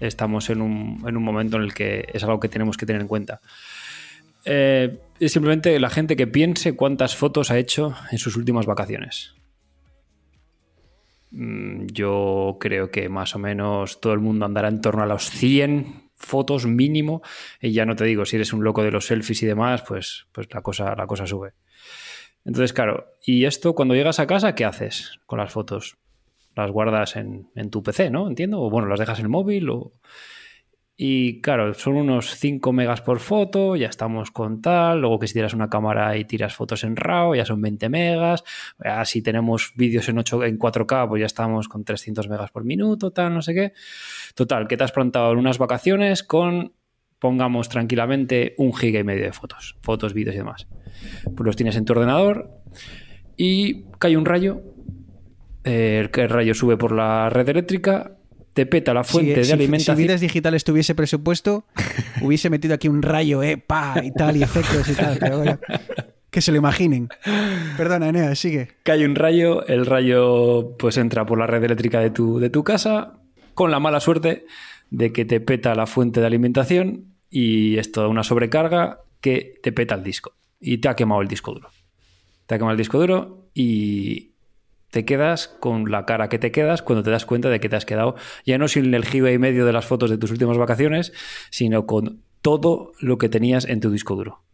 estamos 0.00 0.50
en 0.50 0.60
un, 0.60 1.04
en 1.06 1.16
un 1.16 1.22
momento 1.22 1.56
en 1.56 1.62
el 1.62 1.72
que 1.72 2.06
es 2.12 2.24
algo 2.24 2.40
que 2.40 2.48
tenemos 2.48 2.76
que 2.76 2.84
tener 2.84 3.02
en 3.02 3.08
cuenta. 3.08 3.40
Eh, 4.44 4.98
es 5.20 5.32
simplemente 5.32 5.78
la 5.78 5.88
gente 5.88 6.16
que 6.16 6.26
piense 6.26 6.74
cuántas 6.74 7.14
fotos 7.14 7.52
ha 7.52 7.58
hecho 7.58 7.94
en 8.10 8.18
sus 8.18 8.36
últimas 8.36 8.66
vacaciones. 8.66 9.34
Mm, 11.30 11.86
Yo 11.86 12.56
creo 12.58 12.90
que 12.90 13.08
más 13.08 13.36
o 13.36 13.38
menos 13.38 14.00
todo 14.00 14.12
el 14.12 14.20
mundo 14.20 14.46
andará 14.46 14.66
en 14.66 14.80
torno 14.80 15.04
a 15.04 15.06
los 15.06 15.30
100 15.30 16.03
fotos 16.24 16.66
mínimo. 16.66 17.22
Y 17.60 17.72
ya 17.72 17.86
no 17.86 17.96
te 17.96 18.04
digo, 18.04 18.24
si 18.24 18.36
eres 18.36 18.52
un 18.52 18.64
loco 18.64 18.82
de 18.82 18.90
los 18.90 19.06
selfies 19.06 19.42
y 19.42 19.46
demás, 19.46 19.82
pues, 19.86 20.26
pues 20.32 20.52
la, 20.52 20.62
cosa, 20.62 20.94
la 20.96 21.06
cosa 21.06 21.26
sube. 21.26 21.52
Entonces, 22.44 22.72
claro, 22.72 23.12
y 23.24 23.44
esto 23.44 23.74
cuando 23.74 23.94
llegas 23.94 24.18
a 24.18 24.26
casa, 24.26 24.54
¿qué 24.54 24.64
haces 24.64 25.18
con 25.26 25.38
las 25.38 25.52
fotos? 25.52 25.96
Las 26.54 26.70
guardas 26.70 27.16
en, 27.16 27.48
en 27.54 27.70
tu 27.70 27.82
PC, 27.82 28.10
¿no? 28.10 28.28
Entiendo. 28.28 28.60
O 28.60 28.70
bueno, 28.70 28.88
las 28.88 29.00
dejas 29.00 29.18
en 29.18 29.26
el 29.26 29.30
móvil 29.30 29.70
o... 29.70 29.92
Y 30.96 31.40
claro, 31.40 31.74
son 31.74 31.96
unos 31.96 32.36
5 32.36 32.72
megas 32.72 33.00
por 33.00 33.18
foto, 33.18 33.74
ya 33.74 33.88
estamos 33.88 34.30
con 34.30 34.62
tal. 34.62 35.00
Luego 35.00 35.18
que 35.18 35.26
si 35.26 35.34
tiras 35.34 35.52
una 35.52 35.68
cámara 35.68 36.16
y 36.16 36.24
tiras 36.24 36.54
fotos 36.54 36.84
en 36.84 36.94
RAW, 36.94 37.34
ya 37.34 37.44
son 37.44 37.60
20 37.60 37.88
megas. 37.88 38.44
Ya 38.82 39.04
si 39.04 39.20
tenemos 39.20 39.72
vídeos 39.74 40.08
en, 40.08 40.18
8, 40.18 40.44
en 40.44 40.58
4K, 40.58 41.08
pues 41.08 41.20
ya 41.20 41.26
estamos 41.26 41.66
con 41.66 41.84
300 41.84 42.28
megas 42.28 42.52
por 42.52 42.64
minuto, 42.64 43.10
tal, 43.10 43.34
no 43.34 43.42
sé 43.42 43.54
qué. 43.54 43.72
Total, 44.36 44.68
que 44.68 44.76
te 44.76 44.84
has 44.84 44.92
plantado 44.92 45.32
en 45.32 45.38
unas 45.38 45.58
vacaciones 45.58 46.22
con, 46.22 46.74
pongamos 47.18 47.68
tranquilamente, 47.68 48.54
un 48.58 48.72
giga 48.72 49.00
y 49.00 49.04
medio 49.04 49.24
de 49.24 49.32
fotos. 49.32 49.76
Fotos, 49.82 50.14
vídeos 50.14 50.36
y 50.36 50.38
demás. 50.38 50.68
Pues 51.24 51.44
los 51.44 51.56
tienes 51.56 51.74
en 51.74 51.86
tu 51.86 51.94
ordenador 51.94 52.50
y 53.36 53.86
cae 53.98 54.16
un 54.16 54.24
rayo. 54.24 54.62
eh, 55.64 56.08
el 56.12 56.28
rayo 56.28 56.54
sube 56.54 56.76
por 56.76 56.92
la 56.92 57.30
red 57.30 57.48
eléctrica, 57.48 58.16
te 58.54 58.66
peta 58.66 58.94
la 58.94 59.04
fuente 59.04 59.32
si, 59.34 59.38
de 59.40 59.44
si- 59.44 59.52
alimentación. 59.52 59.96
Si 59.96 60.02
Vidas 60.02 60.20
Digitales 60.20 60.64
tuviese 60.64 60.94
presupuesto, 60.94 61.64
hubiese 62.22 62.48
metido 62.50 62.74
aquí 62.74 62.88
un 62.88 63.02
rayo, 63.02 63.42
eh, 63.42 63.56
pa, 63.58 63.96
y 64.02 64.12
tal, 64.12 64.36
y 64.36 64.42
efectos 64.42 64.88
y 64.88 64.94
tal. 64.94 65.18
Pero 65.18 65.38
bueno, 65.38 65.58
que 66.30 66.40
se 66.40 66.50
lo 66.52 66.58
imaginen. 66.58 67.08
Perdona, 67.76 68.08
Eneas, 68.08 68.38
sigue. 68.38 68.68
cae 68.82 69.04
un 69.04 69.14
rayo, 69.14 69.66
el 69.66 69.84
rayo 69.86 70.76
pues 70.78 70.96
entra 70.96 71.26
por 71.26 71.38
la 71.38 71.46
red 71.46 71.62
eléctrica 71.64 72.00
de 72.00 72.10
tu, 72.10 72.38
de 72.38 72.50
tu 72.50 72.64
casa 72.64 73.18
con 73.54 73.70
la 73.70 73.78
mala 73.80 74.00
suerte 74.00 74.46
de 74.90 75.12
que 75.12 75.24
te 75.24 75.40
peta 75.40 75.74
la 75.74 75.86
fuente 75.86 76.20
de 76.20 76.26
alimentación 76.26 77.14
y 77.30 77.78
esto 77.78 78.02
da 78.02 78.08
una 78.08 78.22
sobrecarga 78.24 79.00
que 79.20 79.54
te 79.62 79.72
peta 79.72 79.94
el 79.96 80.04
disco 80.04 80.34
y 80.60 80.78
te 80.78 80.88
ha 80.88 80.94
quemado 80.96 81.22
el 81.22 81.28
disco 81.28 81.52
duro. 81.52 81.68
Te 82.46 82.54
ha 82.54 82.58
quemado 82.58 82.72
el 82.72 82.78
disco 82.78 82.98
duro 82.98 83.48
y 83.54 84.33
te 84.94 85.04
quedas 85.04 85.48
con 85.48 85.90
la 85.90 86.06
cara 86.06 86.28
que 86.28 86.38
te 86.38 86.52
quedas 86.52 86.80
cuando 86.80 87.02
te 87.02 87.10
das 87.10 87.26
cuenta 87.26 87.48
de 87.48 87.58
que 87.58 87.68
te 87.68 87.74
has 87.74 87.84
quedado 87.84 88.14
ya 88.46 88.58
no 88.58 88.68
sin 88.68 88.94
el 88.94 89.04
giga 89.04 89.32
y 89.32 89.38
medio 89.38 89.66
de 89.66 89.72
las 89.72 89.86
fotos 89.86 90.08
de 90.08 90.18
tus 90.18 90.30
últimas 90.30 90.56
vacaciones, 90.56 91.12
sino 91.50 91.84
con 91.84 92.22
todo 92.42 92.92
lo 93.00 93.18
que 93.18 93.28
tenías 93.28 93.64
en 93.64 93.80
tu 93.80 93.90
disco 93.90 94.14
duro. 94.14 94.44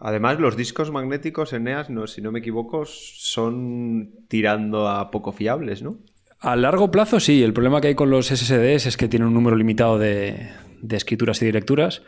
Además, 0.00 0.40
los 0.40 0.56
discos 0.56 0.90
magnéticos 0.90 1.52
Eneas, 1.52 1.88
no, 1.88 2.08
si 2.08 2.20
no 2.20 2.32
me 2.32 2.40
equivoco, 2.40 2.84
son 2.84 4.10
tirando 4.26 4.88
a 4.88 5.12
poco 5.12 5.30
fiables, 5.30 5.80
¿no? 5.80 5.98
A 6.40 6.56
largo 6.56 6.90
plazo 6.90 7.20
sí, 7.20 7.44
el 7.44 7.52
problema 7.52 7.80
que 7.80 7.86
hay 7.86 7.94
con 7.94 8.10
los 8.10 8.26
SSDs 8.26 8.86
es 8.86 8.96
que 8.96 9.06
tienen 9.06 9.28
un 9.28 9.34
número 9.34 9.54
limitado 9.54 10.00
de, 10.00 10.50
de 10.82 10.96
escrituras 10.96 11.40
y 11.42 11.46
de 11.46 11.52
lecturas. 11.52 12.02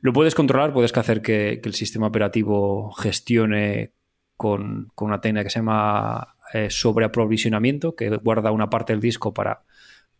Lo 0.00 0.12
puedes 0.12 0.36
controlar, 0.36 0.72
puedes 0.72 0.96
hacer 0.96 1.22
que, 1.22 1.58
que 1.60 1.68
el 1.68 1.74
sistema 1.74 2.06
operativo 2.06 2.92
gestione 2.92 3.94
con, 4.36 4.90
con, 4.94 5.08
una 5.08 5.20
técnica 5.20 5.44
que 5.44 5.50
se 5.50 5.58
llama 5.60 6.36
eh, 6.52 6.68
sobreaprovisionamiento, 6.70 7.94
que 7.94 8.10
guarda 8.16 8.50
una 8.50 8.70
parte 8.70 8.92
del 8.92 9.00
disco 9.00 9.32
para, 9.32 9.62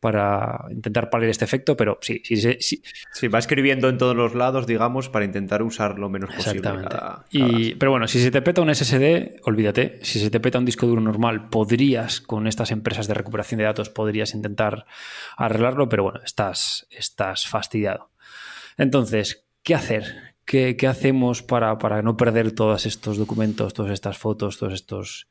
para 0.01 0.67
intentar 0.71 1.09
paliar 1.09 1.31
este 1.31 1.45
efecto, 1.47 1.77
pero 1.77 1.99
sí, 2.03 2.21
sí, 2.25 2.37
sí, 2.37 2.57
sí. 2.61 2.83
Sí, 3.11 3.29
va 3.29 3.39
escribiendo 3.39 3.89
en 3.89 3.97
todos 3.97 4.15
los 4.15 4.35
lados, 4.35 4.67
digamos, 4.67 5.09
para 5.09 5.25
intentar 5.25 5.63
usar 5.63 5.99
lo 5.99 6.09
menos 6.11 6.29
posible. 6.31 6.59
Exactamente. 6.59 6.89
cada- 6.97 7.25
Y, 7.31 7.69
cada- 7.71 7.79
pero 7.79 7.91
bueno, 7.93 8.07
si 8.07 8.21
se 8.21 8.31
te 8.31 8.43
peta 8.43 8.61
un 8.61 8.69
SSD, 8.69 9.41
olvídate. 9.45 9.99
Si 10.03 10.19
se 10.21 10.31
te 10.31 10.41
peta 10.41 10.59
un 10.59 10.65
disco 10.67 10.87
duro 10.87 11.01
normal, 11.01 11.49
podrías, 11.49 12.21
con 12.21 12.47
estas 12.47 12.71
empresas 12.71 13.09
de 13.09 13.15
recuperación 13.15 13.59
de 13.59 13.65
datos, 13.65 13.89
podrías 13.89 14.35
intentar 14.35 14.85
arreglarlo, 15.37 15.89
pero 15.89 16.03
bueno, 16.03 16.21
estás, 16.25 16.87
estás 16.91 17.47
fastidiado. 17.47 18.11
Entonces, 18.77 19.47
¿qué 19.63 19.75
hacer? 19.75 20.34
¿Qué, 20.45 20.77
hacemos 20.89 21.43
para, 21.43 21.79
para 21.79 22.03
no 22.03 22.17
perder 22.17 22.53
todos 22.53 22.87
estos 22.87 23.17
documentos, 23.17 23.73
todas 23.73 23.93
estas 23.93 24.19
fotos, 24.19 24.59
todos 24.59 24.75
estos 24.75 25.29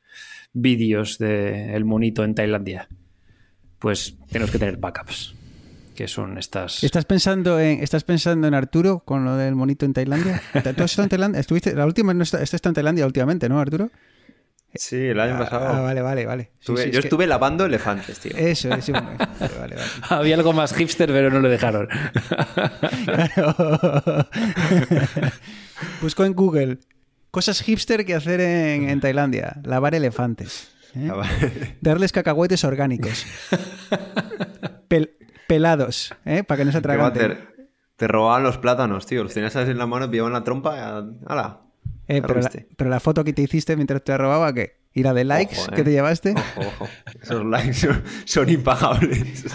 vídeos 0.54 1.18
del 1.18 1.86
monito 1.86 2.24
en 2.24 2.36
Tailandia? 2.36 2.88
Pues 3.80 4.18
tenemos 4.32 4.50
que 4.52 4.60
tener 4.60 4.78
backups, 4.78 5.36
que 5.96 6.08
son 6.08 6.38
estas... 6.38 6.84
¿Estás 6.84 7.06
pensando 7.06 7.60
en, 7.60 7.84
estás 7.84 8.04
pensando 8.04 8.48
en 8.48 8.54
Arturo 8.54 9.04
con 9.06 9.24
lo 9.24 9.36
del 9.36 9.56
monito 9.56 9.86
en 9.86 9.94
Tailandia? 9.94 10.42
¿Tú 10.52 10.84
has 10.84 10.92
estado 10.92 11.04
en 11.04 11.10
Tailandia? 11.10 11.40
¿Estuviste, 11.40 11.76
la 11.76 11.86
última 11.86 12.14
no 12.14 12.24
está, 12.24 12.42
está 12.42 12.70
en 12.70 12.76
Tailandia 12.76 13.06
últimamente, 13.06 13.48
¿no, 13.50 13.60
Arturo? 13.60 13.92
Sí, 14.76 14.96
el 14.98 15.20
año 15.20 15.38
pasado. 15.38 15.68
Ah, 15.68 15.82
vale, 15.82 16.02
vale, 16.02 16.26
vale. 16.26 16.44
Sí, 16.60 16.72
Estuve- 16.72 16.84
sí, 16.84 16.90
es 16.90 16.96
yo 16.96 17.02
que- 17.02 17.08
estuve 17.08 17.28
lavando 17.28 17.66
elefantes, 17.66 18.20
tío. 18.20 18.32
Eso, 18.36 18.74
eso. 18.74 18.92
Vale, 18.94 19.18
vale. 19.60 19.76
Había 20.10 20.36
algo 20.36 20.52
más 20.54 20.74
hipster, 20.74 21.10
pero 21.10 21.30
no 21.30 21.40
lo 21.40 21.50
dejaron. 21.50 21.88
Claro. 23.06 23.56
Busco 26.02 26.26
en 26.26 26.34
Google 26.34 26.80
cosas 27.32 27.62
hipster 27.62 28.06
que 28.06 28.16
hacer 28.16 28.40
en, 28.42 28.90
en 28.90 29.00
Tailandia. 29.00 29.58
Lavar 29.64 29.96
elefantes. 29.96 30.72
¿eh? 30.96 31.10
Ah. 31.12 31.24
Darles 31.82 32.12
cacahuetes 32.12 32.64
orgánicos. 32.64 33.26
Pel- 34.90 35.12
pelados, 35.48 36.14
¿eh? 36.26 36.44
Para 36.44 36.60
que 36.60 36.66
no 36.66 36.72
se 36.72 36.82
¿Qué 36.82 36.88
va 36.88 37.06
a 37.06 37.08
atraganten. 37.08 37.50
Te 37.96 38.08
robaban 38.08 38.44
los 38.44 38.58
plátanos, 38.58 39.06
tío. 39.06 39.24
Los 39.24 39.34
tenías 39.34 39.56
en 39.56 39.78
la 39.78 39.86
mano, 39.86 40.10
pillaban 40.10 40.34
la 40.34 40.44
trompa 40.44 40.76
y... 40.78 41.26
¡Hala! 41.32 41.62
Eh, 42.08 42.22
pero, 42.22 42.36
la, 42.36 42.48
Arruiste. 42.48 42.68
pero 42.76 42.90
la 42.90 43.00
foto 43.00 43.24
que 43.24 43.34
te 43.34 43.42
hiciste 43.42 43.76
mientras 43.76 44.04
te 44.04 44.18
robaba, 44.18 44.54
¿qué? 44.54 44.78
¿Y 44.94 45.04
la 45.04 45.14
de 45.14 45.24
likes 45.24 45.56
Ojo, 45.58 45.72
eh. 45.72 45.76
que 45.76 45.84
te 45.84 45.92
llevaste? 45.92 46.32
Ojo, 46.32 46.60
ojo. 46.60 46.90
Esos 47.22 47.46
likes 47.46 47.74
son, 47.74 48.04
son 48.26 48.50
impagables. 48.50 49.46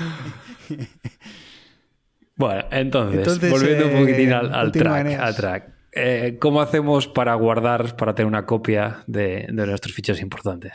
Bueno, 2.39 2.65
entonces, 2.71 3.19
Entonces, 3.19 3.51
volviendo 3.51 3.87
un 3.87 3.93
eh, 3.93 4.01
poquitín 4.01 4.33
al, 4.33 4.71
track. 4.71 5.21
Al 5.21 5.35
track. 5.35 5.73
Eh, 5.91 6.37
¿Cómo 6.41 6.61
hacemos 6.61 7.09
para 7.09 7.35
guardar, 7.35 7.97
para 7.97 8.15
tener 8.15 8.29
una 8.29 8.47
copia 8.47 9.03
de, 9.09 9.47
de 9.49 9.67
nuestros 9.67 9.93
ficheros 9.93 10.21
importantes? 10.21 10.73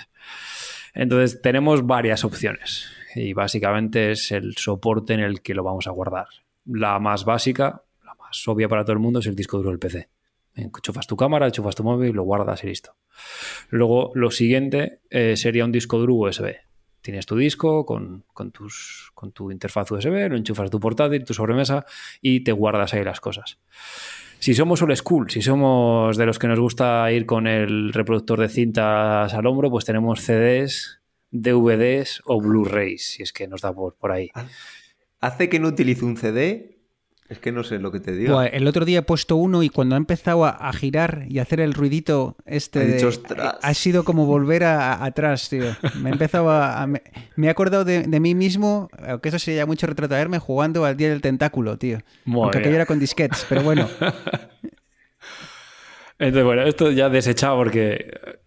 Entonces, 0.94 1.42
tenemos 1.42 1.88
varias 1.88 2.26
opciones 2.26 2.90
y 3.16 3.32
básicamente 3.32 4.12
es 4.12 4.32
el 4.34 4.58
soporte 4.58 5.14
en 5.14 5.22
el 5.22 5.42
que 5.42 5.54
lo 5.54 5.64
vamos 5.64 5.88
a 5.88 5.92
guardar. 5.92 6.28
La 6.66 7.00
más 7.00 7.24
básica, 7.24 7.84
la 8.04 8.14
más 8.16 8.46
obvia 8.46 8.68
para 8.68 8.84
todo 8.84 8.94
el 8.94 9.00
mundo 9.00 9.20
es 9.20 9.28
el 9.28 9.36
disco 9.36 9.56
duro 9.56 9.70
del 9.70 9.80
PC. 9.80 10.10
Enchufas 10.56 11.08
tu 11.08 11.18
cámara, 11.18 11.48
enchufas 11.48 11.76
tu 11.76 11.84
móvil, 11.84 12.16
lo 12.16 12.24
guardas 12.24 12.64
y 12.64 12.68
listo. 12.68 12.96
Luego, 13.70 14.12
lo 14.14 14.32
siguiente 14.32 15.00
eh, 15.10 15.36
sería 15.36 15.66
un 15.66 15.72
disco 15.72 15.98
duro 15.98 16.16
USB. 16.16 16.56
Tienes 17.02 17.26
tu 17.26 17.36
disco 17.36 17.86
con, 17.86 18.24
con, 18.34 18.52
tus, 18.52 19.12
con 19.14 19.32
tu 19.32 19.52
interfaz 19.52 19.92
USB, 19.92 20.30
lo 20.30 20.38
enchufas 20.38 20.70
tu 20.70 20.80
portátil, 20.80 21.26
tu 21.26 21.34
sobremesa 21.34 21.86
y 22.22 22.42
te 22.42 22.52
guardas 22.52 22.94
ahí 22.94 23.04
las 23.04 23.20
cosas. 23.20 23.60
Si 24.40 24.54
somos 24.54 24.82
old 24.82 24.96
school, 24.96 25.30
si 25.30 25.42
somos 25.42 26.18
de 26.18 26.26
los 26.26 26.38
que 26.38 26.48
nos 26.48 26.60
gusta 26.60 27.10
ir 27.12 27.26
con 27.26 27.48
el 27.48 27.94
reproductor 27.94 28.40
de 28.40 28.50
cintas 28.50 29.34
al 29.34 29.46
hombro, 29.48 29.72
pues 29.72 29.86
tenemos 29.86 30.22
CDs, 30.22 31.02
DVDs 31.32 32.22
o 32.26 32.42
Blu-rays, 32.42 33.12
si 33.12 33.24
es 33.24 33.34
que 33.34 33.48
nos 33.48 33.62
da 33.62 33.74
por, 33.74 33.96
por 33.96 34.12
ahí. 34.12 34.32
Hace 35.20 35.48
que 35.48 35.60
no 35.60 35.70
utilice 35.70 36.04
un 36.04 36.18
CD. 36.18 36.73
Es 37.34 37.40
que 37.40 37.52
no 37.52 37.64
sé 37.64 37.80
lo 37.80 37.92
que 37.92 38.00
te 38.00 38.12
digo. 38.16 38.42
El 38.42 38.68
otro 38.68 38.86
día 38.86 39.00
he 39.00 39.02
puesto 39.02 39.36
uno 39.36 39.64
y 39.64 39.70
cuando 39.70 39.96
ha 39.96 39.98
empezado 39.98 40.46
a, 40.46 40.50
a 40.52 40.72
girar 40.72 41.26
y 41.28 41.40
a 41.40 41.42
hacer 41.42 41.60
el 41.60 41.74
ruidito 41.74 42.36
este 42.46 42.80
Ha 43.40 43.58
ha 43.62 43.74
sido 43.74 44.04
como 44.04 44.26
volver 44.26 44.64
a- 44.64 44.94
a- 44.94 45.06
atrás, 45.06 45.50
tío. 45.50 45.76
Me 46.00 46.10
he 46.10 46.14
empezado 46.14 46.50
a, 46.52 46.84
a- 46.84 46.88
me, 46.88 47.02
me 47.36 47.48
he 47.48 47.50
acordado 47.50 47.84
de, 47.86 48.04
de 48.04 48.20
mí 48.20 48.36
mismo, 48.36 48.88
aunque 49.08 49.30
eso 49.30 49.40
sería 49.40 49.66
mucho 49.66 49.88
retrotraerme 49.88 50.38
jugando 50.40 50.86
al 50.86 50.96
día 50.96 51.10
del 51.10 51.22
tentáculo, 51.22 51.78
tío. 51.78 52.00
Madre 52.26 52.42
Aunque 52.44 52.58
aquello 52.60 52.76
era 52.76 52.86
con 52.86 53.00
disquetes, 53.00 53.46
pero 53.50 53.64
bueno. 53.64 53.90
Entonces, 56.20 56.44
bueno, 56.46 56.62
esto 56.64 56.92
ya 56.92 57.10
desechado 57.10 57.58
porque 57.58 57.94
eh, 57.94 58.40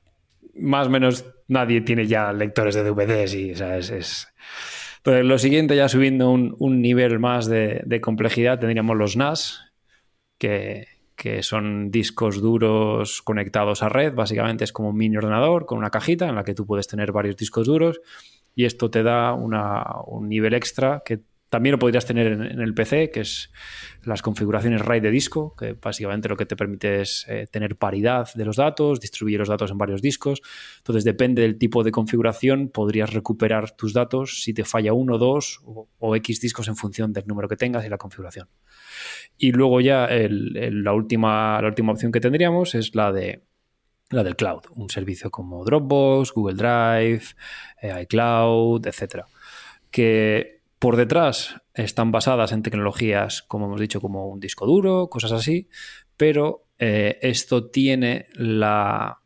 más 0.54 0.86
o 0.86 0.90
menos 0.90 1.24
nadie 1.48 1.80
tiene 1.80 2.06
ya 2.06 2.32
lectores 2.32 2.74
de 2.74 2.84
DVDs 2.84 3.34
y, 3.34 3.52
o 3.52 3.56
sea, 3.56 3.76
es... 3.76 3.90
es- 3.90 4.28
Lo 5.06 5.38
siguiente, 5.38 5.76
ya 5.76 5.88
subiendo 5.88 6.30
un, 6.30 6.56
un 6.58 6.82
nivel 6.82 7.20
más 7.20 7.46
de, 7.46 7.80
de 7.86 8.00
complejidad, 8.00 8.58
tendríamos 8.58 8.96
los 8.96 9.14
NAS, 9.14 9.60
que, 10.36 10.88
que 11.14 11.44
son 11.44 11.92
discos 11.92 12.40
duros 12.42 13.22
conectados 13.22 13.84
a 13.84 13.88
red. 13.88 14.14
Básicamente 14.14 14.64
es 14.64 14.72
como 14.72 14.88
un 14.90 14.96
mini 14.96 15.16
ordenador 15.16 15.64
con 15.64 15.78
una 15.78 15.90
cajita 15.90 16.28
en 16.28 16.34
la 16.34 16.42
que 16.42 16.54
tú 16.54 16.66
puedes 16.66 16.88
tener 16.88 17.12
varios 17.12 17.36
discos 17.36 17.68
duros 17.68 18.00
y 18.56 18.64
esto 18.64 18.90
te 18.90 19.04
da 19.04 19.32
una- 19.34 19.84
un 20.06 20.28
nivel 20.28 20.54
extra 20.54 21.02
que 21.04 21.20
también 21.48 21.72
lo 21.72 21.78
podrías 21.78 22.04
tener 22.04 22.26
en, 22.26 22.60
el 22.60 22.74
PC, 22.74 23.10
que 23.10 23.20
es 23.20 23.50
las 24.02 24.20
configuraciones 24.20 24.80
RAID 24.82 25.02
de 25.02 25.10
disco, 25.10 25.54
que 25.56 25.74
básicamente 25.74 26.28
lo 26.28 26.36
que 26.36 26.46
te 26.46 26.56
permite 26.56 27.02
es 27.02 27.24
eh, 27.28 27.46
tener 27.50 27.76
paridad 27.76 28.28
de 28.34 28.44
los 28.44 28.56
datos, 28.56 29.00
distribuir 29.00 29.38
los 29.38 29.48
datos 29.48 29.70
en 29.70 29.78
varios 29.78 30.02
discos. 30.02 30.42
Entonces, 30.78 31.04
depende 31.04 31.42
del 31.42 31.58
tipo 31.58 31.84
de 31.84 31.92
configuración, 31.92 32.68
podrías 32.68 33.12
recuperar 33.12 33.76
tus 33.76 33.92
datos 33.92 34.42
si 34.42 34.54
te 34.54 34.64
falla 34.64 34.92
uno, 34.92 35.18
dos 35.18 35.60
o, 35.64 36.16
X 36.16 36.40
discos 36.40 36.66
en 36.68 36.76
función 36.76 37.12
del 37.12 37.26
número 37.26 37.48
que 37.48 37.56
tengas 37.56 37.84
y 37.84 37.88
la 37.88 37.98
configuración. 37.98 38.48
Y 39.38 39.52
luego 39.52 39.80
ya 39.80 40.08
la, 40.10 40.92
última, 40.92 41.60
la 41.60 41.68
última 41.68 41.92
opción 41.92 42.10
que 42.10 42.20
tendríamos 42.20 42.74
es 42.74 42.94
la 42.94 43.12
de 43.12 43.42
la 44.10 44.22
del 44.22 44.36
cloud, 44.36 44.62
un 44.76 44.88
servicio 44.88 45.30
como 45.30 45.64
Dropbox, 45.64 46.32
Google 46.32 46.54
Drive, 46.54 47.24
eh, 47.82 48.02
iCloud, 48.02 48.86
etcétera, 48.86 49.26
que 49.90 50.55
por 50.86 50.94
detrás 50.94 51.56
están 51.74 52.12
basadas 52.12 52.52
en 52.52 52.62
tecnologías, 52.62 53.42
como 53.42 53.66
hemos 53.66 53.80
dicho, 53.80 54.00
como 54.00 54.28
un 54.28 54.38
disco 54.38 54.66
duro, 54.66 55.08
cosas 55.08 55.32
así, 55.32 55.68
pero 56.16 56.68
eh, 56.78 57.18
esto 57.22 57.70
tiene 57.70 58.28
la, 58.34 59.20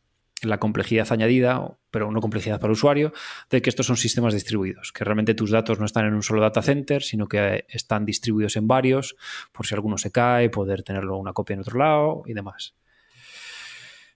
complejidad 0.59 1.13
añadida, 1.13 1.77
pero 1.91 2.09
una 2.09 2.23
complejidad 2.23 2.59
para 2.59 2.69
el 2.69 2.79
usuario, 2.79 3.13
de 3.51 3.61
que 3.61 3.69
estos 3.69 3.85
son 3.85 3.99
sistemas 3.99 4.33
distribuidos, 4.33 4.91
que 4.91 5.05
realmente 5.05 5.35
tus 5.35 5.51
datos 5.51 5.79
no 5.79 5.85
están 5.85 6.07
en 6.07 6.15
un 6.15 6.23
solo 6.23 6.41
data 6.41 6.63
center, 6.63 7.03
sino 7.03 7.29
que 7.29 7.67
están 7.69 8.07
distribuidos 8.07 8.57
en 8.57 8.67
varios, 8.67 9.15
por 9.53 9.67
si 9.67 9.75
alguno 9.75 9.99
se 9.99 10.11
cae, 10.11 10.49
poder 10.49 10.83
tenerlo 10.83 11.19
una 11.19 11.35
copia 11.35 11.53
en 11.53 11.61
otro 11.61 11.79
lado 11.79 12.23
y 12.25 12.33
demás. 12.33 12.75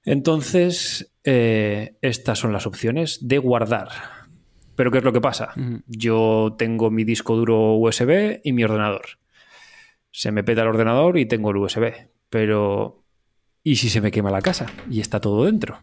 Entonces, 0.03 1.13
eh, 1.25 1.99
estas 2.01 2.39
son 2.39 2.55
las 2.55 2.67
opciones 2.67 3.19
de 3.29 3.37
guardar. 3.37 4.24
Pero 4.77 4.91
¿qué 4.91 4.99
es 4.99 5.05
lo 5.05 5.13
que 5.13 5.21
pasa? 5.21 5.51
Yo 5.87 6.55
tengo 6.59 6.91
mi 6.91 7.05
disco 7.05 7.37
duro 7.37 7.75
USB 7.75 8.41
y 8.43 8.53
mi 8.53 8.65
ordenador. 8.65 9.03
Se 10.11 10.33
me 10.33 10.43
peta 10.45 10.63
el 10.63 10.69
ordenador 10.69 11.19
y 11.19 11.27
tengo 11.27 11.51
el 11.51 11.57
USB. 11.59 11.93
Pero, 12.31 13.05
¿y 13.63 13.77
si 13.77 13.89
se 13.89 14.01
me 14.01 14.11
quema 14.11 14.31
la 14.31 14.43
casa 14.43 14.67
y 14.91 15.01
está 15.01 15.21
todo 15.21 15.45
dentro? 15.45 15.81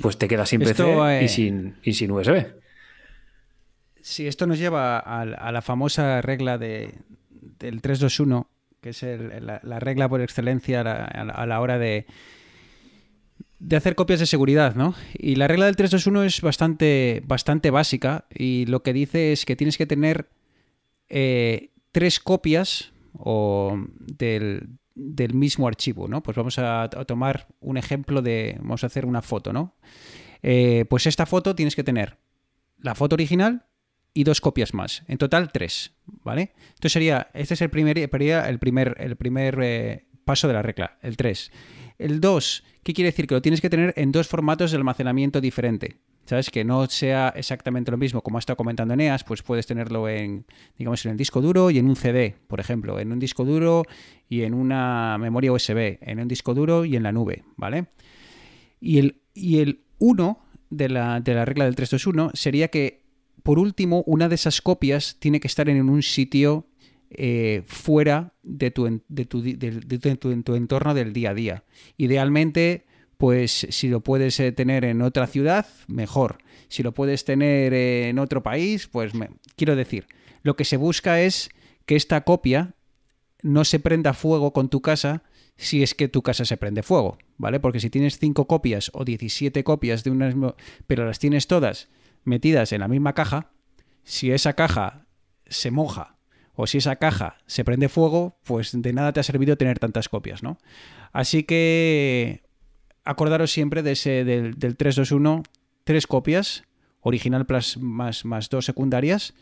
Pues 0.00 0.16
te 0.16 0.26
quedas 0.28 0.48
sin 0.48 0.62
Esto, 0.62 0.84
PC 0.84 1.20
eh, 1.20 1.24
y, 1.24 1.28
sin, 1.28 1.76
y 1.82 1.92
sin 1.92 2.10
USB. 2.12 2.46
Sí, 4.00 4.26
esto 4.26 4.46
nos 4.46 4.58
lleva 4.58 4.98
a, 4.98 5.20
a 5.22 5.52
la 5.52 5.62
famosa 5.62 6.22
regla 6.22 6.58
de, 6.58 6.94
del 7.58 7.82
321, 7.82 8.48
que 8.80 8.90
es 8.90 9.02
el- 9.02 9.44
la, 9.44 9.60
la 9.62 9.80
regla 9.80 10.08
por 10.08 10.20
excelencia 10.20 10.80
a 10.80 10.84
la- 11.24 11.32
a 11.34 11.46
la 11.46 11.60
hora 11.60 11.78
de, 11.78 12.06
de 13.58 13.76
hacer 13.76 13.94
copias 13.94 14.20
de 14.20 14.26
seguridad, 14.26 14.74
¿no? 14.74 14.94
Y 15.14 15.36
la 15.36 15.48
regla 15.48 15.66
del 15.66 15.76
321 15.76 16.24
es 16.24 16.40
bastante, 16.40 17.22
bastante 17.26 17.70
básica 17.70 18.26
y 18.34 18.66
lo 18.66 18.82
que 18.82 18.92
dice 18.92 19.32
es 19.32 19.44
que 19.44 19.56
tienes 19.56 19.78
que 19.78 19.86
tener 19.86 20.28
eh, 21.08 21.70
tres 21.92 22.20
copias 22.20 22.92
o 23.14 23.78
del, 23.98 24.68
del 24.94 25.34
mismo 25.34 25.68
archivo, 25.68 26.08
¿no? 26.08 26.22
Pues 26.22 26.36
vamos 26.36 26.58
a, 26.58 26.88
tomar 27.06 27.46
un 27.60 27.76
ejemplo 27.76 28.22
de, 28.22 28.56
vamos 28.60 28.84
a 28.84 28.88
hacer 28.88 29.06
una 29.06 29.22
foto, 29.22 29.52
¿no? 29.52 29.74
Eh, 30.42 30.84
pues 30.88 31.06
esta 31.06 31.26
foto 31.26 31.54
tienes 31.54 31.74
que 31.74 31.84
tener 31.84 32.18
la 32.78 32.94
foto 32.94 33.14
original 33.14 33.66
y 34.12 34.24
dos 34.24 34.40
copias 34.40 34.74
más. 34.74 35.02
En 35.08 35.18
total, 35.18 35.50
tres, 35.50 35.92
¿vale? 36.06 36.52
Entonces 36.68 36.92
sería, 36.92 37.28
este 37.34 37.54
es 37.54 37.60
el 37.62 37.70
primer, 37.70 37.98
el 37.98 38.08
primer, 38.58 38.96
el 38.98 39.16
primer 39.16 39.58
eh, 39.62 40.06
paso 40.26 40.48
de 40.48 40.54
la 40.54 40.62
regla, 40.62 40.98
el 41.02 41.16
3. 41.16 41.52
El 41.98 42.20
2, 42.20 42.64
¿qué 42.82 42.92
quiere 42.92 43.10
decir? 43.10 43.26
Que 43.26 43.34
lo 43.34 43.42
tienes 43.42 43.60
que 43.60 43.70
tener 43.70 43.94
en 43.96 44.12
dos 44.12 44.28
formatos 44.28 44.70
de 44.70 44.76
almacenamiento 44.76 45.40
diferente. 45.40 45.96
¿Sabes? 46.26 46.50
Que 46.50 46.64
no 46.64 46.86
sea 46.86 47.32
exactamente 47.36 47.92
lo 47.92 47.98
mismo, 47.98 48.20
como 48.20 48.36
ha 48.36 48.40
estado 48.40 48.56
comentando 48.56 48.94
Eneas, 48.94 49.22
pues 49.22 49.44
puedes 49.44 49.64
tenerlo 49.64 50.08
en, 50.08 50.44
digamos, 50.76 51.04
en 51.06 51.12
el 51.12 51.16
disco 51.16 51.40
duro 51.40 51.70
y 51.70 51.78
en 51.78 51.86
un 51.86 51.94
CD, 51.94 52.34
por 52.48 52.58
ejemplo, 52.58 52.98
en 52.98 53.12
un 53.12 53.20
disco 53.20 53.44
duro 53.44 53.84
y 54.28 54.42
en 54.42 54.52
una 54.52 55.18
memoria 55.18 55.52
USB, 55.52 55.98
en 56.00 56.18
un 56.18 56.26
disco 56.26 56.52
duro 56.52 56.84
y 56.84 56.96
en 56.96 57.04
la 57.04 57.12
nube, 57.12 57.44
¿vale? 57.56 57.86
Y 58.80 58.98
el, 58.98 59.20
y 59.34 59.60
el 59.60 59.84
1 59.98 60.40
de 60.70 60.88
la, 60.88 61.20
de 61.20 61.34
la 61.34 61.44
regla 61.44 61.64
del 61.64 61.76
321 61.76 62.32
sería 62.34 62.68
que, 62.68 63.04
por 63.44 63.60
último, 63.60 64.02
una 64.04 64.28
de 64.28 64.34
esas 64.34 64.60
copias 64.60 65.18
tiene 65.20 65.38
que 65.38 65.46
estar 65.46 65.68
en 65.68 65.88
un 65.88 66.02
sitio 66.02 66.66
eh, 67.10 67.62
fuera 67.66 68.34
de 68.42 68.70
tu, 68.70 69.02
de, 69.08 69.24
tu, 69.24 69.42
del- 69.42 69.80
de 69.86 69.98
tu- 69.98 70.08
en 70.08 70.16
tu- 70.16 70.30
en 70.30 70.42
tu 70.42 70.54
entorno 70.54 70.94
del 70.94 71.12
día 71.12 71.30
a 71.30 71.34
día. 71.34 71.64
Idealmente, 71.96 72.86
pues 73.18 73.66
si 73.70 73.88
lo 73.88 74.00
puedes 74.00 74.38
eh, 74.40 74.52
tener 74.52 74.84
en 74.84 75.02
otra 75.02 75.26
ciudad, 75.26 75.66
mejor. 75.88 76.38
Si 76.68 76.82
lo 76.82 76.92
puedes 76.92 77.24
tener 77.24 77.72
en 77.74 78.18
otro 78.18 78.42
país, 78.42 78.86
pues 78.88 79.12
quiero 79.56 79.76
decir, 79.76 80.06
lo 80.42 80.56
que 80.56 80.64
se 80.64 80.76
busca 80.76 81.20
es 81.20 81.48
que 81.84 81.96
esta 81.96 82.22
copia 82.22 82.74
no 83.42 83.64
se 83.64 83.78
prenda 83.80 84.12
fuego 84.14 84.52
con 84.52 84.68
tu 84.68 84.80
casa 84.82 85.22
si 85.56 85.82
es 85.82 85.94
que 85.94 86.08
tu 86.08 86.22
casa 86.22 86.44
se 86.44 86.56
prende 86.56 86.82
fuego, 86.82 87.16
¿vale? 87.38 87.60
Porque 87.60 87.80
si 87.80 87.88
tienes 87.88 88.18
5 88.18 88.46
copias 88.46 88.90
o 88.92 89.04
17 89.04 89.64
copias 89.64 90.04
de 90.04 90.10
una 90.10 90.26
misma, 90.26 90.54
pero 90.86 91.06
las 91.06 91.18
tienes 91.18 91.46
todas 91.46 91.88
metidas 92.24 92.72
en 92.72 92.80
la 92.80 92.88
misma 92.88 93.14
caja, 93.14 93.52
si 94.04 94.32
esa 94.32 94.52
caja 94.54 95.06
se 95.46 95.70
moja 95.70 96.15
o 96.56 96.66
si 96.66 96.78
esa 96.78 96.96
caja 96.96 97.36
se 97.46 97.64
prende 97.64 97.88
fuego, 97.88 98.38
pues 98.44 98.72
de 98.72 98.92
nada 98.92 99.12
te 99.12 99.20
ha 99.20 99.22
servido 99.22 99.56
tener 99.56 99.78
tantas 99.78 100.08
copias, 100.08 100.42
¿no? 100.42 100.58
Así 101.12 101.44
que 101.44 102.42
acordaros 103.04 103.52
siempre 103.52 103.82
de 103.82 103.92
ese 103.92 104.24
del, 104.24 104.54
del 104.54 104.76
321, 104.76 105.42
tres 105.84 106.06
copias, 106.06 106.64
original 107.00 107.46
más, 107.80 108.24
más 108.24 108.48
dos 108.48 108.64
secundarias, 108.64 109.34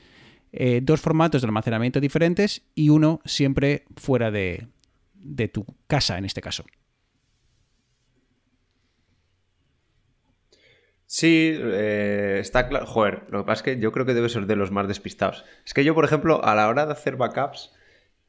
eh, 0.53 0.81
dos 0.83 1.01
formatos 1.01 1.43
de 1.43 1.47
almacenamiento 1.47 2.01
diferentes 2.01 2.63
y 2.75 2.91
uno 2.91 3.21
siempre 3.25 3.85
fuera 3.97 4.31
de, 4.31 4.69
de 5.15 5.49
tu 5.49 5.65
casa 5.87 6.19
en 6.19 6.25
este 6.25 6.41
caso. 6.41 6.65
Sí, 11.07 11.53
eh, 11.57 12.39
está 12.41 12.69
claro. 12.69 12.87
Joder, 12.87 13.25
lo 13.31 13.41
que 13.41 13.47
pasa 13.47 13.61
es 13.61 13.63
que 13.63 13.81
yo 13.81 13.93
creo 13.93 14.07
que 14.07 14.15
debe 14.15 14.29
ser 14.29 14.47
de 14.47 14.57
los 14.57 14.71
más 14.71 14.89
despistados. 14.89 15.45
Es 15.65 15.75
que 15.75 15.85
yo, 15.85 15.95
por 15.95 16.05
ejemplo, 16.05 16.45
a 16.45 16.55
la 16.55 16.69
hora 16.69 16.87
de 16.87 16.93
hacer 16.93 17.17
backups 17.17 17.73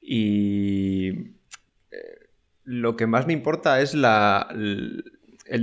y 0.02 1.10
eh, 1.92 2.30
lo 2.64 2.96
que 2.96 3.08
más 3.08 3.28
me 3.28 3.34
importa 3.34 3.82
es 3.82 3.94
el 3.96 5.04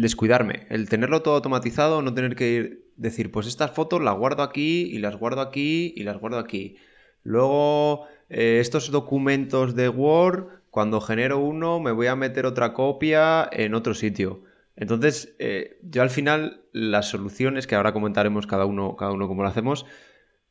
descuidarme, 0.00 0.66
el 0.70 0.88
tenerlo 0.88 1.22
todo 1.22 1.34
automatizado, 1.36 2.02
no 2.02 2.14
tener 2.14 2.34
que 2.34 2.50
ir, 2.52 2.92
decir, 2.96 3.30
pues 3.30 3.46
estas 3.46 3.70
fotos 3.72 4.02
las 4.02 4.16
guardo 4.16 4.42
aquí 4.42 4.82
y 4.82 4.98
las 4.98 5.16
guardo 5.16 5.40
aquí 5.42 5.92
y 5.96 6.02
las 6.04 6.18
guardo 6.18 6.38
aquí. 6.38 6.76
Luego, 7.24 8.06
eh, 8.30 8.58
estos 8.60 8.90
documentos 8.90 9.74
de 9.76 9.88
Word, 9.88 10.48
cuando 10.70 11.00
genero 11.00 11.38
uno, 11.38 11.80
me 11.80 11.92
voy 11.92 12.06
a 12.08 12.16
meter 12.16 12.46
otra 12.46 12.72
copia 12.72 13.48
en 13.52 13.74
otro 13.74 13.94
sitio. 13.94 14.42
Entonces, 14.77 15.35
eh, 15.39 15.79
yo 15.83 16.03
al 16.03 16.11
final, 16.11 16.64
las 16.73 17.09
soluciones, 17.09 17.66
que 17.66 17.75
ahora 17.75 17.93
comentaremos 17.93 18.47
cada 18.47 18.64
uno, 18.64 18.97
cada 18.97 19.12
uno 19.12 19.29
cómo 19.29 19.43
lo 19.43 19.49
hacemos, 19.49 19.87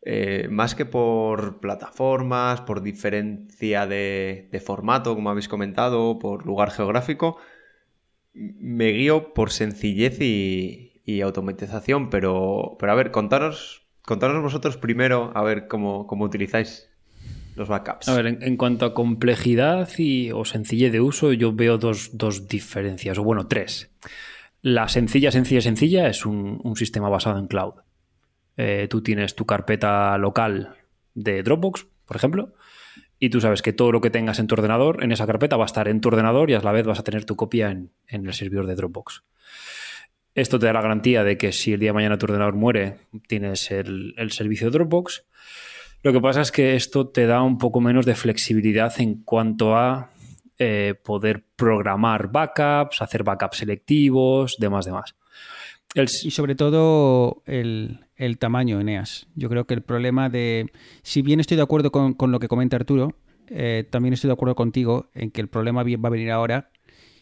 eh, 0.03 0.47
más 0.49 0.75
que 0.75 0.85
por 0.85 1.59
plataformas, 1.59 2.61
por 2.61 2.81
diferencia 2.81 3.87
de, 3.87 4.61
formato, 4.65 5.15
como 5.15 5.29
habéis 5.29 5.47
comentado, 5.47 6.19
por 6.19 6.45
lugar 6.45 6.71
geográfico, 6.71 7.37
me 8.33 8.91
guío 8.91 9.33
por 9.33 9.51
sencillez 9.51 10.19
y, 10.21 11.01
y 11.05 11.21
automatización, 11.21 12.09
pero, 12.09 12.77
pero 12.79 12.91
a 12.91 12.95
ver, 12.95 13.11
contaros, 13.11 13.87
contaros 14.03 14.41
vosotros 14.41 14.77
primero, 14.77 15.31
a 15.35 15.43
ver 15.43 15.67
cómo, 15.67 16.07
cómo 16.07 16.25
utilizáis 16.25 16.90
backups. 17.67 18.07
A 18.09 18.15
ver, 18.15 18.27
en, 18.27 18.43
en 18.43 18.57
cuanto 18.57 18.85
a 18.85 18.93
complejidad 18.93 19.89
y, 19.97 20.31
o 20.31 20.45
sencillez 20.45 20.91
de 20.91 21.01
uso, 21.01 21.33
yo 21.33 21.53
veo 21.53 21.77
dos, 21.77 22.11
dos 22.13 22.47
diferencias, 22.47 23.17
o 23.17 23.23
bueno, 23.23 23.47
tres. 23.47 23.91
La 24.61 24.87
sencilla, 24.87 25.31
sencilla, 25.31 25.61
sencilla 25.61 26.07
es 26.07 26.25
un, 26.25 26.59
un 26.63 26.75
sistema 26.75 27.09
basado 27.09 27.39
en 27.39 27.47
cloud. 27.47 27.73
Eh, 28.57 28.87
tú 28.89 29.01
tienes 29.01 29.35
tu 29.35 29.45
carpeta 29.45 30.17
local 30.17 30.75
de 31.13 31.41
Dropbox, 31.41 31.87
por 32.05 32.15
ejemplo, 32.15 32.53
y 33.17 33.29
tú 33.29 33.41
sabes 33.41 33.61
que 33.61 33.73
todo 33.73 33.91
lo 33.91 34.01
que 34.01 34.09
tengas 34.09 34.39
en 34.39 34.47
tu 34.47 34.55
ordenador, 34.55 35.03
en 35.03 35.11
esa 35.11 35.25
carpeta, 35.25 35.57
va 35.57 35.63
a 35.63 35.65
estar 35.65 35.87
en 35.87 36.01
tu 36.01 36.09
ordenador 36.09 36.49
y 36.49 36.53
a 36.53 36.59
la 36.59 36.71
vez 36.71 36.85
vas 36.85 36.99
a 36.99 37.03
tener 37.03 37.25
tu 37.25 37.35
copia 37.35 37.71
en, 37.71 37.91
en 38.07 38.25
el 38.25 38.33
servidor 38.33 38.67
de 38.67 38.75
Dropbox. 38.75 39.23
Esto 40.33 40.59
te 40.59 40.65
da 40.65 40.73
la 40.73 40.81
garantía 40.81 41.23
de 41.23 41.37
que 41.37 41.51
si 41.51 41.73
el 41.73 41.79
día 41.79 41.89
de 41.89 41.93
mañana 41.93 42.17
tu 42.17 42.25
ordenador 42.25 42.55
muere, 42.55 42.99
tienes 43.27 43.69
el, 43.69 44.13
el 44.17 44.31
servicio 44.31 44.67
de 44.67 44.71
Dropbox. 44.71 45.25
Lo 46.03 46.11
que 46.11 46.21
pasa 46.21 46.41
es 46.41 46.51
que 46.51 46.75
esto 46.75 47.07
te 47.07 47.27
da 47.27 47.43
un 47.43 47.57
poco 47.57 47.79
menos 47.79 48.05
de 48.05 48.15
flexibilidad 48.15 48.93
en 48.99 49.23
cuanto 49.23 49.75
a 49.75 50.09
eh, 50.57 50.95
poder 51.03 51.43
programar 51.55 52.31
backups, 52.31 53.01
hacer 53.01 53.23
backups 53.23 53.57
selectivos, 53.57 54.57
demás, 54.59 54.85
demás. 54.85 55.15
Y 56.23 56.31
sobre 56.31 56.55
todo 56.55 57.43
el, 57.45 57.99
el 58.15 58.37
tamaño, 58.37 58.79
Eneas. 58.79 59.27
Yo 59.35 59.49
creo 59.49 59.67
que 59.67 59.73
el 59.73 59.81
problema 59.81 60.29
de... 60.29 60.71
Si 61.03 61.21
bien 61.21 61.39
estoy 61.39 61.57
de 61.57 61.63
acuerdo 61.63 61.91
con, 61.91 62.13
con 62.13 62.31
lo 62.31 62.39
que 62.39 62.47
comenta 62.47 62.77
Arturo, 62.77 63.15
eh, 63.47 63.85
también 63.89 64.13
estoy 64.13 64.29
de 64.29 64.33
acuerdo 64.33 64.55
contigo 64.55 65.09
en 65.13 65.29
que 65.31 65.41
el 65.41 65.49
problema 65.49 65.83
va 65.83 66.07
a 66.07 66.11
venir 66.11 66.31
ahora 66.31 66.71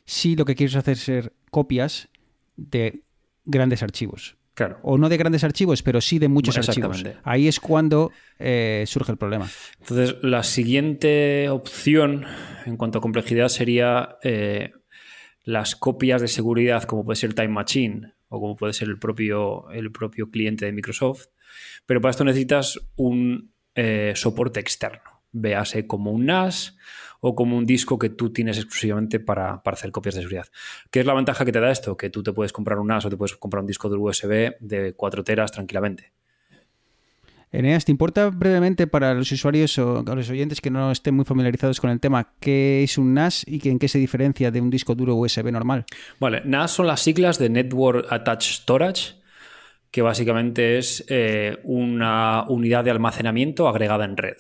si 0.06 0.36
lo 0.36 0.46
que 0.46 0.56
quieres 0.56 0.76
hacer 0.76 0.94
es 0.94 1.00
ser 1.00 1.34
copias 1.52 2.10
de 2.56 3.04
grandes 3.46 3.84
archivos. 3.84 4.39
Claro. 4.60 4.80
O 4.84 4.98
no 4.98 5.08
de 5.08 5.16
grandes 5.16 5.46
archivos, 5.46 5.82
pero 5.82 6.02
sí 6.02 6.20
de 6.20 6.28
muchos 6.28 6.58
archivos. 6.58 7.02
Ahí 7.24 7.48
es 7.48 7.62
cuando 7.62 8.12
eh, 8.38 8.84
surge 8.88 9.14
el 9.14 9.18
problema. 9.18 9.50
Entonces, 9.80 10.18
la 10.22 10.44
siguiente 10.44 11.50
opción 11.50 12.26
en 12.66 12.76
cuanto 12.76 13.00
a 13.00 13.02
complejidad 13.02 13.48
sería 13.48 14.18
eh, 14.22 14.74
las 15.46 15.78
copias 15.78 16.22
de 16.22 16.28
seguridad, 16.28 16.84
como 16.84 17.06
puede 17.06 17.16
ser 17.16 17.34
Time 17.34 17.48
Machine 17.48 18.14
o 18.28 18.42
como 18.42 18.58
puede 18.58 18.74
ser 18.74 18.90
el 18.90 19.00
propio, 19.00 19.70
el 19.72 19.94
propio 19.94 20.30
cliente 20.30 20.66
de 20.66 20.74
Microsoft. 20.74 21.28
Pero 21.86 22.02
para 22.02 22.12
esto 22.12 22.26
necesitas 22.26 22.82
un 22.98 23.54
eh, 23.76 24.12
soporte 24.16 24.60
externo, 24.60 25.24
véase 25.32 25.88
como 25.88 26.12
un 26.12 26.26
NAS 26.26 26.78
o 27.20 27.36
como 27.36 27.58
un 27.58 27.66
disco 27.66 28.00
que 28.00 28.10
tú 28.10 28.32
tienes 28.32 28.58
exclusivamente 28.58 29.20
para, 29.20 29.62
para 29.64 29.76
hacer 29.76 29.92
copias 29.92 30.16
de 30.16 30.22
seguridad. 30.22 30.48
¿Qué 30.90 31.02
es 31.02 31.06
la 31.06 31.14
ventaja 31.14 31.46
que 31.46 31.52
te 31.52 31.60
da 31.60 31.72
esto? 31.72 31.98
Que 31.98 32.10
tú 32.10 32.24
te 32.24 32.34
puedes 32.34 32.54
comprar 32.54 32.80
un 32.80 32.88
NAS 32.88 33.06
o 33.06 33.10
te 33.10 33.18
puedes 33.18 33.36
comprar 33.36 33.62
un 33.62 33.68
disco 33.68 33.90
de 33.90 33.98
USB 33.98 34.56
de 34.60 34.94
4 34.94 35.24
teras 35.24 35.52
tranquilamente. 35.52 36.14
Eneas, 37.52 37.84
¿te 37.84 37.92
importa 37.92 38.30
brevemente 38.30 38.86
para 38.86 39.16
los 39.16 39.32
usuarios 39.32 39.76
o 39.80 40.04
a 40.06 40.16
los 40.16 40.30
oyentes 40.30 40.62
que 40.62 40.70
no 40.70 40.92
estén 40.92 41.16
muy 41.16 41.26
familiarizados 41.26 41.82
con 41.82 41.90
el 41.90 42.00
tema 42.00 42.34
qué 42.40 42.84
es 42.84 42.98
un 43.00 43.16
NAS 43.16 43.44
y 43.48 43.68
en 43.70 43.80
qué 43.80 43.88
se 43.88 43.98
diferencia 43.98 44.52
de 44.52 44.62
un 44.62 44.70
disco 44.70 44.94
duro 44.94 45.16
USB 45.16 45.52
normal? 45.52 45.86
Vale, 46.20 46.44
NAS 46.46 46.72
son 46.72 46.86
las 46.86 47.02
siglas 47.02 47.40
de 47.40 47.50
Network 47.50 48.06
Attached 48.12 48.62
Storage, 48.62 49.16
que 49.90 50.04
básicamente 50.04 50.78
es 50.78 51.04
eh, 51.10 51.58
una 51.64 52.46
unidad 52.48 52.84
de 52.84 52.92
almacenamiento 52.92 53.68
agregada 53.68 54.06
en 54.06 54.16
red, 54.16 54.38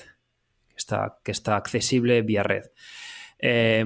que 1.24 1.32
está 1.32 1.56
accesible 1.56 2.22
vía 2.22 2.44
red. 2.44 2.66
Eh, 3.40 3.86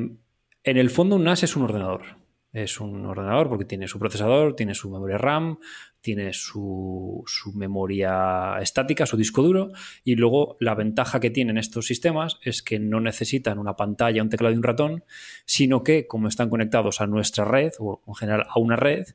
en 0.63 0.77
el 0.77 0.89
fondo, 0.89 1.15
un 1.17 1.23
NAS 1.23 1.43
es 1.43 1.55
un 1.55 1.63
ordenador. 1.63 2.23
Es 2.53 2.79
un 2.79 3.03
ordenador 3.07 3.49
porque 3.49 3.65
tiene 3.65 3.87
su 3.87 3.97
procesador, 3.97 4.55
tiene 4.55 4.75
su 4.75 4.91
memoria 4.91 5.17
RAM, 5.17 5.57
tiene 6.01 6.33
su, 6.33 7.23
su 7.25 7.51
memoria 7.53 8.59
estática, 8.61 9.07
su 9.07 9.17
disco 9.17 9.41
duro, 9.41 9.71
y 10.03 10.15
luego 10.15 10.55
la 10.59 10.75
ventaja 10.75 11.19
que 11.19 11.31
tienen 11.31 11.57
estos 11.57 11.87
sistemas 11.87 12.37
es 12.43 12.61
que 12.61 12.77
no 12.77 12.99
necesitan 12.99 13.57
una 13.57 13.75
pantalla, 13.75 14.21
un 14.21 14.29
teclado 14.29 14.53
y 14.53 14.57
un 14.57 14.63
ratón, 14.63 15.03
sino 15.45 15.81
que 15.81 16.05
como 16.05 16.27
están 16.27 16.51
conectados 16.51 17.01
a 17.01 17.07
nuestra 17.07 17.43
red, 17.43 17.71
o 17.79 18.03
en 18.05 18.13
general 18.13 18.45
a 18.47 18.59
una 18.59 18.75
red, 18.75 19.07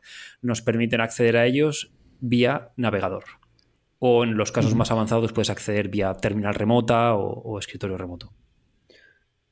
nos 0.43 0.61
permiten 0.61 1.01
acceder 1.01 1.37
a 1.37 1.47
ellos 1.47 1.93
vía 2.19 2.73
navegador. 2.77 3.25
O 4.01 4.23
en 4.25 4.37
los 4.37 4.53
casos 4.53 4.75
más 4.75 4.91
avanzados 4.91 5.33
puedes 5.33 5.51
acceder 5.51 5.89
vía 5.89 6.15
terminal 6.15 6.55
remota 6.55 7.15
o, 7.15 7.41
o 7.43 7.59
escritorio 7.59 7.99
remoto. 7.99 8.33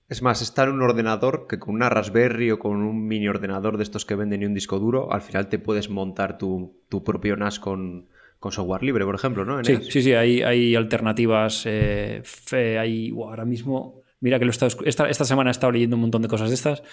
Es 0.08 0.22
más, 0.22 0.40
está 0.40 0.62
en 0.62 0.70
un 0.70 0.82
ordenador 0.82 1.46
que 1.48 1.58
con 1.58 1.74
una 1.74 1.88
Raspberry 1.88 2.52
o 2.52 2.58
con 2.60 2.76
un 2.76 3.08
mini 3.08 3.26
ordenador 3.26 3.76
de 3.76 3.82
estos 3.82 4.04
que 4.06 4.14
venden 4.14 4.42
y 4.42 4.46
un 4.46 4.54
disco 4.54 4.78
duro, 4.78 5.12
al 5.12 5.20
final 5.20 5.48
te 5.48 5.58
puedes 5.58 5.90
montar 5.90 6.38
tu, 6.38 6.76
tu 6.88 7.02
propio 7.02 7.36
NAS 7.36 7.58
con, 7.58 8.06
con 8.38 8.52
software 8.52 8.84
libre, 8.84 9.04
por 9.04 9.16
ejemplo, 9.16 9.44
¿no? 9.44 9.64
Sí, 9.64 9.78
sí, 9.90 10.02
sí, 10.02 10.12
hay, 10.12 10.42
hay 10.42 10.76
alternativas. 10.76 11.64
eh, 11.66 12.20
fe- 12.22 12.78
hay, 12.78 13.10
wow, 13.10 13.30
ahora 13.30 13.44
mismo, 13.44 14.02
mira 14.20 14.38
que 14.38 14.44
lo 14.44 14.50
he 14.50 14.52
estado 14.52 14.76
esta, 14.84 15.08
esta 15.10 15.24
semana 15.24 15.50
he 15.50 15.52
estado 15.52 15.72
leyendo 15.72 15.96
un 15.96 16.02
montón 16.02 16.22
de 16.22 16.28
cosas 16.28 16.50
de 16.50 16.54
estas, 16.54 16.84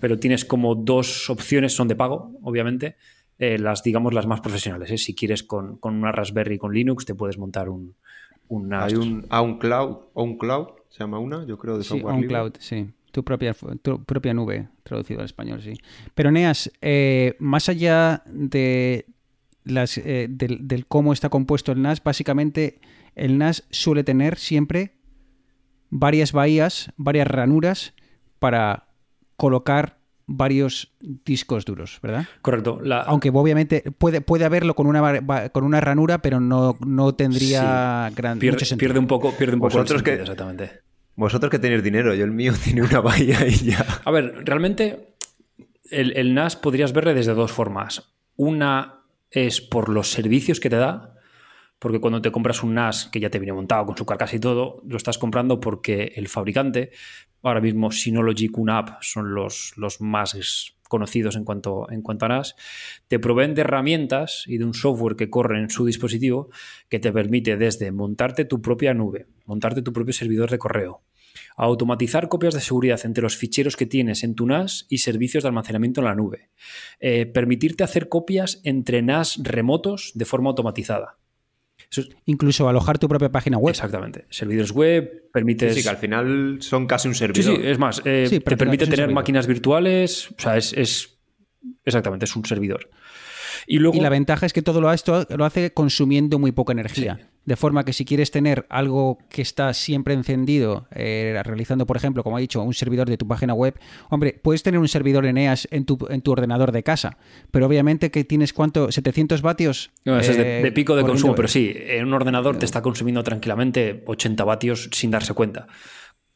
pero 0.00 0.18
tienes 0.18 0.44
como 0.44 0.74
dos 0.74 1.30
opciones, 1.30 1.72
son 1.72 1.86
de 1.86 1.94
pago, 1.94 2.32
obviamente. 2.42 2.96
Eh, 3.38 3.58
las, 3.58 3.82
digamos, 3.82 4.14
las 4.14 4.26
más 4.26 4.40
profesionales. 4.40 4.90
¿eh? 4.90 4.98
Si 4.98 5.14
quieres 5.14 5.42
con, 5.42 5.76
con 5.78 5.94
una 5.94 6.12
Raspberry 6.12 6.58
con 6.58 6.72
Linux, 6.72 7.04
te 7.04 7.14
puedes 7.14 7.38
montar 7.38 7.68
un, 7.68 7.94
un 8.48 8.68
NAS. 8.68 8.92
Hay 8.92 8.94
un 8.96 9.26
OnCloud, 9.30 9.96
OnCloud, 10.14 10.68
se 10.88 11.00
llama 11.00 11.18
una, 11.18 11.44
yo 11.46 11.58
creo, 11.58 11.76
de 11.78 11.84
Sí, 11.84 11.90
software 11.90 12.16
libre. 12.16 12.34
OnCloud, 12.36 12.60
sí. 12.60 12.90
Tu 13.12 13.24
propia, 13.24 13.54
tu 13.80 14.04
propia 14.04 14.34
nube, 14.34 14.68
traducido 14.82 15.20
al 15.20 15.26
español, 15.26 15.62
sí. 15.62 15.72
Pero 16.14 16.30
Neas, 16.30 16.70
eh, 16.82 17.34
más 17.38 17.68
allá 17.70 18.22
de 18.26 19.06
las, 19.64 19.96
eh, 19.96 20.26
del, 20.28 20.68
del 20.68 20.86
cómo 20.86 21.12
está 21.14 21.30
compuesto 21.30 21.72
el 21.72 21.80
NAS, 21.80 22.02
básicamente 22.04 22.78
el 23.14 23.38
NAS 23.38 23.64
suele 23.70 24.04
tener 24.04 24.36
siempre 24.36 24.96
varias 25.88 26.32
bahías, 26.32 26.92
varias 26.98 27.26
ranuras 27.26 27.94
para 28.38 28.88
colocar 29.36 29.98
varios 30.26 30.92
discos 31.00 31.64
duros, 31.64 31.98
¿verdad? 32.02 32.26
Correcto. 32.42 32.80
La- 32.82 33.02
Aunque 33.02 33.30
obviamente 33.32 33.84
puede, 33.96 34.20
puede 34.20 34.44
haberlo 34.44 34.74
con 34.74 34.86
una, 34.86 35.50
con 35.52 35.64
una 35.64 35.80
ranura, 35.80 36.18
pero 36.22 36.40
no, 36.40 36.76
no 36.84 37.14
tendría 37.14 38.10
gran, 38.14 38.38
pierde, 38.38 38.56
mucho 38.56 38.66
sentido. 38.66 38.88
pierde 38.88 38.98
un 38.98 39.06
poco, 39.06 39.32
pierde 39.32 39.54
un 39.54 39.60
poco 39.60 39.72
el 39.78 39.82
Vosotros 39.84 40.02
que- 40.02 40.10
sentido, 40.10 40.32
exactamente. 40.32 40.80
Vosotros 41.14 41.50
que 41.50 41.58
tenéis 41.58 41.82
dinero, 41.82 42.14
yo 42.14 42.24
el 42.24 42.32
mío 42.32 42.52
tiene 42.64 42.82
una 42.82 43.00
bahía 43.00 43.46
y 43.46 43.54
ya. 43.54 43.86
A 44.04 44.10
ver, 44.10 44.34
realmente 44.44 45.14
el, 45.90 46.16
el 46.16 46.34
NAS 46.34 46.56
podrías 46.56 46.92
verle 46.92 47.14
desde 47.14 47.32
dos 47.32 47.52
formas. 47.52 48.12
Una 48.36 49.00
es 49.30 49.60
por 49.60 49.88
los 49.88 50.10
servicios 50.10 50.60
que 50.60 50.68
te 50.70 50.76
da, 50.76 51.14
porque 51.78 52.00
cuando 52.00 52.20
te 52.20 52.32
compras 52.32 52.62
un 52.62 52.74
NAS 52.74 53.08
que 53.12 53.20
ya 53.20 53.30
te 53.30 53.38
viene 53.38 53.52
montado 53.52 53.86
con 53.86 53.96
su 53.96 54.04
carcasa 54.04 54.34
y 54.36 54.40
todo, 54.40 54.82
lo 54.86 54.96
estás 54.96 55.18
comprando 55.18 55.60
porque 55.60 56.12
el 56.16 56.28
fabricante, 56.28 56.90
ahora 57.48 57.60
mismo 57.60 57.90
Synology 57.90 58.48
QNAP 58.48 59.02
son 59.02 59.34
los, 59.34 59.74
más 60.00 60.74
conocidos 60.88 61.36
en 61.36 61.44
cuanto, 61.44 61.90
en 61.90 62.02
cuanto 62.02 62.26
a 62.26 62.28
NAS, 62.28 62.54
te 63.08 63.18
proveen 63.18 63.54
de 63.54 63.62
herramientas 63.62 64.44
y 64.46 64.58
de 64.58 64.64
un 64.64 64.74
software 64.74 65.16
que 65.16 65.30
corre 65.30 65.60
en 65.60 65.70
su 65.70 65.84
dispositivo 65.84 66.50
que 66.88 66.98
te 66.98 67.12
permite 67.12 67.56
desde 67.56 67.90
montarte 67.92 68.44
tu 68.44 68.60
propia 68.60 68.94
nube, 68.94 69.26
montarte 69.46 69.82
tu 69.82 69.92
propio 69.92 70.12
servidor 70.12 70.50
de 70.50 70.58
correo, 70.58 71.02
automatizar 71.56 72.28
copias 72.28 72.54
de 72.54 72.60
seguridad 72.60 73.00
entre 73.04 73.22
los 73.22 73.36
ficheros 73.36 73.76
que 73.76 73.86
tienes 73.86 74.24
en 74.24 74.34
tu 74.34 74.46
NAS 74.46 74.86
y 74.88 74.98
servicios 74.98 75.42
de 75.42 75.48
almacenamiento 75.48 76.00
en 76.00 76.06
la 76.06 76.14
nube, 76.14 76.50
eh, 77.00 77.26
permitirte 77.26 77.84
hacer 77.84 78.08
copias 78.08 78.60
entre 78.64 79.02
NAS 79.02 79.40
remotos 79.42 80.12
de 80.14 80.24
forma 80.24 80.50
automatizada. 80.50 81.18
Eso 81.90 82.00
es- 82.02 82.08
Incluso 82.26 82.68
alojar 82.68 82.98
tu 82.98 83.08
propia 83.08 83.30
página 83.30 83.58
web. 83.58 83.70
exactamente. 83.72 84.24
Servidores 84.30 84.72
web, 84.72 85.30
permites... 85.32 85.74
Sí, 85.74 85.82
que 85.82 85.88
al 85.88 85.96
final 85.96 86.58
son 86.60 86.86
casi 86.86 87.08
un 87.08 87.14
servidor. 87.14 87.56
sí, 87.56 87.62
es 87.64 87.78
más, 87.78 88.02
eh, 88.04 88.26
Sí, 88.28 88.40
te 88.40 88.56
permite 88.56 88.84
tener 88.84 88.96
servidor. 88.98 89.14
máquinas 89.14 89.46
virtuales, 89.46 90.30
o 90.30 90.34
sea, 90.40 90.56
es, 90.56 90.72
es- 90.72 91.18
exactamente, 91.84 92.24
es 92.24 92.34
un 92.36 92.44
servidor. 92.44 92.90
Y 93.66 93.78
luego, 93.78 93.96
Y 93.96 94.00
la 94.00 94.08
ventaja 94.10 94.46
es 94.46 94.52
que 94.52 94.62
todo 94.62 94.80
lo, 94.80 94.92
esto 94.92 95.26
lo 95.36 95.44
hace 95.44 95.72
consumiendo 95.72 96.38
muy 96.38 96.52
poca 96.52 96.72
energía. 96.72 97.30
De 97.46 97.56
forma 97.56 97.84
que 97.84 97.92
si 97.92 98.04
quieres 98.04 98.30
tener 98.30 98.66
algo 98.68 99.18
que 99.30 99.40
está 99.40 99.72
siempre 99.72 100.12
encendido, 100.14 100.88
eh, 100.90 101.40
realizando, 101.44 101.86
por 101.86 101.96
ejemplo, 101.96 102.22
como 102.24 102.36
he 102.38 102.40
dicho, 102.40 102.60
un 102.62 102.74
servidor 102.74 103.08
de 103.08 103.16
tu 103.16 103.26
página 103.28 103.54
web, 103.54 103.78
hombre, 104.10 104.38
puedes 104.42 104.62
tener 104.64 104.78
un 104.80 104.88
servidor 104.88 105.24
Eneas 105.24 105.68
en 105.70 105.84
tu, 105.86 105.96
en 106.10 106.20
tu 106.22 106.32
ordenador 106.32 106.72
de 106.72 106.82
casa, 106.82 107.16
pero 107.52 107.66
obviamente 107.66 108.10
que 108.10 108.24
tienes 108.24 108.52
cuánto, 108.52 108.90
700 108.92 109.42
vatios. 109.42 109.90
no, 110.04 110.18
eso 110.18 110.32
es 110.32 110.36
de, 110.38 110.58
eh, 110.58 110.62
de 110.62 110.72
pico 110.72 110.96
de 110.96 111.04
consumo, 111.04 111.34
pero 111.36 111.48
sí, 111.48 111.72
en 111.74 112.06
un 112.06 112.14
ordenador 112.14 112.58
te 112.58 112.64
está 112.66 112.82
consumiendo 112.82 113.22
tranquilamente 113.22 114.02
80 114.06 114.44
vatios 114.44 114.88
sin 114.92 115.10
darse 115.12 115.32
cuenta. 115.32 115.68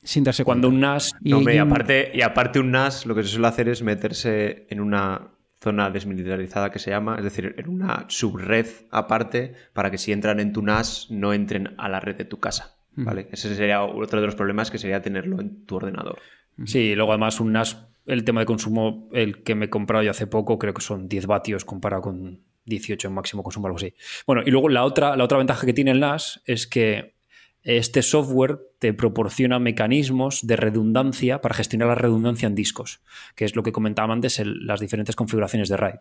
Sin 0.03 0.25
darse 0.25 0.45
Cuando 0.45 0.69
cuenta. 0.69 0.75
un 0.77 0.81
NAS 0.81 1.13
Y- 1.23 1.31
No, 1.31 1.39
hombre, 1.39 1.55
y, 1.55 1.59
y 1.59 1.61
un- 1.61 1.69
aparte, 1.69 2.11
y 2.15 2.23
aparte 2.23 2.59
un 2.61 2.71
NAS 2.71 3.05
lo 3.05 3.15
que 3.15 3.23
se 3.25 3.29
suele 3.31 3.49
hacer 3.49 3.69
es 3.69 3.83
meterse 3.83 4.67
en 4.71 4.81
una 4.81 5.33
zona 5.61 5.91
desmilitarizada 5.91 6.71
que 6.71 6.79
se 6.79 6.91
llama, 6.91 7.17
es 7.19 7.25
decir, 7.25 7.55
en 7.59 7.69
una 7.69 8.07
subred 8.09 8.67
aparte 8.91 9.55
para 9.73 9.91
que 9.91 9.99
si 9.99 10.13
entran 10.13 10.41
en 10.41 10.53
tu 10.53 10.63
NAS 10.63 11.09
no 11.11 11.33
entren 11.33 11.75
a 11.79 11.89
la 11.89 12.01
red 12.01 12.17
de 12.17 12.25
tu 12.25 12.41
casa. 12.41 12.77
¿vale? 12.97 13.29
Ese 13.31 13.55
sería 13.55 13.83
otro 13.83 14.21
de 14.21 14.27
los 14.27 14.35
problemas 14.35 14.71
que 14.71 14.79
sería 14.79 15.03
tenerlo 15.03 15.41
en 15.41 15.65
tu 15.67 15.77
ordenador. 15.77 16.19
Sí, 16.65 16.95
luego 16.95 17.13
además 17.13 17.41
un 17.41 17.53
NAS, 17.53 17.89
el 18.07 18.25
tema 18.25 18.41
de 18.41 18.47
consumo, 18.47 19.09
el 19.13 19.43
que 19.43 19.55
me 19.55 19.67
he 19.67 19.71
comprado 19.71 20.03
yo 20.03 20.11
hace 20.11 20.27
poco, 20.27 20.59
creo 20.59 20.75
que 20.75 20.83
son 20.83 21.09
10 21.09 21.27
vatios 21.27 21.65
comparado 21.65 22.03
con 22.03 22.41
18 22.67 23.09
en 23.09 23.15
máximo 23.15 23.43
consumo, 23.43 23.67
algo 23.67 23.79
así. 23.79 23.95
Bueno, 24.27 24.43
y 24.45 24.51
luego 24.51 24.69
la 24.69 24.85
otra, 24.85 25.17
la 25.17 25.25
otra 25.25 25.39
ventaja 25.39 25.65
que 25.65 25.73
tiene 25.73 25.93
el 25.93 26.01
NAS 26.01 26.43
es 26.45 26.67
que 26.67 27.15
este 27.63 28.03
software 28.03 28.59
te 28.79 28.95
proporciona 28.95 29.59
mecanismos 29.59 30.47
de 30.47 30.57
redundancia 30.57 31.41
para 31.41 31.55
gestionar 31.55 31.89
la 31.89 31.95
redundancia 31.95 32.47
en 32.47 32.55
discos, 32.55 33.01
que 33.35 33.45
es 33.45 33.55
lo 33.55 33.63
que 33.63 33.73
comentaba 33.73 34.13
antes, 34.15 34.39
el- 34.39 34.67
las 34.67 34.81
diferentes 34.81 35.15
configuraciones 35.17 35.69
de 35.69 35.77
RAID. 35.77 35.97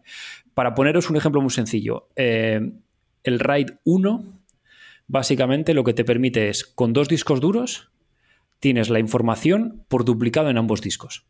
Para 0.53 0.73
poneros 0.75 1.09
un 1.09 1.17
ejemplo 1.17 1.41
muy 1.41 1.51
sencillo, 1.51 2.07
eh, 2.15 2.71
el 3.23 3.39
RAID 3.39 3.71
1 3.83 4.39
básicamente 5.07 5.73
lo 5.73 5.83
que 5.83 5.93
te 5.93 6.05
permite 6.05 6.49
es, 6.49 6.63
con 6.63 6.93
dos 6.93 7.09
discos 7.09 7.41
duros, 7.41 7.89
tienes 8.59 8.89
la 8.89 8.99
información 8.99 9.83
por 9.87 10.05
duplicado 10.05 10.49
en 10.49 10.57
ambos 10.57 10.81
discos. 10.81 11.25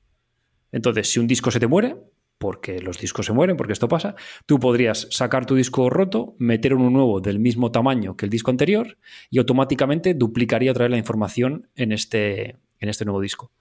Entonces, 0.71 1.09
si 1.11 1.19
un 1.19 1.27
disco 1.27 1.49
se 1.49 1.59
te 1.59 1.67
muere, 1.67 1.95
porque 2.39 2.79
los 2.79 2.97
discos 2.97 3.27
se 3.27 3.33
mueren, 3.33 3.57
porque 3.57 3.73
esto 3.73 3.87
pasa, 3.87 4.15
tú 4.47 4.59
podrías 4.59 5.07
sacar 5.11 5.45
tu 5.45 5.55
disco 5.55 5.89
roto, 5.89 6.35
meter 6.39 6.73
uno 6.73 6.89
nuevo 6.89 7.19
del 7.19 7.37
mismo 7.37 7.71
tamaño 7.71 8.15
que 8.15 8.25
el 8.25 8.31
disco 8.31 8.49
anterior 8.49 8.97
y 9.29 9.37
automáticamente 9.37 10.15
duplicaría 10.15 10.71
otra 10.71 10.85
vez 10.85 10.91
la 10.91 10.97
información 10.97 11.69
en 11.75 11.91
este, 11.91 12.57
en 12.79 12.89
este 12.89 13.05
nuevo 13.05 13.21
disco. 13.21 13.51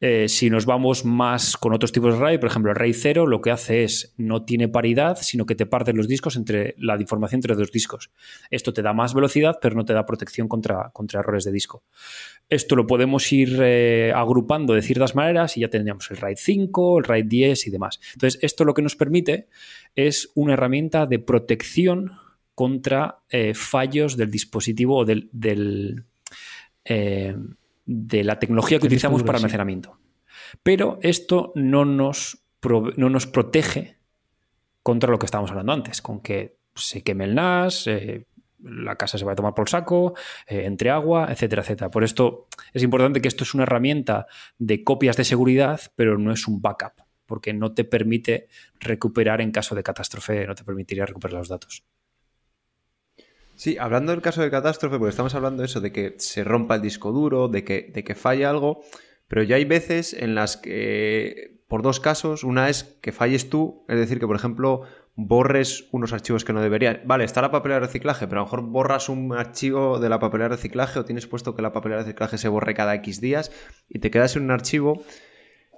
Eh, 0.00 0.28
si 0.28 0.50
nos 0.50 0.66
vamos 0.66 1.04
más 1.04 1.56
con 1.56 1.72
otros 1.72 1.90
tipos 1.90 2.14
de 2.14 2.20
RAID, 2.20 2.40
por 2.40 2.50
ejemplo, 2.50 2.70
el 2.70 2.76
RAID 2.76 2.94
0 2.94 3.26
lo 3.26 3.40
que 3.40 3.50
hace 3.50 3.84
es 3.84 4.14
no 4.18 4.44
tiene 4.44 4.68
paridad, 4.68 5.16
sino 5.20 5.46
que 5.46 5.54
te 5.54 5.64
parten 5.64 5.96
los 5.96 6.08
discos 6.08 6.36
entre 6.36 6.74
la 6.78 7.00
información 7.00 7.38
entre 7.38 7.54
dos 7.54 7.72
discos. 7.72 8.10
Esto 8.50 8.72
te 8.72 8.82
da 8.82 8.92
más 8.92 9.14
velocidad, 9.14 9.58
pero 9.60 9.74
no 9.74 9.84
te 9.84 9.94
da 9.94 10.04
protección 10.04 10.48
contra, 10.48 10.90
contra 10.92 11.20
errores 11.20 11.44
de 11.44 11.52
disco. 11.52 11.84
Esto 12.48 12.76
lo 12.76 12.86
podemos 12.86 13.32
ir 13.32 13.58
eh, 13.60 14.12
agrupando 14.14 14.74
de 14.74 14.82
ciertas 14.82 15.14
maneras 15.14 15.56
y 15.56 15.60
ya 15.60 15.68
tendríamos 15.68 16.10
el 16.10 16.18
RAID 16.18 16.36
5, 16.38 16.98
el 16.98 17.04
RAID 17.04 17.24
10 17.26 17.66
y 17.66 17.70
demás. 17.70 18.00
Entonces, 18.12 18.38
esto 18.42 18.64
lo 18.64 18.74
que 18.74 18.82
nos 18.82 18.94
permite 18.94 19.48
es 19.96 20.30
una 20.34 20.52
herramienta 20.52 21.06
de 21.06 21.18
protección 21.18 22.12
contra 22.54 23.18
eh, 23.28 23.52
fallos 23.54 24.16
del 24.16 24.30
dispositivo 24.30 24.98
o 24.98 25.04
del, 25.04 25.28
del, 25.32 26.04
eh, 26.84 27.36
de 27.84 28.24
la 28.24 28.38
tecnología 28.38 28.78
que 28.78 28.86
utilizamos 28.86 29.22
para 29.22 29.38
almacenamiento. 29.38 29.98
Pero 30.62 30.98
esto 31.02 31.52
no 31.54 31.84
nos, 31.84 32.42
no 32.96 33.10
nos 33.10 33.26
protege 33.26 33.96
contra 34.82 35.10
lo 35.10 35.18
que 35.18 35.26
estábamos 35.26 35.50
hablando 35.50 35.72
antes, 35.72 36.00
con 36.00 36.20
que 36.20 36.56
se 36.74 37.02
queme 37.02 37.24
el 37.24 37.34
NAS, 37.34 37.88
eh, 37.88 38.24
la 38.66 38.96
casa 38.96 39.18
se 39.18 39.24
va 39.24 39.32
a 39.32 39.36
tomar 39.36 39.54
por 39.54 39.68
saco, 39.68 40.14
eh, 40.46 40.64
entre 40.64 40.90
agua, 40.90 41.28
etcétera, 41.30 41.62
etcétera. 41.62 41.90
Por 41.90 42.04
esto 42.04 42.48
es 42.72 42.82
importante 42.82 43.20
que 43.20 43.28
esto 43.28 43.44
es 43.44 43.54
una 43.54 43.62
herramienta 43.62 44.26
de 44.58 44.84
copias 44.84 45.16
de 45.16 45.24
seguridad, 45.24 45.80
pero 45.94 46.18
no 46.18 46.32
es 46.32 46.46
un 46.46 46.60
backup, 46.60 47.02
porque 47.26 47.52
no 47.52 47.72
te 47.72 47.84
permite 47.84 48.48
recuperar 48.80 49.40
en 49.40 49.52
caso 49.52 49.74
de 49.74 49.82
catástrofe, 49.82 50.46
no 50.46 50.54
te 50.54 50.64
permitiría 50.64 51.06
recuperar 51.06 51.38
los 51.38 51.48
datos. 51.48 51.84
Sí, 53.54 53.78
hablando 53.78 54.12
del 54.12 54.20
caso 54.20 54.42
de 54.42 54.50
catástrofe, 54.50 54.98
porque 54.98 55.10
estamos 55.10 55.34
hablando 55.34 55.62
de 55.62 55.66
eso, 55.66 55.80
de 55.80 55.90
que 55.90 56.14
se 56.18 56.44
rompa 56.44 56.74
el 56.74 56.82
disco 56.82 57.10
duro, 57.10 57.48
de 57.48 57.64
que, 57.64 57.90
de 57.92 58.04
que 58.04 58.14
falle 58.14 58.44
algo, 58.44 58.82
pero 59.28 59.42
ya 59.42 59.56
hay 59.56 59.64
veces 59.64 60.12
en 60.12 60.34
las 60.34 60.58
que, 60.58 61.62
por 61.66 61.82
dos 61.82 61.98
casos, 61.98 62.44
una 62.44 62.68
es 62.68 62.98
que 63.00 63.12
falles 63.12 63.48
tú, 63.48 63.84
es 63.88 63.96
decir, 63.96 64.20
que 64.20 64.26
por 64.26 64.36
ejemplo 64.36 64.82
borres 65.16 65.88
unos 65.92 66.12
archivos 66.12 66.44
que 66.44 66.52
no 66.52 66.60
deberían. 66.60 67.00
Vale, 67.06 67.24
está 67.24 67.40
la 67.42 67.50
papelera 67.50 67.80
de 67.80 67.86
reciclaje, 67.86 68.26
pero 68.28 68.40
a 68.40 68.44
lo 68.44 68.46
mejor 68.46 68.62
borras 68.62 69.08
un 69.08 69.32
archivo 69.34 69.98
de 69.98 70.08
la 70.10 70.18
papelera 70.18 70.50
de 70.50 70.56
reciclaje 70.56 70.98
o 70.98 71.04
tienes 71.04 71.26
puesto 71.26 71.54
que 71.56 71.62
la 71.62 71.72
papelera 71.72 72.02
de 72.02 72.04
reciclaje 72.08 72.38
se 72.38 72.48
borre 72.48 72.74
cada 72.74 72.94
X 72.96 73.20
días 73.20 73.50
y 73.88 73.98
te 73.98 74.10
quedas 74.10 74.36
en 74.36 74.44
un 74.44 74.50
archivo 74.50 75.02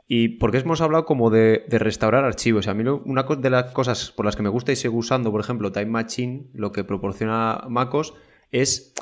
y 0.09 0.29
porque 0.39 0.59
hemos 0.59 0.81
hablado 0.81 1.05
como 1.05 1.31
de, 1.31 1.65
restaurar 1.69 2.25
archivos. 2.25 2.67
A 2.67 2.75
mí 2.75 2.83
lo- 2.83 3.03
una 3.05 3.23
de 3.23 3.51
las 3.51 3.73
cosas 3.73 4.11
por 4.11 4.25
las 4.27 4.35
que 4.37 4.43
me 4.43 4.49
gusta 4.49 4.73
y 4.73 4.77
sigo 4.77 4.97
usando, 4.97 5.31
por 5.31 5.41
ejemplo, 5.41 5.71
Time 5.71 5.87
Machine, 5.87 6.47
lo 6.55 6.73
que 6.73 6.83
proporciona 6.83 7.65
MacOS, 7.69 8.15
es 8.51 8.95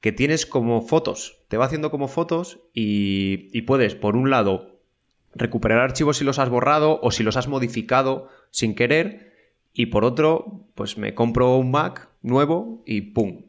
que 0.00 0.12
tienes 0.12 0.44
como 0.46 0.82
fotos. 0.82 1.38
Te 1.48 1.56
va 1.56 1.66
haciendo 1.66 1.90
como 1.90 2.08
fotos 2.08 2.60
y, 2.74 3.48
y 3.56 3.62
puedes, 3.62 3.94
por 3.94 4.16
un 4.16 4.28
lado, 4.28 4.80
recuperar 5.34 5.78
archivos 5.78 6.16
si 6.18 6.24
los 6.24 6.38
has 6.38 6.48
borrado 6.48 6.98
o 7.00 7.10
si 7.12 7.22
los 7.22 7.36
has 7.36 7.46
modificado 7.48 8.28
sin 8.50 8.74
querer. 8.74 9.29
Y 9.72 9.86
por 9.86 10.04
otro, 10.04 10.66
pues 10.74 10.98
me 10.98 11.14
compro 11.14 11.56
un 11.56 11.70
Mac 11.70 12.08
nuevo 12.22 12.82
y 12.86 13.00
¡pum! 13.02 13.42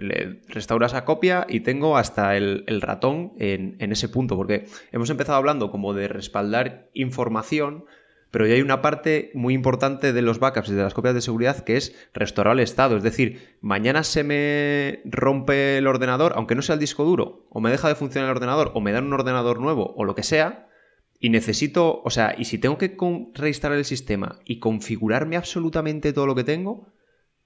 le 0.00 0.40
restaura 0.48 0.86
esa 0.86 1.04
copia 1.04 1.46
y 1.48 1.60
tengo 1.60 1.96
hasta 1.96 2.36
el, 2.36 2.64
ratón 2.80 3.32
en, 3.38 3.76
en 3.78 3.92
ese 3.92 4.08
punto, 4.08 4.36
porque 4.36 4.66
hemos 4.92 5.10
empezado 5.10 5.36
hablando 5.36 5.70
como 5.70 5.92
de 5.92 6.08
respaldar 6.08 6.88
información, 6.94 7.84
pero 8.30 8.46
ya 8.46 8.54
hay 8.54 8.62
una 8.62 8.80
parte 8.80 9.30
muy 9.34 9.54
importante 9.54 10.12
de 10.12 10.22
los 10.22 10.38
backups 10.38 10.70
y 10.70 10.74
de 10.74 10.82
las 10.82 10.94
copias 10.94 11.14
de 11.14 11.20
seguridad 11.20 11.64
que 11.64 11.76
es 11.76 11.94
restaurar 12.14 12.54
el 12.54 12.60
estado. 12.60 12.96
Es 12.96 13.02
decir, 13.02 13.58
mañana 13.60 14.04
se 14.04 14.24
me 14.24 15.02
rompe 15.04 15.78
el 15.78 15.86
ordenador, 15.86 16.32
aunque 16.36 16.54
no 16.54 16.62
sea 16.62 16.74
el 16.74 16.80
disco 16.80 17.04
duro, 17.04 17.46
o 17.50 17.60
me 17.60 17.70
deja 17.70 17.88
de 17.88 17.94
funcionar 17.94 18.30
el 18.30 18.36
ordenador, 18.36 18.70
o 18.74 18.80
me 18.80 18.92
dan 18.92 19.06
un 19.06 19.12
ordenador 19.12 19.60
nuevo, 19.60 19.94
o 19.96 20.04
lo 20.04 20.14
que 20.14 20.22
sea, 20.22 20.68
y 21.20 21.28
necesito, 21.28 22.00
o 22.02 22.08
sea, 22.08 22.34
y 22.36 22.46
si 22.46 22.56
tengo 22.56 22.78
que 22.78 22.96
reinstalar 23.34 23.76
el 23.76 23.84
sistema 23.84 24.40
y 24.46 24.58
configurarme 24.58 25.36
absolutamente 25.36 26.14
todo 26.14 26.26
lo 26.26 26.34
que 26.34 26.44
tengo, 26.44 26.88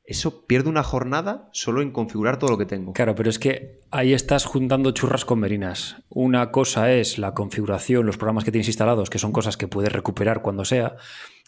eso 0.05 0.47
pierde 0.47 0.69
una 0.69 0.85
jornada 0.85 1.49
solo 1.53 1.83
en 1.83 1.91
configurar 1.91 2.39
todo 2.39 2.51
lo 2.51 2.59
que 2.59 2.67
tengo. 2.67 2.93
Claro, 2.93 3.17
pero 3.17 3.29
es 3.29 3.41
que 3.41 3.81
ahí 3.91 4.13
estás 4.13 4.45
juntando 4.45 4.93
churras 4.93 5.25
con 5.25 5.41
merinas. 5.41 5.97
Una 6.09 6.53
cosa 6.53 6.93
es 6.93 7.19
la 7.19 7.35
configuración, 7.35 8.07
los 8.07 8.17
programas 8.17 8.45
que 8.45 8.53
tienes 8.53 8.69
instalados, 8.69 9.11
que 9.11 9.19
son 9.19 9.33
cosas 9.33 9.57
que 9.57 9.67
puedes 9.67 9.93
recuperar 9.93 10.41
cuando 10.41 10.65
sea, 10.65 10.95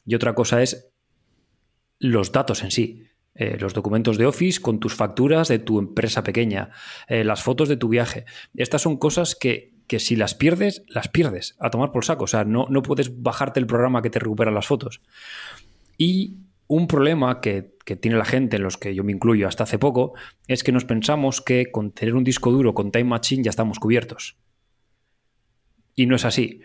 y 0.05 0.17
otra 0.17 0.35
cosa 0.35 0.63
es 0.63 0.91
los 1.99 2.33
datos 2.33 2.65
en 2.65 2.73
sí. 2.73 3.05
Eh, 3.35 3.59
los 3.61 3.75
documentos 3.75 4.17
de 4.17 4.25
Office 4.25 4.63
con 4.63 4.81
tus 4.81 4.95
facturas 4.95 5.49
de 5.49 5.59
tu 5.59 5.79
empresa 5.79 6.25
pequeña, 6.25 6.71
eh, 7.07 7.23
las 7.23 7.43
fotos 7.43 7.69
de 7.69 7.77
tu 7.77 7.89
viaje. 7.89 8.25
Estas 8.55 8.81
son 8.81 8.97
cosas 8.97 9.35
que, 9.35 9.76
que, 9.87 9.99
si 9.99 10.17
las 10.17 10.35
pierdes, 10.35 10.85
las 10.89 11.09
pierdes 11.09 11.57
a 11.61 11.71
tomar 11.71 11.93
por 11.93 12.05
saco. 12.05 12.25
O 12.25 12.29
sea, 12.29 12.45
no, 12.45 12.67
no 12.71 12.83
puedes 12.83 13.23
bajarte 13.23 13.61
el 13.61 13.67
programa 13.67 14.03
que 14.03 14.11
te 14.11 14.19
recupera 14.19 14.51
las 14.51 14.67
fotos. 14.67 15.01
Y 15.99 16.39
un 16.67 16.87
problema 16.87 17.41
que, 17.41 17.77
que, 17.85 17.97
tiene 17.97 18.17
la 18.17 18.25
gente, 18.25 18.57
en 18.57 18.63
los 18.63 18.77
que 18.77 18.95
yo 18.95 19.05
me 19.05 19.13
incluyo 19.13 19.49
hasta 19.49 19.65
hace 19.65 19.79
poco, 19.79 20.15
es 20.49 20.63
que 20.65 20.73
nos 20.73 20.85
pensamos 20.85 21.41
que 21.41 21.71
con 21.71 21.93
tener 21.93 22.15
un 22.15 22.25
disco 22.25 22.51
duro 22.51 22.75
con 22.75 22.91
Time 22.91 23.05
Machine 23.05 23.45
ya 23.45 23.51
estamos 23.51 23.79
cubiertos. 23.79 24.37
Y 25.95 26.07
no 26.07 26.17
es 26.17 26.25
así. 26.25 26.63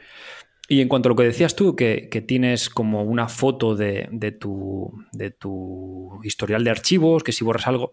Y 0.72 0.80
en 0.80 0.88
cuanto 0.88 1.10
a 1.10 1.12
lo 1.12 1.16
que 1.18 1.24
decías 1.24 1.56
tú, 1.56 1.76
que, 1.76 2.08
que 2.10 2.22
tienes 2.22 2.70
como 2.70 3.04
una 3.04 3.28
foto 3.28 3.76
de, 3.76 4.08
de, 4.12 4.32
tu, 4.32 5.04
de, 5.12 5.30
tu, 5.30 6.20
historial 6.24 6.64
de 6.64 6.70
archivos, 6.70 7.24
que 7.24 7.34
si 7.34 7.44
borras 7.44 7.68
algo, 7.68 7.92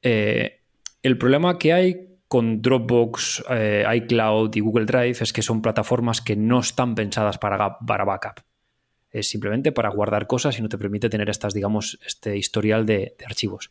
eh, 0.00 0.62
el 1.02 1.18
problema 1.18 1.58
que 1.58 1.74
hay 1.74 2.13
con 2.34 2.60
Dropbox, 2.60 3.44
eh, 3.48 3.84
iCloud 3.94 4.56
y 4.56 4.58
Google 4.58 4.86
Drive 4.86 5.18
es 5.20 5.32
que 5.32 5.40
son 5.40 5.62
plataformas 5.62 6.20
que 6.20 6.34
no 6.34 6.58
están 6.58 6.96
pensadas 6.96 7.38
para, 7.38 7.78
para 7.78 8.04
backup 8.04 8.40
es 9.12 9.28
simplemente 9.28 9.70
para 9.70 9.88
guardar 9.90 10.26
cosas 10.26 10.58
y 10.58 10.62
no 10.62 10.68
te 10.68 10.76
permite 10.76 11.08
tener 11.08 11.30
estas, 11.30 11.54
digamos, 11.54 11.96
este 12.04 12.36
historial 12.36 12.86
de, 12.86 13.14
archivos. 13.24 13.70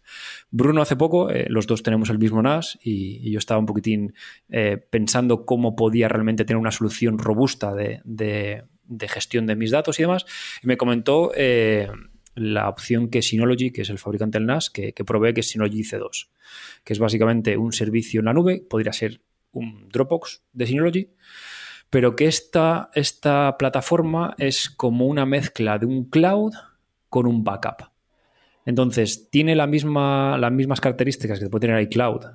Bruno 0.50 0.82
hace 0.82 0.96
poco, 0.96 1.30
eh, 1.30 1.48
los 1.50 1.68
dos 1.68 1.84
tenemos 1.84 2.10
el 2.10 2.20
mismo 2.20 2.42
NAS 2.42 2.80
y, 2.82 3.30
yo 3.30 3.38
estaba 3.38 3.60
un 3.60 3.66
poquitín 3.66 4.14
eh, 4.48 4.78
pensando 4.90 5.46
cómo 5.46 5.76
podía 5.76 6.08
realmente 6.08 6.46
tener 6.46 6.62
una 6.62 6.72
solución 6.72 7.20
robusta 7.20 7.76
de, 7.76 8.00
de, 8.06 8.64
gestión 9.10 9.46
de 9.46 9.58
mis 9.58 9.72
datos 9.72 10.00
y 10.00 10.04
demás, 10.04 10.26
y 10.64 10.68
me 10.68 10.78
comentó 10.78 11.34
la 12.36 12.70
opción 12.70 13.10
que 13.10 13.22
Synology, 13.22 13.72
que 13.72 13.82
es 13.84 13.90
el 13.90 14.00
fabricante 14.00 14.40
del 14.40 14.48
NAS, 14.48 14.70
que, 14.70 14.94
que 14.94 15.06
provee, 15.06 15.34
que 15.34 15.42
es 15.42 15.50
Synology 15.50 15.84
C2, 15.84 16.28
que 16.84 16.94
es 16.94 17.00
básicamente 17.00 17.58
un 17.58 17.72
servicio 17.72 18.20
en 18.20 18.26
la 18.26 18.34
nube, 18.34 18.64
podría 18.68 18.94
ser 18.94 19.22
un 19.52 19.88
Dropbox 19.90 20.44
de 20.52 20.68
Synology, 20.68 21.10
pero 21.90 22.16
que 22.16 22.26
esta, 22.26 22.90
esta 22.96 23.56
plataforma 23.58 24.34
es 24.38 24.70
como 24.70 25.06
una 25.06 25.26
mezcla 25.26 25.78
de 25.78 25.86
un 25.86 26.10
cloud 26.10 26.54
con 27.10 27.28
un 27.28 27.44
backup. 27.44 27.90
Entonces, 28.66 29.30
tiene 29.30 29.56
la 29.56 29.68
misma, 29.68 30.38
las 30.38 30.52
mismas 30.52 30.82
características 30.82 31.40
que 31.40 31.50
puede 31.50 31.68
tener 31.68 31.82
iCloud, 31.84 32.26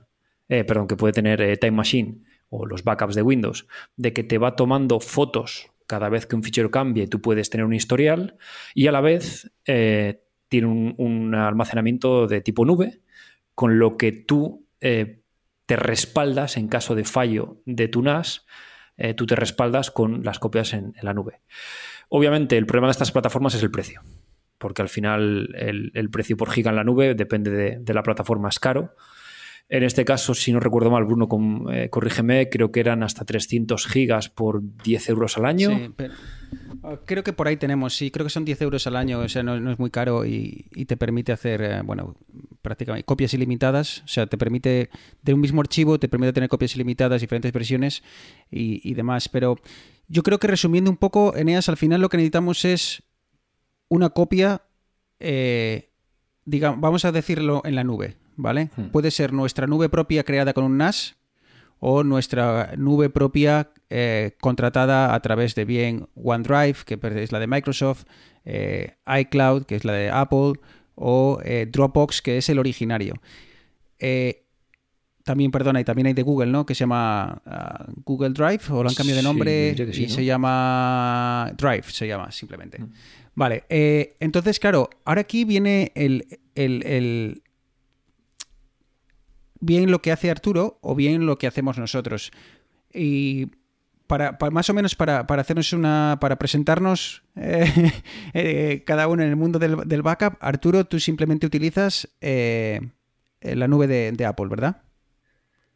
eh, 0.49 0.64
perdón, 0.64 0.86
que 0.86 0.96
puede 0.96 1.12
tener 1.12 1.40
eh, 1.40 1.57
Time 1.57 1.72
Machine 1.72 2.18
o 2.51 2.66
los 2.66 2.84
backups 2.84 3.14
de 3.14 3.22
Windows, 3.22 3.66
de 3.96 4.12
que 4.12 4.22
te 4.22 4.38
va 4.38 4.55
tomando 4.55 5.01
fotos 5.01 5.70
cada 5.89 6.09
vez 6.09 6.26
que 6.26 6.36
un 6.36 6.45
fichero 6.45 6.70
cambie, 6.70 7.09
tú 7.09 7.20
puedes 7.20 7.51
tener 7.51 7.66
un 7.66 7.74
historial 7.74 8.36
y 8.74 8.86
a 8.86 8.93
la 8.93 9.01
vez 9.01 9.51
eh, 9.64 10.22
tiene 10.49 10.68
un, 10.68 11.34
almacenamiento 11.34 12.28
de 12.28 12.41
tipo 12.41 12.64
nube, 12.64 13.01
con 13.57 13.80
lo 13.80 13.97
que 13.97 14.12
tú 14.12 14.66
eh, 14.80 15.22
te 15.66 15.76
respaldas 15.76 16.57
en 16.57 16.68
caso 16.68 16.95
de 16.95 17.05
fallo 17.05 17.61
de 17.64 17.89
tu 17.89 18.03
NAS 18.03 18.47
eh, 18.99 19.14
tú 19.14 19.26
te 19.26 19.36
respaldas 19.36 19.93
con 19.93 20.24
las 20.24 20.41
copias 20.41 20.74
en, 20.74 20.93
la 21.03 21.14
nube. 21.14 21.41
Obviamente, 22.09 22.59
el 22.59 22.66
problema 22.66 22.89
de 22.89 22.93
estas 22.93 23.12
plataformas 23.12 23.55
es 23.55 23.62
el 23.62 23.70
precio, 23.70 24.03
porque 24.59 24.82
al 24.82 24.89
final 24.89 25.55
el, 25.57 25.93
el 25.95 26.11
precio 26.11 26.36
por 26.36 26.51
giga 26.51 26.70
en 26.70 26.76
la 26.76 26.84
nube 26.84 27.14
depende 27.14 27.51
de, 27.51 27.78
de, 27.78 27.95
la 27.95 28.03
plataforma, 28.03 28.49
es 28.49 28.59
caro. 28.59 28.97
En 29.71 29.83
este 29.83 30.05
caso, 30.05 30.33
si 30.35 30.51
no 30.53 30.61
recuerdo 30.61 30.91
mal, 30.91 31.05
Bruno, 31.05 31.29
eh, 31.71 31.91
corrígeme, 31.91 32.49
creo 32.49 32.73
que 32.73 32.81
eran 32.81 33.03
hasta 33.03 33.27
300 33.27 33.87
gigas 33.87 34.31
por 34.31 34.62
10 34.83 35.09
euros 35.11 35.37
al 35.37 35.45
año. 35.45 35.95
Uh, 36.83 36.97
creo 37.05 37.23
que 37.23 37.35
por 37.35 37.49
ahí 37.49 37.59
tenemos, 37.59 37.95
sí, 37.95 38.11
creo 38.11 38.25
que 38.25 38.31
son 38.31 38.47
10 38.47 38.62
euros 38.62 38.87
al 38.87 38.97
año, 38.97 39.19
o 39.19 39.29
sea, 39.29 39.43
no, 39.43 39.71
es 39.71 39.79
muy 39.79 39.91
caro 39.91 40.25
y, 40.25 40.64
te 40.87 40.97
permite 40.97 41.33
hacer, 41.33 41.61
eh, 41.61 41.83
bueno, 41.85 42.16
prácticamente 42.62 43.05
copias 43.05 43.35
ilimitadas, 43.35 44.03
o 44.05 44.09
sea, 44.09 44.27
te 44.27 44.39
permite, 44.39 44.89
de 45.23 45.35
un 45.35 45.41
mismo 45.41 45.61
archivo, 45.61 45.99
te 45.99 46.09
permite 46.09 46.33
tener 46.33 46.49
copias 46.49 46.75
ilimitadas, 46.75 47.21
diferentes 47.21 47.53
versiones 47.53 48.03
y, 48.51 48.81
y 48.89 48.95
demás. 48.95 49.29
Pero 49.29 49.57
yo 50.09 50.23
creo 50.23 50.39
que 50.39 50.47
resumiendo 50.47 50.91
un 50.91 50.97
poco, 50.97 51.37
Eneas, 51.37 51.69
al 51.69 51.77
final 51.77 52.01
lo 52.01 52.09
que 52.09 52.16
necesitamos 52.16 52.64
es 52.64 53.03
una 53.89 54.11
copia, 54.11 54.62
eh, 55.21 55.91
digamos, 56.45 56.81
vamos 56.81 57.05
a 57.05 57.12
decirlo 57.12 57.62
en 57.64 57.75
la 57.75 57.85
nube, 57.85 58.16
¿vale? 58.39 58.70
Hmm. 58.76 58.86
Puede 58.86 59.11
ser 59.11 59.34
nuestra 59.34 59.66
nube 59.66 59.91
propia 59.91 60.24
creada 60.24 60.55
con 60.55 60.64
un 60.64 60.78
NAS 60.78 61.18
o 61.80 62.03
nuestra 62.03 62.72
nube 62.76 63.11
propia 63.11 63.70
eh, 63.91 64.32
contratada 64.41 65.14
a 65.14 65.20
través 65.20 65.55
de 65.55 65.64
bien 65.64 66.09
OneDrive, 66.14 66.78
que 66.84 66.99
es 67.22 67.32
la 67.32 67.39
de 67.39 67.47
Microsoft, 67.47 68.05
eh, 68.45 68.95
iCloud, 69.07 69.64
que 69.64 69.76
es 69.76 69.84
la 69.84 69.93
de 69.93 70.11
Apple, 70.11 70.55
o 70.95 71.41
eh, 71.45 71.66
Dropbox, 71.70 72.22
que 72.22 72.39
es 72.39 72.49
el 72.49 72.59
originario. 72.59 73.14
También, 75.24 75.51
perdona, 75.51 75.80
y 75.80 75.84
también 75.84 76.07
hay 76.07 76.14
de 76.14 76.22
Google, 76.22 76.51
¿no? 76.51 76.64
Que 76.64 76.74
se 76.74 76.80
llama 76.80 77.43
uh, 77.45 77.93
Google 78.07 78.30
Drive, 78.30 78.62
o 78.70 78.82
lo 78.82 78.89
han 78.89 78.95
cambiado 78.95 79.18
de 79.18 79.22
nombre 79.22 79.74
sí, 79.93 80.05
y 80.05 80.07
¿no? 80.07 80.14
se 80.14 80.24
llama 80.24 81.53
Drive, 81.59 81.84
se 81.89 82.07
llama 82.07 82.32
simplemente. 82.32 82.78
Mm. 82.78 82.93
Vale, 83.34 83.64
entonces, 84.20 84.59
claro, 84.59 84.89
ahora 85.05 85.20
aquí 85.20 85.45
viene 85.45 85.93
el, 85.95 86.26
el, 86.55 86.84
el, 86.86 87.43
bien 89.61 89.91
lo 89.91 90.03
que 90.03 90.13
hace 90.13 90.31
Arturo 90.31 90.79
o 90.81 90.95
bien 90.95 91.27
lo 91.27 91.39
que 91.39 91.47
hacemos 91.47 91.79
nosotros. 91.79 92.31
Y 92.93 93.51
para, 94.09 94.37
más 94.51 94.69
o 94.71 94.75
menos 94.75 94.97
para, 94.97 95.27
para, 95.27 95.43
hacernos 95.43 95.73
una. 95.73 96.19
para 96.21 96.37
presentarnos 96.37 97.23
eh, 97.37 97.93
eh, 98.35 98.83
cada 98.85 99.07
uno 99.07 99.23
en 99.23 99.29
el 99.29 99.37
mundo 99.37 99.61
del, 99.61 99.87
del, 99.87 100.03
backup, 100.03 100.37
Arturo, 100.41 100.85
tú 100.85 100.99
simplemente 100.99 101.47
utilizas 101.47 102.09
eh, 102.21 102.81
la 103.43 103.69
nube 103.69 103.87
de, 103.87 104.27
Apple, 104.27 104.47
¿verdad? 104.49 104.83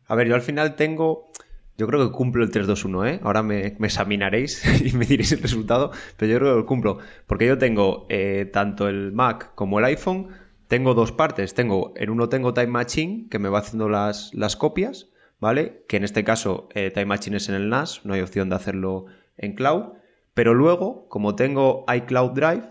A 0.08 0.16
ver, 0.16 0.26
yo 0.26 0.34
al 0.34 0.42
final 0.42 0.74
tengo. 0.74 1.30
Yo 1.78 1.86
creo 1.86 2.06
que 2.06 2.14
cumplo 2.14 2.44
el 2.44 2.50
321, 2.50 3.06
¿eh? 3.06 3.20
Ahora 3.22 3.42
me, 3.42 3.76
me 3.78 3.86
examinaréis 3.86 4.62
y 4.84 4.96
me 4.96 5.06
diréis 5.06 5.32
el 5.32 5.42
resultado, 5.42 5.92
pero 6.16 6.32
yo 6.32 6.38
creo 6.38 6.52
que 6.52 6.60
lo 6.60 6.66
cumplo. 6.66 6.98
Porque 7.26 7.46
yo 7.46 7.58
tengo 7.58 8.06
tanto 8.52 8.88
el 8.88 9.12
Mac 9.12 9.52
como 9.54 9.78
el 9.78 9.84
iPhone, 9.86 10.28
tengo 10.72 10.94
dos 10.94 11.12
partes. 11.12 11.52
Tengo, 11.52 11.92
en 11.96 12.08
uno 12.08 12.30
tengo 12.30 12.54
Time 12.54 12.68
Machine, 12.68 13.26
que 13.30 13.38
me 13.38 13.50
va 13.50 13.58
haciendo 13.58 13.90
las, 13.90 14.32
las 14.32 14.56
copias, 14.56 15.10
¿vale? 15.38 15.84
Que 15.86 15.98
en 15.98 16.04
este 16.04 16.24
caso 16.24 16.70
eh, 16.72 16.90
Time 16.90 17.04
Machine 17.04 17.36
es 17.36 17.50
en 17.50 17.56
el 17.56 17.68
NAS, 17.68 18.06
no 18.06 18.14
hay 18.14 18.22
opción 18.22 18.48
de 18.48 18.56
hacerlo 18.56 19.04
en 19.36 19.52
cloud. 19.52 19.92
Pero 20.32 20.54
luego, 20.54 21.10
como 21.10 21.36
tengo 21.36 21.84
iCloud 21.94 22.30
Drive, 22.30 22.70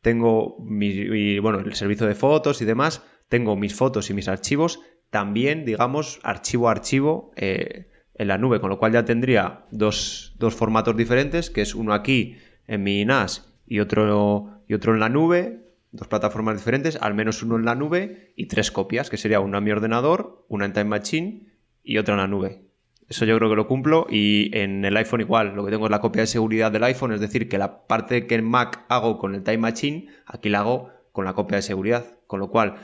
tengo 0.00 0.58
mi, 0.60 1.40
bueno, 1.40 1.58
el 1.58 1.74
servicio 1.74 2.06
de 2.06 2.14
fotos 2.14 2.62
y 2.62 2.66
demás, 2.66 3.02
tengo 3.28 3.56
mis 3.56 3.74
fotos 3.74 4.10
y 4.10 4.14
mis 4.14 4.28
archivos, 4.28 4.78
también, 5.10 5.64
digamos, 5.64 6.20
archivo 6.22 6.68
a 6.68 6.70
archivo 6.70 7.32
eh, 7.34 7.88
en 8.14 8.28
la 8.28 8.38
nube, 8.38 8.60
con 8.60 8.70
lo 8.70 8.78
cual 8.78 8.92
ya 8.92 9.04
tendría 9.04 9.64
dos, 9.72 10.36
dos, 10.38 10.54
formatos 10.54 10.96
diferentes, 10.96 11.50
que 11.50 11.62
es 11.62 11.74
uno 11.74 11.94
aquí 11.94 12.36
en 12.68 12.84
mi 12.84 13.04
NAS 13.04 13.52
y 13.66 13.80
otro, 13.80 14.62
y 14.68 14.74
otro 14.74 14.94
en 14.94 15.00
la 15.00 15.08
nube, 15.08 15.63
dos 15.94 16.08
plataformas 16.08 16.56
diferentes, 16.56 16.98
al 17.00 17.14
menos 17.14 17.42
uno 17.42 17.56
en 17.56 17.64
la 17.64 17.76
nube 17.76 18.32
y 18.36 18.46
tres 18.46 18.72
copias, 18.72 19.10
que 19.10 19.16
sería 19.16 19.38
una 19.38 19.58
en 19.58 19.64
mi 19.64 19.70
ordenador, 19.70 20.44
una 20.48 20.64
en 20.64 20.72
Time 20.72 20.86
Machine 20.86 21.46
y 21.84 21.98
otra 21.98 22.14
en 22.14 22.20
la 22.20 22.26
nube. 22.26 22.64
Eso 23.08 23.24
yo 23.24 23.36
creo 23.36 23.48
que 23.48 23.56
lo 23.56 23.68
cumplo 23.68 24.06
y 24.10 24.50
en 24.56 24.84
el 24.84 24.96
iPhone 24.96 25.20
igual, 25.20 25.54
lo 25.54 25.64
que 25.64 25.70
tengo 25.70 25.84
es 25.84 25.90
la 25.90 26.00
copia 26.00 26.22
de 26.22 26.26
seguridad 26.26 26.72
del 26.72 26.82
iPhone, 26.82 27.12
es 27.12 27.20
decir, 27.20 27.48
que 27.48 27.58
la 27.58 27.86
parte 27.86 28.26
que 28.26 28.34
en 28.34 28.44
Mac 28.44 28.84
hago 28.88 29.18
con 29.18 29.36
el 29.36 29.44
Time 29.44 29.58
Machine, 29.58 30.08
aquí 30.26 30.48
la 30.48 30.60
hago 30.60 30.90
con 31.12 31.24
la 31.24 31.34
copia 31.34 31.56
de 31.56 31.62
seguridad, 31.62 32.04
con 32.26 32.40
lo 32.40 32.50
cual, 32.50 32.74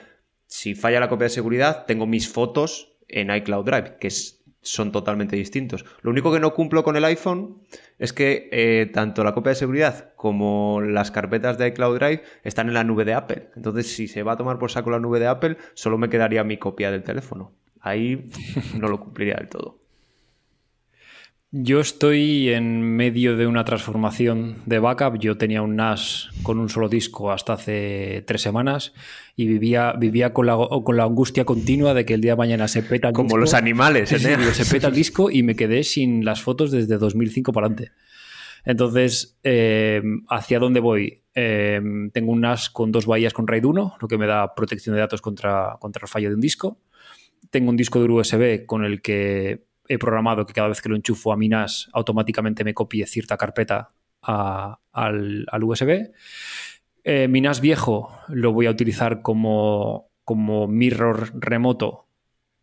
si 0.47 0.77
falla 0.77 1.01
la 1.01 1.09
copia 1.09 1.25
de 1.25 1.31
seguridad, 1.31 1.87
tengo 1.87 2.07
mis 2.07 2.29
fotos 2.29 2.97
en 3.09 3.35
iCloud 3.35 3.65
Drive, 3.65 3.97
que 3.99 4.07
es, 4.07 4.40
son 4.63 4.93
totalmente 4.93 5.37
distintos. 5.37 5.85
Lo 6.03 6.11
único 6.11 6.33
que 6.33 6.41
no 6.41 6.55
cumplo 6.55 6.85
con 6.85 6.97
el 6.97 7.05
iPhone 7.05 7.63
es 7.99 8.13
que 8.13 8.49
eh, 8.53 8.91
tanto 8.93 9.25
la 9.25 9.35
copia 9.35 9.51
de 9.51 9.57
seguridad 9.57 10.13
como 10.17 10.81
las 10.81 11.11
carpetas 11.11 11.59
de 11.59 11.69
iCloud 11.69 11.99
Drive 11.99 12.23
están 12.45 12.69
en 12.69 12.75
la 12.75 12.85
nube 12.85 13.05
de 13.05 13.15
Apple. 13.15 13.51
Entonces, 13.57 13.95
si 13.95 14.09
se 14.09 14.23
va 14.23 14.33
a 14.33 14.37
tomar 14.37 14.59
por 14.59 14.71
saco 14.71 14.91
la 14.91 14.99
nube 14.99 15.19
de 15.19 15.27
Apple, 15.27 15.57
solo 15.75 15.99
me 15.99 16.09
quedaría 16.09 16.45
mi 16.45 16.59
copia 16.59 16.91
del 16.91 17.03
teléfono 17.03 17.53
ahí 17.81 18.27
no 18.79 18.89
lo 18.89 19.01
cumpliría 19.01 19.35
del 19.37 19.49
todo. 19.49 19.80
Yo 21.53 21.81
estoy 21.81 22.51
en 22.51 22.81
medio 22.81 23.37
de 23.37 23.49
una 23.49 23.65
transformación 23.65 24.59
de 24.67 24.79
backup. 24.79 25.19
Yo 25.19 25.37
tenía 25.37 25.63
un 25.63 25.75
NAS 25.75 26.29
con 26.45 26.61
un 26.61 26.69
solo 26.69 26.89
disco 26.89 27.33
hasta 27.33 27.55
hace 27.55 28.23
tres 28.25 28.41
semanas 28.41 28.93
y 29.35 29.47
vivía, 29.47 29.95
vivía 29.95 30.33
con, 30.33 30.47
la, 30.47 30.57
con 30.85 30.97
la 30.97 31.03
angustia 31.03 31.45
continua 31.45 31.93
de 31.93 32.05
que 32.05 32.15
el 32.15 32.21
día 32.21 32.33
de 32.33 32.37
mañana 32.37 32.69
se 32.69 32.85
peta 32.85 33.09
el 33.09 33.15
Como 33.15 33.31
disco. 33.31 33.39
los 33.39 33.55
animales, 33.55 34.13
¿eh? 34.13 34.19
se 34.53 34.73
peta 34.73 34.87
el 34.87 34.95
disco 34.95 35.29
y 35.29 35.43
me 35.43 35.57
quedé 35.57 35.83
sin 35.83 36.25
las 36.25 36.41
fotos 36.41 36.71
desde 36.71 36.99
2005 36.99 37.53
para 37.53 37.67
adelante. 37.67 37.91
Entonces, 38.65 39.37
eh, 39.43 40.03
¿hacia 40.29 40.61
dónde 40.61 40.79
voy? 40.79 41.25
Eh, 41.35 41.81
tengo 42.13 42.31
un 42.31 42.43
NAS 42.43 42.71
con 42.71 42.93
dos 42.93 43.07
bahías 43.07 43.33
con 43.33 43.49
RAID 43.49 43.65
1, 43.65 43.97
lo 44.01 44.09
que 44.09 44.19
me 44.19 44.29
da 44.29 44.55
protección 44.55 44.95
de 44.95 45.01
datos 45.01 45.21
contra, 45.21 45.79
contra 45.81 46.05
el 46.05 46.09
fallo 46.09 46.29
de 46.29 46.37
un 46.37 46.41
disco. 46.41 46.79
Tengo 47.51 47.71
un 47.71 47.77
disco 47.77 47.99
duro 47.99 48.17
USB 48.17 48.67
con 48.67 48.85
el 48.85 49.03
que 49.03 49.65
he 49.93 49.99
programado 49.99 50.47
que 50.47 50.53
cada 50.55 50.69
vez 50.69 50.81
que 50.81 50.89
lo 50.89 50.97
enchufo 50.97 51.33
a 51.33 51.37
mi 51.37 51.49
NAS 51.49 51.89
automáticamente 51.93 52.65
me 52.65 52.75
copie 52.75 53.07
cierta 53.07 53.37
carpeta 53.37 53.91
a- 54.23 54.79
al, 54.93 55.47
al 55.51 55.65
USB. 55.65 56.13
Eh, 57.05 57.29
mi 57.29 57.41
NAS 57.41 57.61
viejo 57.61 58.11
lo 58.29 58.53
voy 58.53 58.67
a 58.67 58.71
utilizar 58.71 59.23
como, 59.23 60.11
como 60.25 60.69
mirror 60.69 61.33
remoto. 61.41 62.07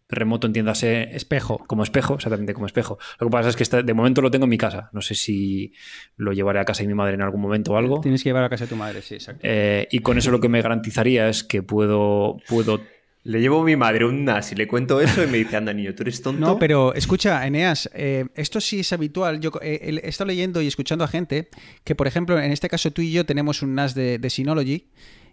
Remoto, 0.10 0.48
entiéndase, 0.48 1.14
Espejo. 1.18 1.58
como 1.68 1.84
espejo, 1.84 2.14
exactamente 2.16 2.54
como 2.54 2.66
espejo. 2.66 2.98
Lo 3.20 3.28
que 3.28 3.32
pasa 3.32 3.50
es 3.50 3.58
que 3.58 3.64
está- 3.64 3.82
de 3.84 3.94
momento 3.94 4.22
lo 4.22 4.32
tengo 4.32 4.46
en 4.46 4.50
mi 4.52 4.58
casa. 4.58 4.90
No 4.94 5.02
sé 5.02 5.16
si 5.16 5.74
lo 6.16 6.32
llevaré 6.32 6.60
a 6.60 6.66
casa 6.66 6.84
de 6.84 6.88
mi 6.88 6.94
madre 6.94 7.16
en 7.16 7.22
algún 7.24 7.42
momento 7.42 7.74
o 7.74 7.78
algo. 7.78 8.00
Tienes 8.00 8.24
que 8.24 8.30
llevar 8.30 8.46
a 8.46 8.50
casa 8.50 8.64
de 8.64 8.70
tu 8.70 8.78
madre, 8.78 9.02
sí, 9.02 9.16
exacto. 9.16 9.42
Eh, 9.44 9.86
y 9.92 10.00
con 10.00 10.18
eso 10.18 10.32
lo 10.32 10.40
que 10.40 10.48
me 10.48 10.62
garantizaría 10.62 11.28
es 11.28 11.44
que 11.44 11.62
puedo, 11.62 12.38
puedo 12.48 12.80
Le 13.28 13.42
llevo 13.42 13.62
a 13.62 13.66
mi 13.66 13.76
madre 13.76 14.06
un 14.06 14.24
NAS 14.24 14.54
y 14.54 14.56
le 14.56 14.68
cuento 14.68 15.02
eso 15.02 15.22
y 15.22 15.28
me 15.28 15.38
dice, 15.40 15.58
anda 15.58 15.74
niño, 15.74 15.94
tú 15.94 16.04
eres 16.04 16.22
tonto. 16.22 16.40
No, 16.40 16.58
pero 16.58 16.94
escucha, 16.94 17.46
Eneas, 17.46 17.90
eh, 17.94 18.26
esto 18.36 18.62
sí 18.62 18.80
es 18.80 18.94
habitual. 18.94 19.42
Yo 19.42 19.52
eh, 19.62 20.00
he 20.02 20.08
estado 20.08 20.30
leyendo 20.30 20.62
y 20.62 20.68
escuchando 20.68 21.04
a 21.04 21.10
gente 21.10 21.50
que, 21.84 21.94
por 21.94 22.08
ejemplo, 22.08 22.40
en 22.40 22.52
este 22.54 22.70
caso 22.70 22.90
tú 22.92 23.02
y 23.02 23.12
yo 23.12 23.26
tenemos 23.26 23.62
un 23.62 23.76
NAS 23.76 23.94
de, 23.96 24.18
de 24.18 24.30
Synology 24.30 24.88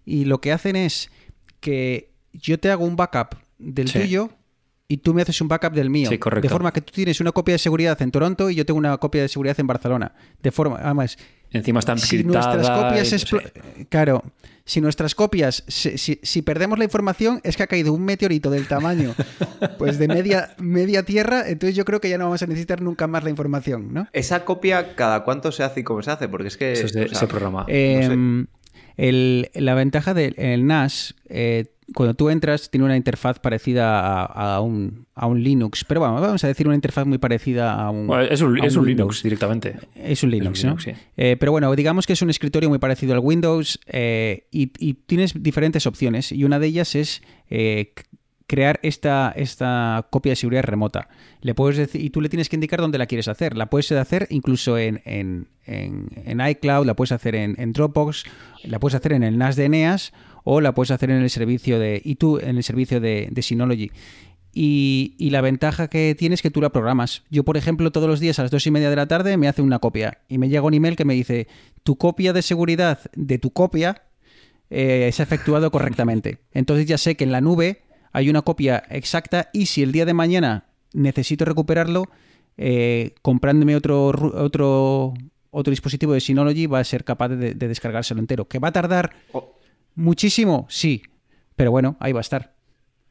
y 0.04 0.24
lo 0.24 0.40
que 0.40 0.50
hacen 0.50 0.74
es 0.74 1.08
que 1.60 2.10
yo 2.32 2.58
te 2.58 2.70
hago 2.70 2.84
un 2.84 2.96
backup 2.96 3.36
del 3.58 3.88
Sí. 3.88 4.00
tuyo 4.00 4.30
y 4.88 4.96
tú 4.96 5.14
me 5.14 5.22
haces 5.22 5.40
un 5.40 5.46
backup 5.46 5.72
del 5.72 5.88
mío. 5.88 6.10
Sí, 6.10 6.18
correcto. 6.18 6.42
De 6.48 6.52
forma 6.52 6.72
que 6.72 6.80
tú 6.80 6.92
tienes 6.92 7.20
una 7.20 7.30
copia 7.30 7.54
de 7.54 7.58
seguridad 7.60 8.00
en 8.02 8.10
Toronto 8.10 8.50
y 8.50 8.56
yo 8.56 8.66
tengo 8.66 8.78
una 8.78 8.96
copia 8.98 9.22
de 9.22 9.28
seguridad 9.28 9.58
en 9.60 9.68
Barcelona. 9.68 10.12
De 10.42 10.50
forma, 10.50 10.78
además, 10.82 11.16
Encima 11.52 11.78
está 11.78 11.96
si 11.96 12.24
nuestras 12.24 12.68
copias 12.68 13.12
y- 13.12 13.18
sí. 13.20 13.36
claro 13.88 14.24
si 14.66 14.80
nuestras 14.80 15.14
copias 15.14 15.62
si, 15.68 15.98
si- 15.98 16.20
si 16.22 16.40
perdemos 16.42 16.78
la 16.78 16.84
información 16.84 17.40
es 17.44 17.56
que 17.56 17.62
ha 17.64 17.66
caído 17.66 17.92
un 17.92 18.02
meteorito 18.04 18.50
del 18.50 18.66
tamaño 18.66 19.14
pues 19.78 19.98
de 19.98 20.08
media 20.08 20.54
media 20.58 21.02
tierra 21.02 21.48
entonces 21.48 21.76
yo 21.76 21.84
creo 21.84 22.00
que 22.00 22.08
ya 22.08 22.16
no 22.18 22.24
vamos 22.24 22.42
a 22.42 22.46
necesitar 22.46 22.80
nunca 22.80 23.06
más 23.06 23.24
la 23.24 23.30
información 23.30 23.92
¿no? 23.92 24.08
Esa 24.12 24.44
copia, 24.44 24.94
¿cada 24.94 25.22
cuánto 25.24 25.52
se 25.52 25.64
hace 25.64 25.80
y 25.80 25.82
cómo 25.84 26.02
se 26.02 26.10
hace? 26.12 26.28
Porque 26.28 26.48
es 26.48 26.56
que... 26.56 26.72
Eso 26.72 26.86
es 26.86 26.92
de- 26.94 27.04
o 27.04 27.08
sea, 27.08 27.18
ese 27.18 27.26
programa. 27.26 27.64
Eh, 27.68 28.06
sé. 28.08 28.46
el- 28.96 29.50
la 29.54 29.74
ventaja 29.74 30.14
del 30.14 30.34
el 30.38 30.66
NAS 30.66 31.14
eh, 31.28 31.66
cuando 31.94 32.14
tú 32.14 32.30
entras 32.30 32.70
tiene 32.70 32.84
una 32.84 32.96
interfaz 32.96 33.38
parecida 33.38 34.00
a, 34.00 34.54
a 34.56 34.60
un, 34.60 35.06
a 35.14 35.26
un 35.26 35.42
Linux 35.42 35.84
pero 35.84 36.00
bueno 36.00 36.20
vamos 36.20 36.42
a 36.44 36.48
decir 36.48 36.66
una 36.66 36.74
interfaz 36.74 37.06
muy 37.06 37.18
parecida 37.18 37.74
a 37.74 37.90
un 37.90 38.06
Bueno, 38.06 38.22
es 38.22 38.40
un, 38.40 38.60
a 38.60 38.66
es 38.66 38.76
un. 38.76 38.86
Linux 38.86 39.22
directamente. 39.22 39.76
Es 39.94 40.22
un 40.22 40.30
Linux, 40.30 40.58
Es 40.58 40.64
un 40.64 40.70
Linux, 40.70 40.86
¿no? 40.86 40.92
sí. 40.92 40.92
Eh, 41.16 41.36
pero 41.38 41.52
bueno, 41.52 41.74
digamos 41.74 42.06
que 42.06 42.14
es 42.14 42.22
un 42.22 42.30
escritorio 42.30 42.68
muy 42.68 42.78
parecido 42.78 43.12
al 43.14 43.20
Windows 43.20 43.78
eh, 43.86 44.46
y, 44.50 44.72
y 44.78 44.94
tienes 44.94 45.42
diferentes 45.42 45.86
opciones 45.86 46.32
y 46.32 46.44
una 46.44 46.58
de 46.58 46.66
ellas 46.66 46.94
es 46.94 47.22
eh, 47.50 47.92
crear 48.46 48.78
esta, 48.82 49.32
esta 49.36 50.06
copia 50.10 50.32
de 50.32 50.36
seguridad 50.36 50.64
remota. 50.64 51.08
Le 51.40 51.54
puedes 51.54 51.76
decir, 51.78 52.00
y 52.04 52.10
tú 52.10 52.20
le 52.20 52.28
tienes 52.28 52.48
que 52.48 52.56
indicar 52.56 52.80
dónde 52.80 52.98
la 52.98 53.06
quieres 53.06 53.28
hacer. 53.28 53.56
La 53.56 53.66
puedes 53.66 53.90
hacer 53.92 54.26
incluso 54.30 54.76
en, 54.78 55.00
en- 55.06 55.48
en- 55.64 56.08
en 56.26 56.46
iCloud, 56.46 56.84
la 56.86 56.94
puedes 56.94 57.12
hacer 57.12 57.34
en, 57.34 57.72
Dropbox, 57.72 58.24
la 58.64 58.78
puedes 58.78 58.94
hacer 58.94 59.12
en 59.14 59.22
el 59.22 59.38
NAS 59.38 59.56
de 59.56 59.64
Eneas 59.64 60.12
o 60.44 60.60
la 60.60 60.74
puedes 60.74 60.90
hacer 60.90 61.10
en 61.10 61.22
el 61.22 61.30
servicio 61.30 61.78
de 61.78 62.02
y 62.04 62.16
en 62.42 62.56
el 62.58 62.62
servicio 62.62 63.00
de, 63.00 63.30
Synology. 63.42 63.90
Y, 64.52 65.14
y 65.18 65.30
la 65.30 65.40
ventaja 65.40 65.88
que 65.88 66.14
tiene 66.16 66.34
es 66.36 66.42
que 66.42 66.50
tú 66.50 66.60
la 66.60 66.70
programas. 66.70 67.24
Yo, 67.30 67.44
por 67.44 67.56
ejemplo, 67.56 67.90
todos 67.90 68.08
los 68.08 68.20
días 68.20 68.38
a 68.38 68.42
las 68.42 68.50
dos 68.52 68.66
y 68.66 68.70
media 68.70 68.88
de 68.90 68.96
la 68.96 69.08
tarde 69.08 69.36
me 69.36 69.48
hace 69.48 69.62
una 69.62 69.80
copia 69.80 70.18
y 70.28 70.38
me 70.38 70.48
llega 70.48 70.62
un 70.62 70.74
email 70.74 70.94
que 70.96 71.04
me 71.04 71.14
dice 71.14 71.48
tu 71.82 71.96
copia 71.96 72.32
de 72.32 72.42
seguridad 72.42 73.00
de 73.16 73.38
tu 73.38 73.50
copia 73.50 74.02
eh, 74.70 75.10
se 75.12 75.22
ha 75.22 75.24
efectuado 75.24 75.70
correctamente. 75.70 76.38
Entonces 76.52 76.86
ya 76.86 76.98
sé 76.98 77.16
que 77.16 77.24
en 77.24 77.32
la 77.32 77.40
nube 77.40 77.82
hay 78.14 78.30
una 78.30 78.40
copia 78.42 78.84
exacta 78.88 79.50
y 79.52 79.66
si 79.66 79.82
el 79.82 79.92
día 79.92 80.06
de 80.06 80.14
mañana 80.14 80.64
necesito 80.94 81.44
recuperarlo, 81.44 82.04
eh, 82.56 83.14
comprándome 83.20 83.74
otro, 83.74 84.06
otro, 84.06 85.12
otro 85.50 85.70
dispositivo 85.70 86.12
de 86.14 86.20
Synology 86.20 86.66
va 86.66 86.78
a 86.78 86.84
ser 86.84 87.04
capaz 87.04 87.28
de, 87.30 87.54
de 87.54 87.68
descargárselo 87.68 88.20
entero. 88.20 88.46
¿Que 88.46 88.60
va 88.60 88.68
a 88.68 88.72
tardar 88.72 89.10
Oh, 89.32 89.58
muchísimo? 89.96 90.66
Sí. 90.70 91.02
Pero 91.56 91.72
bueno, 91.72 91.96
ahí 91.98 92.12
va 92.12 92.20
a 92.20 92.22
estar. 92.22 92.53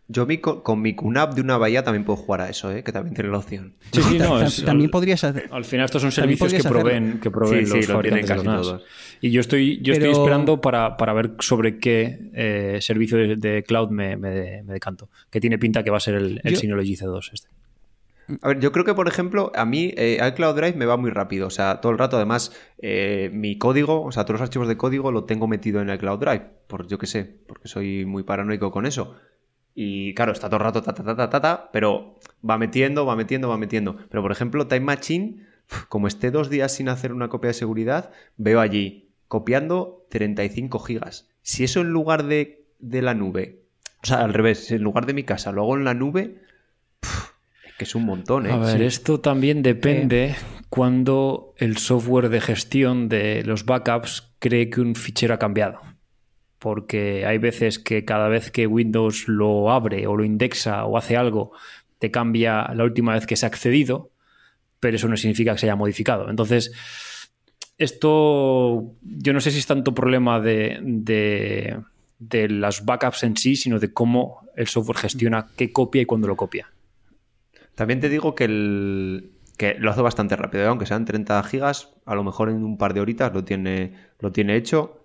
Yo 0.09 0.25
mi, 0.25 0.37
co- 0.39 0.63
con 0.63 0.81
mi 0.81 0.95
QNAP 0.95 1.33
de 1.33 1.41
una 1.41 1.57
bahía 1.57 1.83
también 1.83 2.03
puedo 2.03 2.17
jugar 2.17 2.41
a 2.41 2.49
eso, 2.49 2.71
¿eh? 2.71 2.83
que 2.83 2.91
también 2.91 3.15
tiene 3.15 3.29
la 3.31 3.37
opción. 3.37 3.73
Sí, 3.93 4.01
sí, 4.03 4.19
no, 4.19 4.41
es- 4.41 4.63
también 4.65 4.91
podrías 4.91 5.23
hacer... 5.23 5.47
Al 5.49 5.63
final 5.63 5.85
estos 5.85 6.01
son 6.01 6.11
servicios 6.11 6.53
que 6.53 6.61
proveen, 6.63 7.19
que 7.21 7.31
proveen 7.31 7.65
Sí, 7.65 7.71
sí, 7.71 7.77
los 7.79 7.89
lo 7.89 8.01
tienen 8.01 8.25
fabricantes 8.25 8.29
de 8.29 8.35
casi 8.35 8.45
los 8.45 8.55
NAS. 8.55 8.67
todos. 8.67 8.83
Y 9.21 9.31
yo 9.31 9.39
estoy, 9.39 9.79
yo 9.81 9.93
estoy 9.93 10.11
esperando 10.11 10.59
para, 10.59 10.97
para 10.97 11.13
ver 11.13 11.31
sobre 11.39 11.77
qué 11.79 12.19
eh, 12.33 12.79
servicio 12.81 13.17
de, 13.17 13.37
de 13.37 13.63
cloud 13.63 13.89
me, 13.91 14.17
me- 14.17 14.61
me 14.63 14.73
decanto. 14.73 15.09
Que 15.31 15.39
tiene 15.39 15.57
pinta 15.57 15.83
que 15.83 15.89
va 15.89 15.97
a 15.97 16.01
ser 16.01 16.15
el, 16.15 16.41
el 16.43 16.53
Yo- 16.53 16.59
Synology 16.59 16.95
C2 16.97 17.29
este. 17.33 17.47
A 18.41 18.47
ver, 18.49 18.59
yo 18.61 18.71
creo 18.71 18.85
que, 18.85 18.93
por 18.93 19.07
ejemplo, 19.09 19.51
a 19.55 19.65
mí 19.65 19.93
eh, 19.97 20.17
iCloud 20.31 20.55
Drive 20.55 20.73
me 20.77 20.85
va 20.85 20.95
muy 20.95 21.11
rápido. 21.11 21.47
O 21.47 21.49
sea, 21.49 21.81
todo 21.81 21.91
el 21.91 21.97
rato, 21.97 22.15
además, 22.17 22.53
eh, 22.81 23.29
mi 23.33 23.57
código, 23.57 24.01
o 24.03 24.11
sea, 24.13 24.23
todos 24.23 24.39
los 24.39 24.47
archivos 24.47 24.67
de 24.69 24.77
código 24.77 25.11
lo 25.11 25.25
tengo 25.25 25.47
metido 25.47 25.81
en 25.81 25.89
iCloud 25.89 26.19
Drive. 26.19 26.43
Por 26.67 26.87
yo 26.87 26.97
qué 26.97 27.05
sé, 27.07 27.23
porque 27.47 27.67
soy 27.67 28.05
muy 28.05 28.23
paranoico 28.23 28.71
con 28.71 28.85
eso. 28.85 29.15
Y 29.75 30.13
claro, 30.13 30.31
está 30.31 30.47
todo 30.47 30.57
el 30.57 30.63
rato 30.63 30.83
ta, 30.83 30.93
ta, 30.93 31.03
ta, 31.03 31.15
ta, 31.15 31.29
ta, 31.29 31.41
ta, 31.41 31.69
pero 31.73 32.19
va 32.47 32.57
metiendo, 32.57 33.05
va 33.05 33.15
metiendo, 33.15 33.49
va 33.49 33.57
metiendo. 33.57 33.97
Pero, 34.09 34.21
por 34.21 34.31
ejemplo, 34.31 34.67
Time 34.67 34.81
Machine, 34.81 35.45
como 35.89 36.07
esté 36.07 36.29
dos 36.29 36.49
días 36.49 36.71
sin 36.73 36.89
hacer 36.89 37.11
una 37.13 37.29
copia 37.29 37.47
de 37.49 37.53
seguridad, 37.55 38.11
veo 38.37 38.59
allí 38.59 39.09
copiando 39.27 40.05
35 40.11 40.77
gigas. 40.79 41.27
Si 41.41 41.63
eso 41.63 41.81
en 41.81 41.89
lugar 41.89 42.25
de, 42.25 42.65
de 42.79 43.01
la 43.01 43.15
nube, 43.15 43.63
o 44.03 44.05
sea, 44.05 44.17
al 44.23 44.33
revés, 44.33 44.65
si 44.67 44.75
en 44.75 44.83
lugar 44.83 45.05
de 45.07 45.13
mi 45.13 45.23
casa 45.23 45.51
lo 45.51 45.63
hago 45.63 45.75
en 45.77 45.85
la 45.85 45.93
nube, 45.95 46.37
es 47.01 47.73
que 47.77 47.83
es 47.85 47.95
un 47.95 48.03
montón, 48.05 48.45
¿eh? 48.45 48.51
A 48.51 48.57
ver, 48.57 48.77
Sí. 48.77 48.83
esto 48.83 49.19
también 49.21 49.63
depende 49.63 50.35
cuando 50.69 51.53
el 51.57 51.77
software 51.77 52.29
de 52.29 52.41
gestión 52.41 53.09
de 53.09 53.43
los 53.43 53.65
backups 53.65 54.33
cree 54.39 54.69
que 54.69 54.81
un 54.81 54.95
fichero 54.95 55.33
ha 55.33 55.39
cambiado. 55.39 55.79
Porque 56.63 57.25
hay 57.25 57.39
veces 57.39 57.77
que 57.77 58.05
cada 58.05 58.29
vez 58.29 58.49
que 58.49 58.67
Windows 58.67 59.27
lo 59.27 59.69
abre 59.69 60.07
o 60.07 60.15
lo 60.15 60.23
indexa 60.23 60.85
o 60.85 60.97
hace 60.97 61.17
algo, 61.17 61.51
te 61.99 62.09
cambia 62.09 62.71
la 62.73 62.85
última 62.85 63.15
vez 63.15 63.27
que 63.27 63.35
se 63.35 63.45
ha 63.45 63.49
accedido, 63.49 64.11
pero 64.79 64.95
eso 64.95 65.09
no 65.09 65.17
significa 65.17 65.51
que 65.51 65.57
se 65.57 65.65
haya 65.65 65.75
modificado. 65.75 66.29
Entonces, 66.29 66.71
esto 67.77 68.93
yo 69.01 69.33
no 69.33 69.41
sé 69.41 69.51
si 69.51 69.59
es 69.59 69.67
tanto 69.67 69.93
problema 69.93 70.39
de, 70.39 71.81
las 72.31 72.85
backups 72.85 73.23
en 73.23 73.35
sí, 73.35 73.57
sino 73.57 73.77
de 73.77 73.91
cómo 73.91 74.47
el 74.55 74.67
software 74.67 74.99
gestiona 74.99 75.49
qué 75.57 75.73
copia 75.73 76.01
y 76.01 76.05
cuándo 76.05 76.29
lo 76.29 76.37
copia. 76.37 76.71
También 77.75 77.99
te 77.99 78.07
digo 78.07 78.35
que 78.35 78.47
lo 78.47 79.91
hace 79.91 80.01
bastante 80.01 80.37
rápido, 80.37 80.63
¿eh? 80.63 80.67
aunque 80.67 80.85
sean 80.85 81.03
30 81.03 81.43
gigas, 81.43 81.89
a 82.05 82.15
lo 82.15 82.23
mejor 82.23 82.47
en 82.47 82.63
un 82.63 82.77
par 82.77 82.93
de 82.93 83.01
horitas 83.01 83.33
lo 83.33 83.43
tiene, 83.43 83.91
lo 84.21 84.31
tiene 84.31 84.55
hecho. 84.55 85.02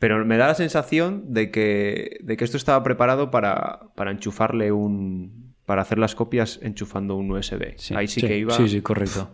Pero 0.00 0.24
me 0.24 0.38
da 0.38 0.48
la 0.48 0.54
sensación 0.54 1.34
de 1.34 1.50
que, 1.50 2.16
de 2.22 2.36
que 2.38 2.44
esto 2.44 2.56
estaba 2.56 2.82
preparado 2.82 3.30
para, 3.30 3.80
para 3.94 4.10
enchufarle 4.10 4.72
un. 4.72 5.54
para 5.66 5.82
hacer 5.82 5.98
las 5.98 6.14
copias 6.14 6.58
enchufando 6.62 7.16
un 7.16 7.30
USB. 7.30 7.74
Sí. 7.76 7.94
Ahí 7.94 8.08
sí, 8.08 8.22
que 8.22 8.38
iba. 8.38 8.54
Sí, 8.54 8.66
sí, 8.68 8.80
correcto. 8.80 9.28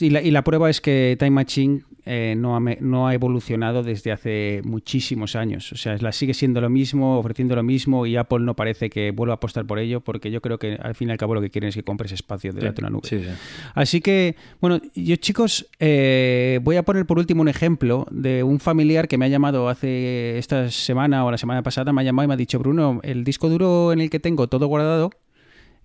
Y 0.00 0.10
la, 0.10 0.22
y 0.22 0.30
la 0.30 0.42
prueba 0.44 0.70
es 0.70 0.80
que 0.80 1.16
Time 1.18 1.30
Machine 1.30 1.82
eh, 2.06 2.34
no, 2.36 2.56
ha, 2.56 2.60
no 2.80 3.06
ha 3.06 3.14
evolucionado 3.14 3.82
desde 3.82 4.12
hace 4.12 4.60
muchísimos 4.64 5.36
años. 5.36 5.72
O 5.72 5.76
sea, 5.76 5.96
la 5.98 6.12
sigue 6.12 6.34
siendo 6.34 6.60
lo 6.60 6.68
mismo, 6.68 7.18
ofreciendo 7.18 7.54
lo 7.56 7.62
mismo 7.62 8.06
y 8.06 8.16
Apple 8.16 8.40
no 8.40 8.54
parece 8.54 8.90
que 8.90 9.10
vuelva 9.10 9.34
a 9.34 9.36
apostar 9.36 9.66
por 9.66 9.78
ello 9.78 10.00
porque 10.00 10.30
yo 10.30 10.42
creo 10.42 10.58
que 10.58 10.74
al 10.74 10.94
fin 10.94 11.08
y 11.08 11.12
al 11.12 11.18
cabo 11.18 11.34
lo 11.34 11.40
que 11.40 11.50
quieren 11.50 11.68
es 11.68 11.74
que 11.74 11.82
compres 11.82 12.12
espacio 12.12 12.52
de 12.52 12.74
una 12.78 12.90
nube. 12.90 13.08
Sí, 13.08 13.18
sí. 13.20 13.30
Así 13.74 14.00
que, 14.00 14.36
bueno, 14.60 14.80
yo 14.94 15.16
chicos, 15.16 15.66
eh, 15.80 16.60
voy 16.62 16.76
a 16.76 16.82
poner 16.82 17.06
por 17.06 17.18
último 17.18 17.42
un 17.42 17.48
ejemplo 17.48 18.06
de 18.10 18.42
un 18.42 18.60
familiar 18.60 19.08
que 19.08 19.18
me 19.18 19.26
ha 19.26 19.28
llamado 19.28 19.68
hace 19.68 20.38
esta 20.38 20.70
semana 20.70 21.24
o 21.24 21.30
la 21.30 21.38
semana 21.38 21.62
pasada, 21.62 21.92
me 21.92 22.02
ha 22.02 22.04
llamado 22.04 22.24
y 22.24 22.28
me 22.28 22.34
ha 22.34 22.38
dicho, 22.38 22.58
Bruno, 22.58 23.00
el 23.02 23.24
disco 23.24 23.48
duro 23.48 23.92
en 23.92 24.00
el 24.00 24.10
que 24.10 24.20
tengo 24.20 24.46
todo 24.46 24.66
guardado 24.66 25.10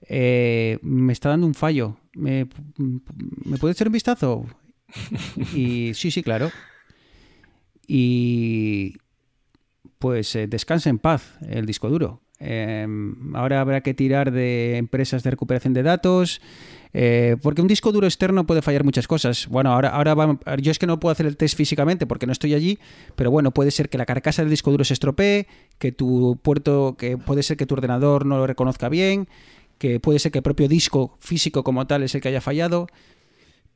eh, 0.01 0.79
me 0.81 1.13
está 1.13 1.29
dando 1.29 1.47
un 1.47 1.53
fallo. 1.53 1.97
¿Me, 2.13 2.47
¿Me 3.45 3.57
puede 3.57 3.73
echar 3.73 3.87
un 3.87 3.93
vistazo? 3.93 4.45
Y 5.53 5.91
sí, 5.93 6.11
sí, 6.11 6.23
claro. 6.23 6.51
Y 7.87 8.95
pues 9.97 10.35
eh, 10.35 10.47
descansa 10.47 10.89
en 10.89 10.99
paz 10.99 11.33
el 11.47 11.65
disco 11.65 11.89
duro. 11.89 12.21
Eh, 12.39 12.87
ahora 13.33 13.59
habrá 13.61 13.81
que 13.81 13.93
tirar 13.93 14.31
de 14.31 14.77
empresas 14.77 15.23
de 15.23 15.31
recuperación 15.31 15.73
de 15.73 15.83
datos. 15.83 16.41
eh, 16.93 17.35
porque 17.41 17.61
un 17.61 17.67
disco 17.67 17.91
duro 17.91 18.07
externo 18.07 18.45
puede 18.45 18.61
fallar 18.61 18.83
muchas 18.83 19.07
cosas. 19.07 19.47
Bueno, 19.47 19.71
ahora, 19.71 19.89
ahora 19.89 20.15
yo 20.59 20.71
es 20.71 20.79
que 20.79 20.87
no 20.87 20.99
puedo 20.99 21.11
hacer 21.11 21.25
el 21.25 21.37
test 21.37 21.55
físicamente 21.57 22.07
porque 22.07 22.25
no 22.25 22.31
estoy 22.31 22.53
allí, 22.53 22.79
pero 23.15 23.29
bueno, 23.31 23.51
puede 23.51 23.71
ser 23.71 23.89
que 23.89 23.97
la 23.97 24.05
carcasa 24.05 24.41
del 24.41 24.49
disco 24.49 24.71
duro 24.71 24.83
se 24.83 24.93
estropee, 24.93 25.47
que 25.77 25.91
tu 25.91 26.39
puerto, 26.41 26.95
que 26.97 27.17
puede 27.17 27.43
ser 27.43 27.57
que 27.57 27.65
tu 27.65 27.75
ordenador 27.75 28.25
no 28.25 28.37
lo 28.37 28.47
reconozca 28.47 28.89
bien, 28.89 29.27
que 29.79 29.99
puede 29.99 30.19
ser 30.19 30.31
que 30.31 30.39
el 30.39 30.43
propio 30.43 30.67
disco 30.67 31.17
físico 31.19 31.63
como 31.63 31.87
tal 31.87 32.03
es 32.03 32.13
el 32.13 32.21
que 32.21 32.27
haya 32.27 32.41
fallado. 32.41 32.87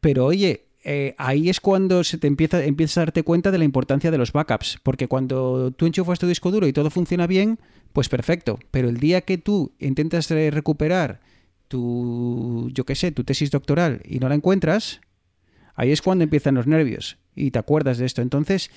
Pero 0.01 0.25
oye, 0.25 0.65
eh, 0.83 1.15
ahí 1.17 1.49
es 1.49 1.61
cuando 1.61 2.03
se 2.03 2.17
te 2.17 2.27
empieza, 2.27 2.63
empiezas 2.63 2.97
a 2.97 3.01
darte 3.01 3.23
cuenta 3.23 3.51
de 3.51 3.57
la 3.57 3.63
importancia 3.63 4.11
de 4.11 4.17
los 4.17 4.33
backups, 4.33 4.79
porque 4.83 5.07
cuando 5.07 5.71
tú 5.71 5.85
enchufas 5.85 6.19
tu 6.19 6.27
disco 6.27 6.51
duro 6.51 6.67
y 6.67 6.73
todo 6.73 6.89
funciona 6.89 7.25
bien, 7.25 7.57
pues 7.93 8.09
perfecto, 8.09 8.59
pero 8.69 8.89
el 8.89 8.97
día 8.97 9.21
que 9.21 9.37
tú 9.37 9.71
intentas 9.79 10.29
recuperar 10.29 11.21
tu, 11.69 12.69
yo 12.73 12.85
qué 12.85 12.95
sé, 12.95 13.11
tu 13.11 13.23
tesis 13.23 13.49
doctoral 13.49 14.01
y 14.03 14.19
no 14.19 14.27
la 14.27 14.35
encuentras, 14.35 14.99
ahí 15.75 15.91
es 15.91 16.01
cuando 16.01 16.25
empiezan 16.25 16.55
los 16.55 16.67
nervios 16.67 17.17
y 17.33 17.51
te 17.51 17.59
acuerdas 17.59 17.97
de 17.97 18.05
esto. 18.05 18.21
Entonces, 18.21 18.69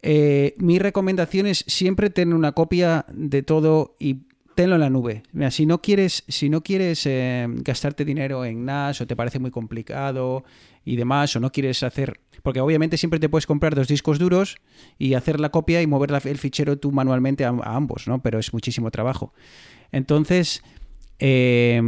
eh, 0.00 0.54
mi 0.58 0.78
recomendación 0.78 1.46
es 1.46 1.64
siempre 1.66 2.08
tener 2.08 2.34
una 2.34 2.52
copia 2.52 3.04
de 3.12 3.42
todo 3.42 3.96
y 3.98 4.22
tenlo 4.54 4.74
en 4.76 4.80
la 4.80 4.90
nube. 4.90 5.22
Si 5.50 5.66
no 5.66 5.80
quieres, 5.82 6.24
si 6.28 6.48
no 6.48 6.62
quieres 6.62 7.04
eh, 7.06 7.46
gastarte 7.48 8.04
dinero 8.04 8.44
en 8.44 8.64
NAS 8.64 9.00
o 9.00 9.06
te 9.06 9.16
parece 9.16 9.38
muy 9.38 9.50
complicado 9.50 10.44
y 10.84 10.96
demás, 10.96 11.34
o 11.36 11.40
no 11.40 11.50
quieres 11.52 11.82
hacer. 11.82 12.20
Porque 12.42 12.60
obviamente 12.60 12.96
siempre 12.98 13.18
te 13.18 13.28
puedes 13.28 13.46
comprar 13.46 13.74
dos 13.74 13.88
discos 13.88 14.18
duros 14.18 14.56
y 14.98 15.14
hacer 15.14 15.40
la 15.40 15.48
copia 15.50 15.80
y 15.82 15.86
mover 15.86 16.12
el 16.24 16.38
fichero 16.38 16.78
tú 16.78 16.92
manualmente 16.92 17.44
a, 17.44 17.48
ambos, 17.64 18.06
¿no? 18.06 18.20
Pero 18.22 18.38
es 18.38 18.52
muchísimo 18.52 18.90
trabajo. 18.90 19.32
Entonces, 19.92 20.62
eh, 21.18 21.80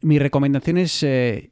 mi 0.00 0.18
recomendación 0.18 0.78
es 0.78 1.02
eh, 1.02 1.50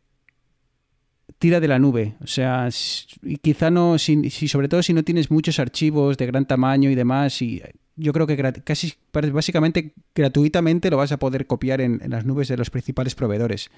tira 1.38 1.60
de 1.60 1.68
la 1.68 1.78
nube. 1.78 2.16
O 2.22 2.26
sea, 2.26 2.66
s- 2.68 3.06
y 3.22 3.36
quizá 3.36 3.70
no, 3.70 3.98
si, 3.98 4.28
si- 4.30 4.48
sobre 4.48 4.68
todo 4.68 4.82
si 4.82 4.92
no 4.92 5.04
tienes 5.04 5.30
muchos 5.30 5.58
archivos 5.58 6.16
de 6.18 6.26
gran 6.26 6.46
tamaño 6.46 6.90
y 6.90 6.94
demás, 6.94 7.40
y 7.42 7.62
yo 7.98 8.12
creo 8.12 8.26
que 8.26 8.62
casi 8.64 8.94
básicamente 9.12 9.92
gratuitamente 10.14 10.90
lo 10.90 10.96
vas 10.96 11.12
a 11.12 11.18
poder 11.18 11.46
copiar 11.46 11.80
en, 11.80 12.00
las 12.08 12.24
nubes 12.24 12.48
de 12.48 12.56
los 12.56 12.70
principales 12.70 13.14
proveedores. 13.14 13.70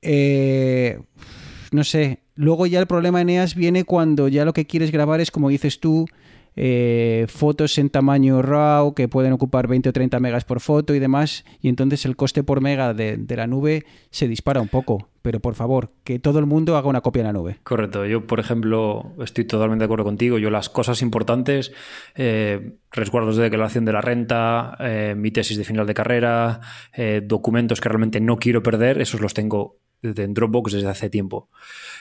Eh, 0.00 0.98
no 1.70 1.84
sé. 1.84 2.20
Luego 2.34 2.66
ya 2.66 2.80
el 2.80 2.86
problema 2.86 3.20
en 3.20 3.28
EAS 3.28 3.54
viene 3.54 3.84
cuando 3.84 4.26
ya 4.28 4.44
lo 4.44 4.54
que 4.54 4.66
quieres 4.66 4.90
grabar 4.90 5.20
es, 5.20 5.30
como 5.30 5.50
dices 5.50 5.80
tú, 5.80 6.06
eh, 6.56 7.26
fotos 7.28 7.78
en 7.78 7.90
tamaño 7.90 8.42
RAW 8.42 8.94
que 8.94 9.08
pueden 9.08 9.32
ocupar 9.32 9.68
20 9.68 9.88
o 9.88 9.92
30 9.92 10.20
megas 10.20 10.44
por 10.44 10.60
foto 10.60 10.94
y 10.94 10.98
demás, 10.98 11.44
y 11.60 11.68
entonces 11.68 12.04
el 12.04 12.16
coste 12.16 12.42
por 12.42 12.60
mega 12.60 12.94
de, 12.94 13.24
la 13.28 13.46
nube 13.46 13.84
se 14.10 14.28
dispara 14.28 14.60
un 14.60 14.68
poco. 14.68 15.08
Pero 15.22 15.38
por 15.38 15.54
favor, 15.54 15.90
que 16.02 16.18
todo 16.18 16.40
el 16.40 16.46
mundo 16.46 16.76
haga 16.76 16.88
una 16.88 17.00
copia 17.00 17.20
en 17.20 17.26
la 17.26 17.32
nube. 17.32 17.58
Correcto. 17.62 18.04
Yo, 18.06 18.26
por 18.26 18.40
ejemplo, 18.40 19.12
estoy 19.22 19.44
totalmente 19.44 19.82
de 19.82 19.84
acuerdo 19.84 20.04
contigo. 20.04 20.36
Yo 20.36 20.50
las 20.50 20.68
cosas 20.68 21.00
importantes, 21.00 21.72
eh, 22.16 22.72
resguardos 22.90 23.36
de 23.36 23.44
declaración 23.44 23.84
de 23.84 23.92
la 23.92 24.00
renta, 24.00 24.76
eh, 24.80 25.14
mi 25.16 25.30
tesis 25.30 25.56
de 25.56 25.62
final 25.62 25.86
de 25.86 25.94
carrera, 25.94 26.60
eh, 26.92 27.22
documentos 27.24 27.80
que 27.80 27.88
realmente 27.88 28.20
no 28.20 28.36
quiero 28.36 28.64
perder, 28.64 29.00
esos 29.00 29.20
los 29.20 29.32
tengo 29.32 29.78
desde- 30.02 30.24
en 30.24 30.34
Dropbox 30.34 30.72
desde 30.72 30.88
hace 30.88 31.08
tiempo. 31.08 31.48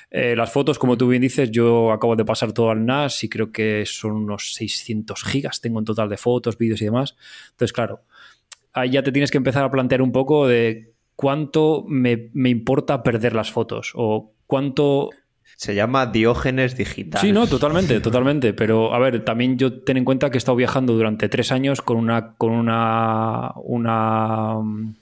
Eh, 0.10 0.36
las 0.36 0.52
fotos, 0.52 0.78
como 0.80 0.98
tú 0.98 1.08
bien 1.08 1.22
dices, 1.22 1.52
yo 1.52 1.92
acabo 1.92 2.16
de 2.16 2.26
pasar 2.26 2.52
todo 2.52 2.70
al 2.72 2.86
NAS 2.86 3.24
y 3.24 3.30
creo 3.30 3.52
que 3.52 3.84
son 3.86 4.12
unos 4.14 4.54
600 4.56 5.24
gigas 5.24 5.62
tengo 5.62 5.80
en 5.80 5.86
total 5.86 6.10
de 6.10 6.18
fotos, 6.18 6.58
vídeos 6.58 6.82
y 6.82 6.86
demás. 6.86 7.16
Entonces, 7.52 7.72
claro, 7.72 8.02
ahí 8.74 8.90
ya 8.90 9.04
te 9.04 9.12
tienes 9.12 9.32
que 9.32 9.38
empezar 9.38 9.64
a 9.64 9.72
plantear 9.72 10.02
un 10.02 10.12
poco 10.12 10.48
de 10.48 10.92
cuánto 11.16 11.86
me, 11.88 12.30
me 12.34 12.50
importa 12.50 13.04
perder 13.04 13.34
las 13.36 13.52
fotos 13.52 13.92
o 13.96 14.34
cuánto 14.48 15.12
Se 15.56 15.76
llama 15.76 16.08
Diógenes 16.08 16.76
digital. 16.76 17.22
Sí, 17.22 17.32
no, 17.32 17.46
totalmente, 17.46 18.00
totalmente. 18.00 18.54
Pero 18.54 18.96
a 18.96 19.00
ver, 19.00 19.24
también 19.24 19.58
yo 19.60 19.84
ten 19.84 19.98
en 19.98 20.06
cuenta 20.06 20.32
que 20.32 20.38
he 20.38 20.40
estado 20.40 20.56
viajando 20.56 20.94
durante 20.94 21.30
tres 21.30 21.52
años 21.52 21.82
con 21.82 21.98
una, 21.98 22.34
con 22.36 22.52
una, 22.52 23.52
una, 23.64 24.56
mm, 24.56 24.96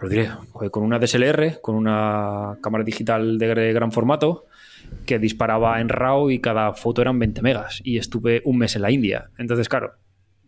lo 0.00 0.08
diré, 0.08 0.28
con 0.70 0.82
una 0.82 0.98
DSLR, 0.98 1.60
con 1.60 1.74
una 1.74 2.58
cámara 2.62 2.84
digital 2.84 3.38
de 3.38 3.54
gr- 3.54 3.74
gran 3.74 3.92
formato 3.92 4.46
que 5.06 5.18
disparaba 5.18 5.80
en 5.80 5.88
RAW 5.88 6.30
y 6.30 6.40
cada 6.40 6.72
foto 6.72 7.02
eran 7.02 7.18
20 7.18 7.42
megas 7.42 7.80
y 7.84 7.98
estuve 7.98 8.42
un 8.44 8.58
mes 8.58 8.76
en 8.76 8.82
la 8.82 8.90
India. 8.90 9.30
Entonces, 9.38 9.68
claro, 9.68 9.94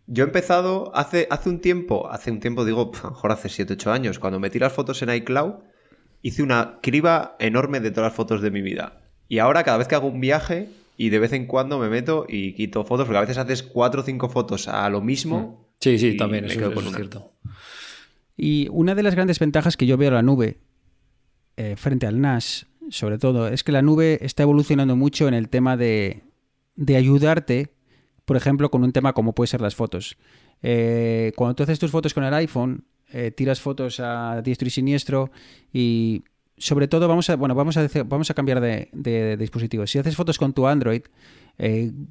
Yo 0.07 0.23
he 0.23 0.27
empezado 0.27 0.91
hace, 0.95 1.27
hace 1.29 1.49
un 1.49 1.59
tiempo, 1.59 2.09
hace 2.09 2.31
un 2.31 2.39
tiempo 2.39 2.65
digo, 2.65 2.91
a 3.01 3.03
lo 3.03 3.09
mejor 3.11 3.31
hace 3.31 3.49
7, 3.49 3.73
8 3.73 3.91
años, 3.91 4.19
cuando 4.19 4.39
metí 4.39 4.57
las 4.59 4.73
fotos 4.73 5.01
en 5.03 5.13
iCloud, 5.13 5.55
hice 6.21 6.43
una 6.43 6.79
criba 6.81 7.35
enorme 7.39 7.79
de 7.81 7.91
todas 7.91 8.09
las 8.11 8.15
fotos 8.15 8.41
de 8.41 8.51
mi 8.51 8.61
vida. 8.61 9.01
Y 9.27 9.39
ahora 9.39 9.63
cada 9.63 9.77
vez 9.77 9.87
que 9.87 9.95
hago 9.95 10.07
un 10.07 10.19
viaje 10.21 10.69
y 10.97 11.09
de 11.09 11.19
vez 11.19 11.33
en 11.33 11.45
cuando 11.45 11.77
me 11.79 11.87
meto 11.89 12.25
y 12.27 12.53
quito 12.53 12.83
fotos, 12.83 13.05
porque 13.05 13.17
a 13.17 13.21
veces 13.21 13.37
haces 13.37 13.63
4 13.63 14.01
o 14.01 14.03
5 14.03 14.29
fotos 14.29 14.67
a 14.67 14.89
lo 14.89 15.01
mismo. 15.01 15.69
sí, 15.79 15.97
sí, 15.97 16.17
también, 16.17 16.45
eso, 16.45 16.59
eso 16.71 16.79
es 16.89 16.95
cierto. 16.95 17.31
Y 18.43 18.67
una 18.71 18.95
de 18.95 19.03
las 19.03 19.13
grandes 19.13 19.37
ventajas 19.37 19.77
que 19.77 19.85
yo 19.85 19.97
veo 19.97 20.09
a 20.09 20.13
la 20.13 20.23
nube 20.23 20.57
eh, 21.57 21.75
frente 21.77 22.07
al 22.07 22.19
NAS, 22.19 22.65
sobre 22.89 23.19
todo, 23.19 23.47
es 23.47 23.63
que 23.63 23.71
la 23.71 23.83
nube 23.83 24.17
está 24.21 24.41
evolucionando 24.41 24.95
mucho 24.95 25.27
en 25.27 25.35
el 25.35 25.47
tema 25.47 25.77
de, 25.77 26.23
de 26.75 26.95
ayudarte, 26.95 27.69
por 28.25 28.37
ejemplo, 28.37 28.71
con 28.71 28.83
un 28.83 28.93
tema 28.93 29.13
como 29.13 29.33
puede 29.35 29.45
ser 29.47 29.61
las 29.61 29.75
fotos. 29.75 30.17
Eh, 30.63 31.33
cuando 31.35 31.53
tú 31.53 31.61
haces 31.61 31.77
tus 31.77 31.91
fotos 31.91 32.15
con 32.15 32.23
el 32.23 32.33
iPhone, 32.33 32.83
eh, 33.13 33.29
tiras 33.29 33.61
fotos 33.61 33.99
a 33.99 34.41
diestro 34.41 34.67
y 34.67 34.71
siniestro 34.71 35.29
y 35.71 36.23
sobre 36.57 36.87
todo 36.87 37.07
vamos 37.07 37.29
a, 37.29 37.35
bueno, 37.35 37.53
vamos 37.53 37.77
a, 37.77 37.87
vamos 38.05 38.31
a 38.31 38.33
cambiar 38.33 38.59
de, 38.59 38.89
de- 38.91 39.37
dispositivo. 39.37 39.85
Si 39.85 39.99
haces 39.99 40.15
fotos 40.15 40.39
con 40.39 40.53
tu 40.53 40.65
Android, 40.65 41.03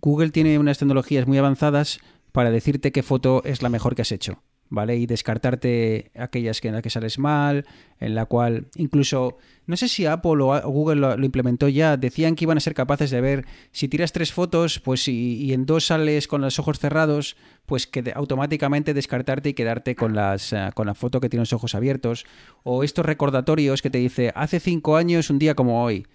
Google 0.01 0.31
tiene 0.31 0.61
unas 0.61 0.79
tecnologías 0.79 1.27
muy 1.27 1.39
avanzadas 1.39 1.99
para 2.31 2.53
decirte 2.53 2.93
qué 2.93 3.03
foto 3.03 3.43
es 3.45 3.63
la 3.63 3.69
mejor 3.69 3.97
que 3.97 4.03
has 4.03 4.13
hecho. 4.13 4.45
¿Vale? 4.73 4.97
Y 4.97 5.07
descartarte 5.07 6.13
aquellas 6.17 6.61
que, 6.61 6.69
en 6.69 6.75
las 6.75 6.83
que 6.83 6.91
sales 6.91 7.19
mal, 7.19 7.67
en 7.99 8.15
la 8.15 8.27
cual 8.27 8.69
incluso, 8.77 9.39
no 9.67 9.77
sé 9.77 9.89
si 9.89 10.07
Apple 10.07 10.43
o 10.43 10.71
Google 10.71 11.01
lo, 11.01 11.25
implementó 11.25 11.67
ya, 11.69 11.97
decían 11.97 12.37
que 12.37 12.45
iban 12.45 12.57
a 12.57 12.61
ser 12.61 12.75
capaces 12.75 13.11
de 13.11 13.21
ver 13.21 13.47
si 13.73 13.89
tiras 13.89 14.13
tres 14.13 14.33
fotos, 14.33 14.79
pues 14.79 15.09
y, 15.09 15.53
en 15.53 15.67
dos 15.67 15.87
sales 15.87 16.29
con 16.29 16.41
los 16.41 16.61
ojos 16.61 16.79
cerrados, 16.79 17.37
pues 17.67 17.89
que 17.89 18.13
automáticamente 18.15 18.95
descartarte 18.95 19.49
y 19.49 19.55
quedarte 19.55 19.97
con 19.97 20.15
las 20.15 20.53
eh, 20.53 20.71
con 20.75 20.87
la 20.87 20.95
foto 20.95 21.21
que 21.21 21.29
tiene 21.29 21.43
los 21.43 21.53
ojos 21.53 21.75
abiertos. 21.75 22.25
O 22.63 22.85
estos 22.85 23.05
recordatorios 23.05 23.83
que 23.83 23.91
te 23.91 23.99
dice 23.99 24.33
hace 24.37 24.61
cinco 24.61 24.97
años, 24.97 25.31
un 25.31 25.41
día 25.41 25.57
como 25.57 25.83
hoy. 25.83 26.07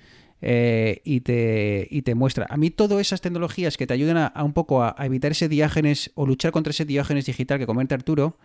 Eh, 0.41 1.01
y, 1.03 1.21
te, 1.21 1.87
y 1.89 2.01
te 2.01 2.15
muestra. 2.15 2.45
A 2.49 2.57
mí 2.57 2.69
todas 2.69 2.99
esas 2.99 3.21
tecnologías 3.21 3.77
que 3.77 3.87
te 3.87 3.93
ayudan 3.93 4.17
a, 4.17 4.43
un 4.43 4.53
poco 4.53 4.83
a, 4.83 4.95
a 4.97 5.05
evitar 5.05 5.31
ese 5.31 5.49
diágenes 5.49 6.11
o 6.15 6.25
luchar 6.25 6.51
contra 6.51 6.71
ese 6.71 6.85
diágenes 6.85 7.25
digital 7.25 7.59
que 7.59 7.65
comenta 7.65 7.95
Arturo, 7.95 8.37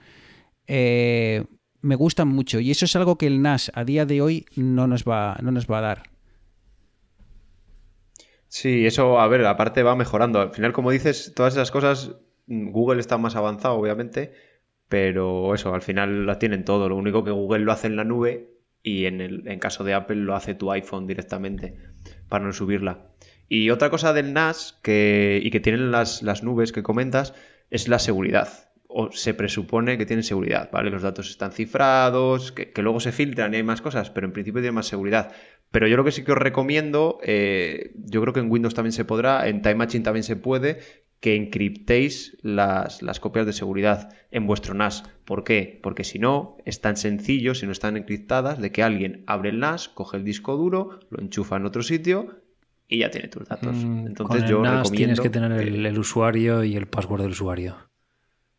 eh, 0.66 1.45
me 1.82 1.97
gustan 1.97 2.28
mucho. 2.28 2.61
Y 2.61 2.70
eso 2.70 2.84
es 2.84 2.95
algo 2.97 3.18
que 3.18 3.26
el 3.26 3.43
NAS 3.43 3.72
a 3.74 3.84
día 3.84 4.07
de 4.07 4.22
hoy 4.22 4.47
no 4.57 4.86
nos 4.86 5.05
va, 5.05 5.36
no 5.43 5.51
nos 5.51 5.66
va 5.66 5.78
a 5.78 5.82
dar. 5.82 6.03
Sí, 8.49 8.86
eso, 8.86 9.20
a 9.20 9.28
ver, 9.28 9.45
aparte 9.47 9.82
va 9.82 9.95
mejorando. 9.97 10.41
Al 10.41 10.53
final, 10.53 10.72
como 10.72 10.91
dices, 10.91 11.32
todas 11.34 11.55
esas 11.55 11.70
cosas, 11.70 12.16
mm, 12.47 12.70
Google 12.70 13.01
está 13.01 13.16
más 13.18 13.36
avanzado, 13.36 13.74
obviamente, 13.74 14.32
pero 14.88 15.55
eso, 15.55 15.74
al 15.74 15.82
final 15.82 16.26
las 16.26 16.38
tienen 16.38 16.64
todo. 16.64 16.88
Lo 16.88 16.97
único 16.97 17.24
que 17.24 17.30
Google 17.30 17.64
lo 17.64 17.72
hace 17.72 17.86
en 17.86 17.97
la 17.97 18.05
nube 18.05 18.59
y 18.83 19.07
en 19.07 19.20
el 19.20 19.47
en 19.49 19.59
caso 19.59 19.85
de 19.85 19.95
Apple 19.95 20.16
lo 20.16 20.35
hace 20.35 20.55
tu 20.55 20.70
iPhone 20.70 21.07
directamente 21.07 21.76
para 22.28 22.45
no 22.45 22.53
subirla. 22.53 23.11
Y 23.49 23.70
otra 23.70 23.91
cosa 23.91 24.12
del 24.12 24.33
NAS 24.33 24.78
que, 24.83 25.41
y 25.43 25.51
que 25.51 25.61
tienen 25.61 25.91
las, 25.91 26.22
las 26.22 26.43
nubes 26.43 26.72
que 26.72 26.83
comentas 26.83 27.35
es 27.70 27.89
la 27.89 27.99
seguridad. 27.99 28.70
O 28.87 29.11
se 29.12 29.35
presupone 29.35 29.99
que 29.99 30.07
tienen 30.07 30.22
seguridad, 30.22 30.70
¿vale? 30.72 30.91
Los 30.91 31.03
datos 31.03 31.31
están 31.31 31.53
cifrados, 31.53 32.53
que, 32.53 32.70
que 32.72 32.83
luego 32.83 33.01
se 33.01 33.12
filtran 33.12 33.53
y 33.53 33.59
hay 33.59 33.62
más 33.62 33.83
cosas, 33.83 34.11
pero 34.11 34.26
en 34.26 34.33
principio 34.33 34.61
tiene 34.61 34.72
más 34.72 34.87
seguridad. 34.87 35.33
Pero 35.70 35.87
yo 35.87 35.97
lo 35.97 36.05
que 36.05 36.12
sí 36.12 36.24
que 36.24 36.33
os 36.33 36.39
recomiendo, 36.39 37.18
eh, 37.22 37.93
yo 37.97 38.20
creo 38.20 38.33
que 38.33 38.41
en 38.41 38.51
Windows 38.51 38.74
también 38.74 38.93
se 38.93 39.05
podrá, 39.05 39.49
en 39.49 39.62
Time 39.62 39.76
Machine 39.76 40.05
también 40.05 40.24
se 40.24 40.37
puede, 40.37 40.78
que 41.20 41.36
encriptéis 41.36 42.38
las, 42.42 43.02
las 43.02 43.20
copias 43.20 43.46
de 43.46 43.52
seguridad 43.52 44.14
en 44.30 44.46
vuestro 44.46 44.74
NAS. 44.74 45.04
¿Por 45.26 45.44
qué? 45.44 45.78
Porque 45.82 46.02
si 46.02 46.18
no, 46.18 46.56
es 46.64 46.80
tan 46.80 46.96
sencillo, 46.96 47.54
si 47.54 47.66
no 47.66 47.72
están 47.72 47.96
encriptadas, 47.96 48.58
de 48.60 48.72
que 48.72 48.82
alguien 48.82 49.22
abre 49.26 49.50
el 49.50 49.60
NAS, 49.60 49.88
coge 49.88 50.16
el 50.16 50.24
disco 50.24 50.56
duro, 50.56 51.00
lo 51.10 51.20
enchufa 51.20 51.56
en 51.56 51.66
otro 51.66 51.82
sitio 51.82 52.40
y 52.88 52.98
ya 53.00 53.10
tiene 53.10 53.28
tus 53.28 53.46
datos. 53.46 53.76
Mm, 53.76 54.06
Entonces 54.06 54.26
con 54.26 54.44
el 54.44 54.50
yo 54.50 54.62
NAS 54.62 54.78
recomiendo 54.78 54.96
tienes 54.96 55.20
que 55.20 55.30
tener 55.30 55.52
el, 55.52 55.84
el 55.84 55.98
usuario 55.98 56.64
y 56.64 56.74
el 56.74 56.86
password 56.86 57.22
del 57.22 57.32
usuario. 57.32 57.76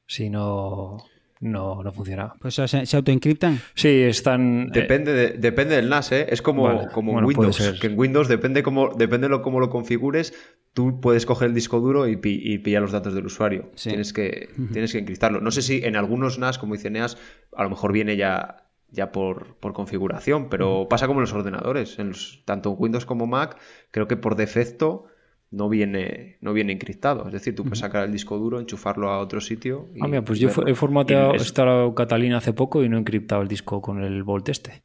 Si 0.06 0.30
no, 0.30 0.98
no, 1.42 1.84
no 1.84 1.92
funciona. 1.92 2.34
Pues 2.40 2.54
se, 2.56 2.86
se 2.86 2.98
autoencriptan. 2.98 3.60
Sí, 3.74 3.90
están. 4.04 4.68
eh, 4.68 4.70
Depende, 4.72 5.12
de- 5.14 5.30
depende 5.38 5.76
del 5.76 5.90
NAS, 5.90 6.12
¿eh? 6.14 6.28
Es 6.30 6.42
como, 6.42 6.64
Vale, 6.64 6.88
como 6.94 7.12
bueno, 7.14 7.28
Windows. 7.28 7.80
Que 7.82 7.88
en 7.88 8.00
Windows 8.00 8.28
depende 8.28 8.64
cómo, 8.64 8.90
depende 8.96 9.28
lo, 9.28 9.42
cómo 9.42 9.60
lo 9.60 9.70
configures, 9.70 10.34
tú 10.74 11.02
puedes 11.02 11.26
coger 11.26 11.50
el 11.50 11.54
disco 11.54 11.80
duro 11.80 12.08
y, 12.08 12.16
pi- 12.16 12.40
y 12.44 12.60
pillar 12.60 12.82
los 12.84 12.92
datos 12.92 13.14
del 13.14 13.26
usuario. 13.26 13.70
Sí. 13.76 13.90
Tienes, 13.90 14.14
que, 14.14 14.50
tienes 14.72 14.92
que 14.94 15.00
encriptarlo. 15.00 15.42
No 15.42 15.52
sé 15.52 15.62
si 15.62 15.84
en 15.84 15.96
algunos 15.96 16.40
NAS, 16.40 16.58
como 16.58 16.76
dice 16.76 16.90
Neas, 16.90 17.18
a 17.56 17.64
lo 17.64 17.70
mejor 17.72 17.92
viene 17.92 18.16
ya, 18.18 18.68
ya 18.90 19.12
por, 19.12 19.56
por 19.60 19.74
configuración, 19.74 20.48
pero 20.50 20.88
pasa 20.90 21.08
como 21.08 21.20
en 21.20 21.24
los 21.24 21.34
ordenadores. 21.34 21.98
En 22.00 22.10
los- 22.10 22.44
tanto 22.46 22.70
en 22.70 22.76
Windows 22.78 23.06
como 23.06 23.26
Mac, 23.28 23.58
creo 23.90 24.08
que 24.08 24.16
por 24.16 24.36
defecto 24.36 25.06
no 25.52 25.68
viene, 25.70 26.38
no 26.42 26.54
viene 26.54 26.74
encriptado. 26.74 27.28
Es 27.28 27.34
decir, 27.34 27.54
tú 27.56 27.64
puedes 27.64 27.80
sacar 27.80 28.06
el 28.06 28.12
disco 28.12 28.38
duro, 28.38 28.60
enchufarlo 28.60 29.10
a 29.10 29.20
otro 29.20 29.40
sitio. 29.42 29.90
Y 29.96 30.00
Ah, 30.02 30.08
mira, 30.08 30.24
pues 30.24 30.40
yo 30.40 30.48
verlo. 30.48 30.68
he 30.68 30.76
formateado 30.76 31.36
esta 31.36 31.66
Catalina 31.96 32.38
hace 32.38 32.54
poco 32.54 32.84
y 32.84 32.90
no 32.90 32.96
he 32.98 33.00
encriptado 33.00 33.42
el 33.42 33.48
disco 33.48 33.82
con 33.82 34.02
el 34.04 34.24
Volt 34.24 34.50
este. 34.50 34.84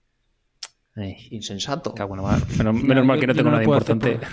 Insensato. 1.30 1.94
cago 1.94 2.14
en 2.16 2.22
la 2.22 2.28
mar. 2.30 2.40
Menos, 2.58 2.74
menos 2.82 3.04
mal 3.06 3.16
yo- 3.16 3.20
que 3.20 3.26
no 3.28 3.34
tengo 3.34 3.50
no 3.50 3.56
nada 3.56 3.64
importante. 3.64 4.18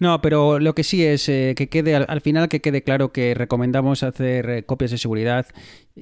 No, 0.00 0.20
pero 0.20 0.58
lo 0.58 0.74
que 0.74 0.82
sí 0.82 1.04
es 1.04 1.28
eh, 1.28 1.54
que 1.56 1.68
quede 1.68 1.94
al, 1.94 2.04
al 2.08 2.20
final 2.20 2.48
que 2.48 2.60
quede 2.60 2.82
claro 2.82 3.12
que 3.12 3.32
recomendamos 3.32 4.02
hacer 4.02 4.50
eh, 4.50 4.64
copias 4.64 4.90
de 4.90 4.98
seguridad. 4.98 5.46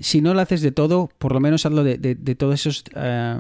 Si 0.00 0.22
no 0.22 0.32
lo 0.32 0.40
haces 0.40 0.62
de 0.62 0.72
todo, 0.72 1.10
por 1.18 1.32
lo 1.32 1.40
menos 1.40 1.66
hazlo 1.66 1.84
de, 1.84 1.98
de- 1.98 2.14
de 2.14 2.34
todos 2.34 2.54
esos 2.54 2.84
eh, 2.96 3.38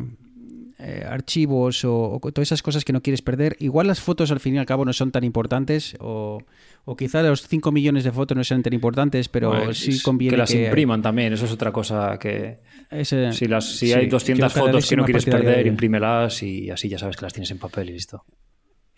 eh, 0.82 1.06
archivos 1.08 1.84
o, 1.84 2.18
o 2.20 2.32
todas 2.32 2.48
esas 2.48 2.62
cosas 2.62 2.84
que 2.84 2.92
no 2.92 3.00
quieres 3.02 3.22
perder. 3.22 3.56
Igual 3.60 3.86
las 3.86 4.00
fotos 4.00 4.30
al 4.32 4.40
fin 4.40 4.56
y 4.56 4.58
al 4.58 4.66
cabo 4.66 4.84
no 4.84 4.92
son 4.92 5.12
tan 5.12 5.22
importantes 5.24 5.96
o, 6.00 6.42
o 6.84 6.96
quizá 6.96 7.22
los 7.22 7.46
5 7.46 7.70
millones 7.70 8.04
de 8.04 8.10
fotos 8.12 8.36
no 8.36 8.42
sean 8.44 8.62
tan 8.62 8.72
importantes, 8.72 9.28
pero 9.28 9.48
Bueno, 9.50 9.72
sí 9.74 10.00
conviene 10.02 10.32
que 10.34 10.38
las 10.38 10.52
impriman 10.54 11.00
también, 11.02 11.32
eso 11.32 11.44
es 11.44 11.52
otra 11.52 11.70
cosa 11.72 12.18
que... 12.18 12.58
ese- 12.90 13.32
Si, 13.32 13.46
las, 13.46 13.64
si 13.64 13.86
sí, 13.86 13.92
hay 13.92 14.06
yo 14.06 14.12
200 14.12 14.52
cada 14.52 14.66
fotos 14.66 14.88
que 14.88 14.96
no 14.96 15.04
quieres 15.04 15.24
perder, 15.24 15.62
de- 15.62 15.68
imprímelas 15.68 16.42
y 16.42 16.70
así 16.70 16.88
ya 16.88 16.98
sabes 16.98 17.16
que 17.16 17.22
las 17.26 17.32
tienes 17.32 17.50
en 17.52 17.58
papel 17.58 17.90
y 17.90 17.92
listo. 17.92 18.24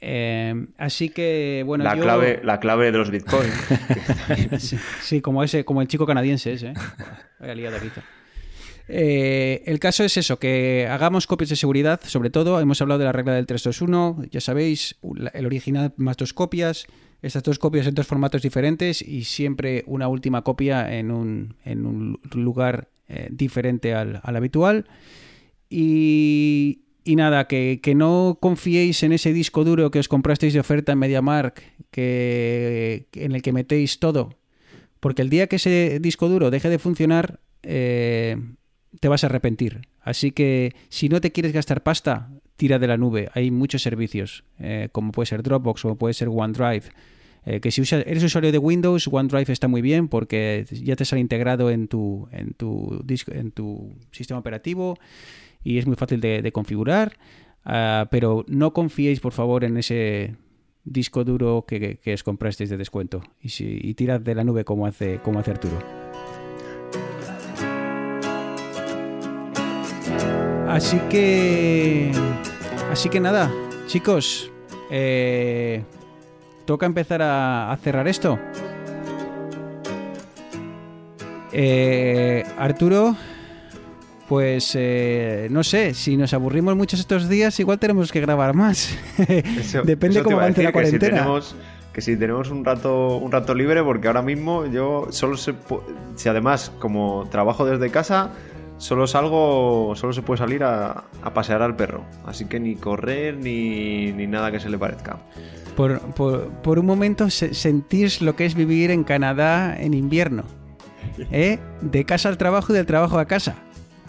Eh, 0.01 0.55
así 0.77 1.09
que, 1.09 1.63
bueno, 1.67 1.85
la, 1.85 1.95
yo- 1.97 2.03
clave, 2.03 2.41
la 2.45 2.61
clave 2.61 2.91
de 2.93 2.99
los 2.99 3.11
bitcoins. 3.11 3.53
Sí, 4.59 4.79
sí, 5.03 5.21
como 5.21 5.43
ese, 5.45 5.65
como 5.65 5.83
el 5.83 5.89
chico 5.89 6.07
canadiense 6.07 6.53
ese, 6.55 6.69
¿eh? 6.69 6.75
Vaya 7.41 7.55
liada 7.55 7.79
que 7.79 7.87
hizo. 7.87 8.01
Eh, 8.89 9.63
el 9.67 9.79
caso 9.79 10.05
es 10.05 10.17
eso, 10.17 10.39
que 10.39 10.87
hagamos 10.91 11.27
copias 11.27 11.51
de 11.51 11.57
seguridad, 11.57 12.01
sobre 12.05 12.31
todo, 12.31 12.61
hemos 12.61 12.81
hablado 12.83 12.99
de 12.99 13.07
la 13.07 13.13
regla 13.13 13.33
del 13.33 13.47
321, 13.47 14.25
ya 14.31 14.41
sabéis, 14.41 14.97
el 15.33 15.47
original 15.47 15.95
más 15.97 16.17
dos 16.17 16.35
copias, 16.35 16.87
estas 17.23 17.43
dos 17.43 17.59
copias 17.59 17.87
en 17.87 17.95
dos 17.95 18.07
formatos 18.07 18.43
diferentes 18.43 19.01
y 19.01 19.25
siempre 19.25 19.85
una 19.87 20.09
última 20.09 20.43
copia 20.43 20.95
en 20.99 21.11
un, 21.11 21.57
en 21.65 21.87
un 21.87 22.21
lugar 22.35 22.89
eh, 23.09 23.29
diferente 23.31 23.95
al, 23.95 24.21
al 24.23 24.37
habitual. 24.37 24.87
Y, 25.71 26.83
y 27.05 27.17
nada, 27.17 27.47
que, 27.47 27.81
que 27.83 27.95
no 27.95 28.39
confiéis 28.41 29.03
en 29.03 29.13
ese 29.13 29.33
disco 29.33 29.65
duro 29.65 29.91
que 29.91 29.99
os 29.99 30.09
comprasteis 30.09 30.53
de 30.53 30.61
oferta 30.61 30.93
en 30.93 30.99
MediaMark, 30.99 31.63
que, 31.91 33.09
en 33.13 33.33
el 33.33 33.43
que 33.43 33.53
metéis 33.53 33.99
todo. 33.99 34.39
Porque 35.01 35.23
el 35.23 35.31
día 35.31 35.47
que 35.47 35.57
ese 35.57 35.99
disco 36.01 36.29
duro 36.29 36.51
deje 36.51 36.71
de 36.71 36.79
funcionar, 36.79 37.41
eh, 37.63 38.37
te 39.01 39.09
vas 39.09 39.25
a 39.25 39.27
arrepentir. 39.29 39.83
Así 40.01 40.31
que 40.33 40.75
si 40.89 41.09
no 41.09 41.21
te 41.21 41.33
quieres 41.33 41.53
gastar 41.53 41.83
pasta, 41.83 42.31
tira 42.57 42.79
de 42.79 42.87
la 42.87 42.97
nube. 42.97 43.29
Hay 43.35 43.51
muchos 43.51 43.83
servicios, 43.83 44.45
eh, 44.59 44.89
como 44.93 45.13
puede 45.13 45.27
ser 45.27 45.43
Dropbox 45.43 45.85
o 45.87 45.97
puede 45.97 46.15
ser 46.15 46.29
OneDrive. 46.29 46.85
eh, 47.47 47.61
que 47.61 47.71
si 47.71 47.83
usa- 47.83 48.01
eres 48.07 48.23
usuario 48.25 48.51
de 48.53 48.57
Windows, 48.59 49.07
OneDrive 49.07 49.53
está 49.53 49.69
muy 49.69 49.83
bien 49.83 50.09
porque 50.09 50.65
ya 50.71 50.97
te 50.97 51.05
sale 51.05 51.21
integrado 51.21 51.71
en 51.71 51.89
tu, 51.89 52.27
en 52.33 52.55
tu, 52.55 53.03
disco, 53.05 53.33
en 53.33 53.51
tu 53.51 53.93
sistema 54.13 54.41
operativo 54.41 54.97
y 55.63 55.77
es 55.77 55.87
muy 55.87 55.97
fácil 55.97 56.21
de, 56.23 56.51
configurar. 56.53 57.19
Ah, 57.65 58.09
pero 58.11 58.47
no 58.49 58.73
confiéis, 58.73 59.21
por 59.21 59.33
favor, 59.33 59.65
en 59.65 59.77
ese 59.77 60.37
disco 60.85 61.23
duro 61.25 61.67
que 61.67 61.99
os 62.15 62.23
comprasteis 62.23 62.71
de 62.71 62.77
descuento 62.79 63.23
y, 63.43 63.51
si, 63.51 63.79
y 63.83 63.93
tirad 63.95 64.21
de 64.21 64.35
la 64.35 64.45
nube 64.45 64.65
como 64.65 64.87
hace, 64.87 65.19
como 65.23 65.39
hace 65.39 65.51
Arturo. 65.51 66.04
Así 70.75 70.99
que. 71.09 72.11
Así 72.91 73.09
que 73.09 73.21
nada, 73.21 73.49
chicos. 73.87 74.51
eh, 74.91 75.85
toca 76.65 76.85
empezar 76.87 77.23
a, 77.23 77.71
a 77.73 77.77
cerrar 77.77 78.09
esto. 78.09 78.39
Eh, 81.53 82.45
Arturo, 82.59 83.17
pues 84.29 84.73
eh, 84.75 85.47
no 85.51 85.63
sé, 85.63 85.95
si 85.95 86.17
nos 86.17 86.35
aburrimos 86.35 86.75
muchos 86.77 86.99
estos 86.99 87.29
días, 87.29 87.59
igual 87.61 87.79
tenemos 87.79 88.11
que 88.11 88.21
grabar 88.21 88.55
más. 88.55 88.97
Eso- 89.29 89.83
Depende 89.83 90.17
eso 90.19 90.25
cómo 90.25 90.39
avance 90.39 90.63
la 90.63 90.71
decir, 90.73 90.81
que 90.83 90.87
si 90.91 90.99
cuarentena. 90.99 91.23
tenemos- 91.23 91.55
que 91.93 92.01
si 92.01 92.17
tenemos 92.17 92.51
un 92.51 92.65
rato, 92.65 93.19
un 93.19 93.31
rato 93.31 93.55
libre, 93.55 93.81
porque 93.85 94.09
ahora 94.09 94.23
mismo 94.23 94.67
yo 94.67 95.07
solo 95.11 95.37
pu- 95.37 95.81
si 96.17 96.29
además 96.29 96.73
como 96.81 97.29
trabajo 97.31 97.65
desde 97.65 97.89
casa, 97.93 98.31
solo 98.85 99.07
salgo, 99.07 99.95
solo 99.97 100.13
se 100.13 100.21
puede 100.21 100.39
salir 100.39 100.63
a, 100.63 101.05
a 101.23 101.33
pasear 101.33 101.63
al 101.63 101.75
perro. 101.75 102.05
Así 102.27 102.45
que 102.45 102.61
ni 102.61 102.77
correr 102.77 103.39
ni, 103.39 104.13
ni 104.13 104.27
nada 104.27 104.53
que 104.53 104.61
se 104.61 104.69
le 104.69 104.77
parezca. 104.79 105.17
Por, 105.75 106.01
por- 106.15 106.49
por 106.63 106.79
un 106.79 106.85
momento 106.85 107.31
se- 107.31 107.55
sentís 107.55 108.21
lo 108.21 108.37
que 108.37 108.45
es 108.45 108.55
vivir 108.55 108.91
en 108.91 109.03
Canadá 109.05 109.75
en 109.81 109.95
invierno. 109.95 110.45
¿eh? 111.33 111.59
De 111.81 112.05
casa 112.05 112.29
al 112.29 112.37
trabajo 112.37 112.73
y 112.73 112.77
del 112.77 112.85
trabajo 112.85 113.19
a 113.19 113.25
casa. 113.25 113.55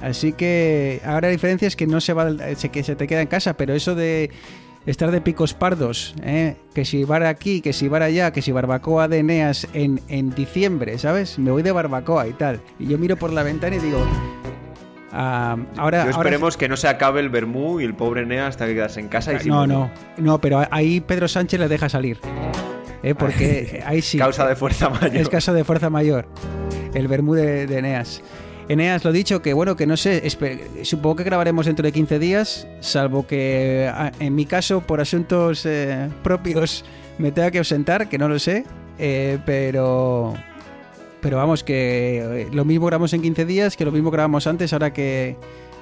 Así 0.01 0.33
que 0.33 1.01
ahora 1.05 1.27
la 1.29 1.31
diferencia 1.31 1.67
es 1.69 1.77
que 1.77 1.87
no 1.87 2.01
se 2.01 2.11
va 2.11 2.27
que 2.71 2.83
se 2.83 2.95
te 2.97 3.07
queda 3.07 3.21
en 3.21 3.27
casa, 3.27 3.53
pero 3.55 3.73
eso 3.73 3.95
de 3.95 4.29
estar 4.85 5.09
de 5.09 5.21
picos 5.21 5.53
pardos, 5.53 6.13
¿eh? 6.21 6.57
que 6.73 6.83
si 6.83 7.05
bar 7.05 7.23
aquí, 7.23 7.61
que 7.61 7.71
si 7.71 7.87
bar 7.87 8.03
allá, 8.03 8.31
que 8.33 8.41
si 8.41 8.51
barbacoa 8.51 9.07
de 9.07 9.19
Eneas 9.19 9.67
en, 9.73 10.01
en 10.09 10.31
diciembre, 10.31 10.97
¿sabes? 10.99 11.39
Me 11.39 11.49
voy 11.49 11.63
de 11.63 11.71
barbacoa 11.71 12.27
y 12.27 12.33
tal. 12.33 12.59
Y 12.77 12.87
yo 12.87 12.97
miro 12.99 13.15
por 13.15 13.31
la 13.31 13.41
ventana 13.43 13.77
y 13.77 13.79
digo... 13.79 14.05
ah, 15.15 15.57
ahora, 15.77 15.97
Yo 15.99 16.03
ahora- 16.03 16.09
esperemos 16.11 16.57
que 16.57 16.67
no 16.69 16.77
se 16.77 16.87
acabe 16.87 17.19
el 17.21 17.29
vermú 17.29 17.79
y 17.79 17.83
el 17.83 17.93
pobre 17.95 18.25
Nea 18.25 18.47
hasta 18.47 18.65
que 18.67 18.73
quedarse 18.75 18.99
en 18.99 19.07
casa 19.07 19.33
y 19.33 19.47
no, 19.47 19.65
no, 19.65 19.89
no, 20.17 20.39
pero 20.41 20.63
ahí 20.69 20.99
Pedro 21.01 21.27
Sánchez 21.27 21.59
le 21.59 21.67
deja 21.67 21.89
salir. 21.89 22.19
¿eh? 23.01 23.15
Porque 23.15 23.81
ahí 23.87 24.01
sí. 24.01 24.17
Causa 24.17 24.47
de 24.47 24.55
fuerza 24.55 24.89
mayor. 24.89 25.15
Es 25.15 25.29
caso 25.29 25.53
de 25.53 25.63
fuerza 25.63 25.89
mayor. 25.89 26.27
El 26.93 27.07
Bermú 27.07 27.33
de, 27.33 27.67
de 27.67 27.77
Eneas. 27.79 28.21
Eneas, 28.67 29.03
lo 29.05 29.11
dicho, 29.11 29.41
que 29.41 29.53
bueno, 29.53 29.75
que 29.75 29.85
no 29.85 29.95
sé, 29.95 30.23
supongo 30.83 31.17
que 31.17 31.23
grabaremos 31.23 31.67
dentro 31.67 31.83
de 31.83 31.91
15 31.91 32.17
días, 32.17 32.67
salvo 32.79 33.27
que 33.27 33.91
en 34.19 34.33
mi 34.33 34.45
caso, 34.47 34.81
por 34.81 35.01
asuntos 35.01 35.65
eh, 35.67 36.09
propios, 36.23 36.83
me 37.19 37.31
tenga 37.31 37.51
que 37.51 37.59
ausentar, 37.59 38.09
que 38.09 38.17
no 38.17 38.27
lo 38.27 38.39
sé, 38.39 38.65
eh, 38.97 39.37
pero... 39.45 40.33
Pero 41.25 41.37
vamos, 41.37 41.63
que 41.63 42.43
eh, 42.43 42.49
lo 42.51 42.65
mismo 42.65 42.85
grabamos 42.85 43.11
en 43.13 43.23
15 43.23 43.45
días 43.45 43.75
que 43.75 43.83
lo 43.83 43.91
mismo 43.91 44.11
grabamos 44.11 44.45
antes, 44.45 44.73
ahora 44.73 44.93
que 44.93 45.35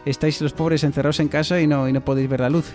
estáis 0.06 0.40
los 0.40 0.54
pobres 0.54 0.86
encerrados 0.86 1.20
en 1.20 1.28
casa 1.28 1.60
y 1.60 1.68
no, 1.68 1.90
y 1.90 1.92
no 1.92 2.00
podéis 2.00 2.30
ver 2.30 2.40
la 2.40 2.50
luz. 2.50 2.72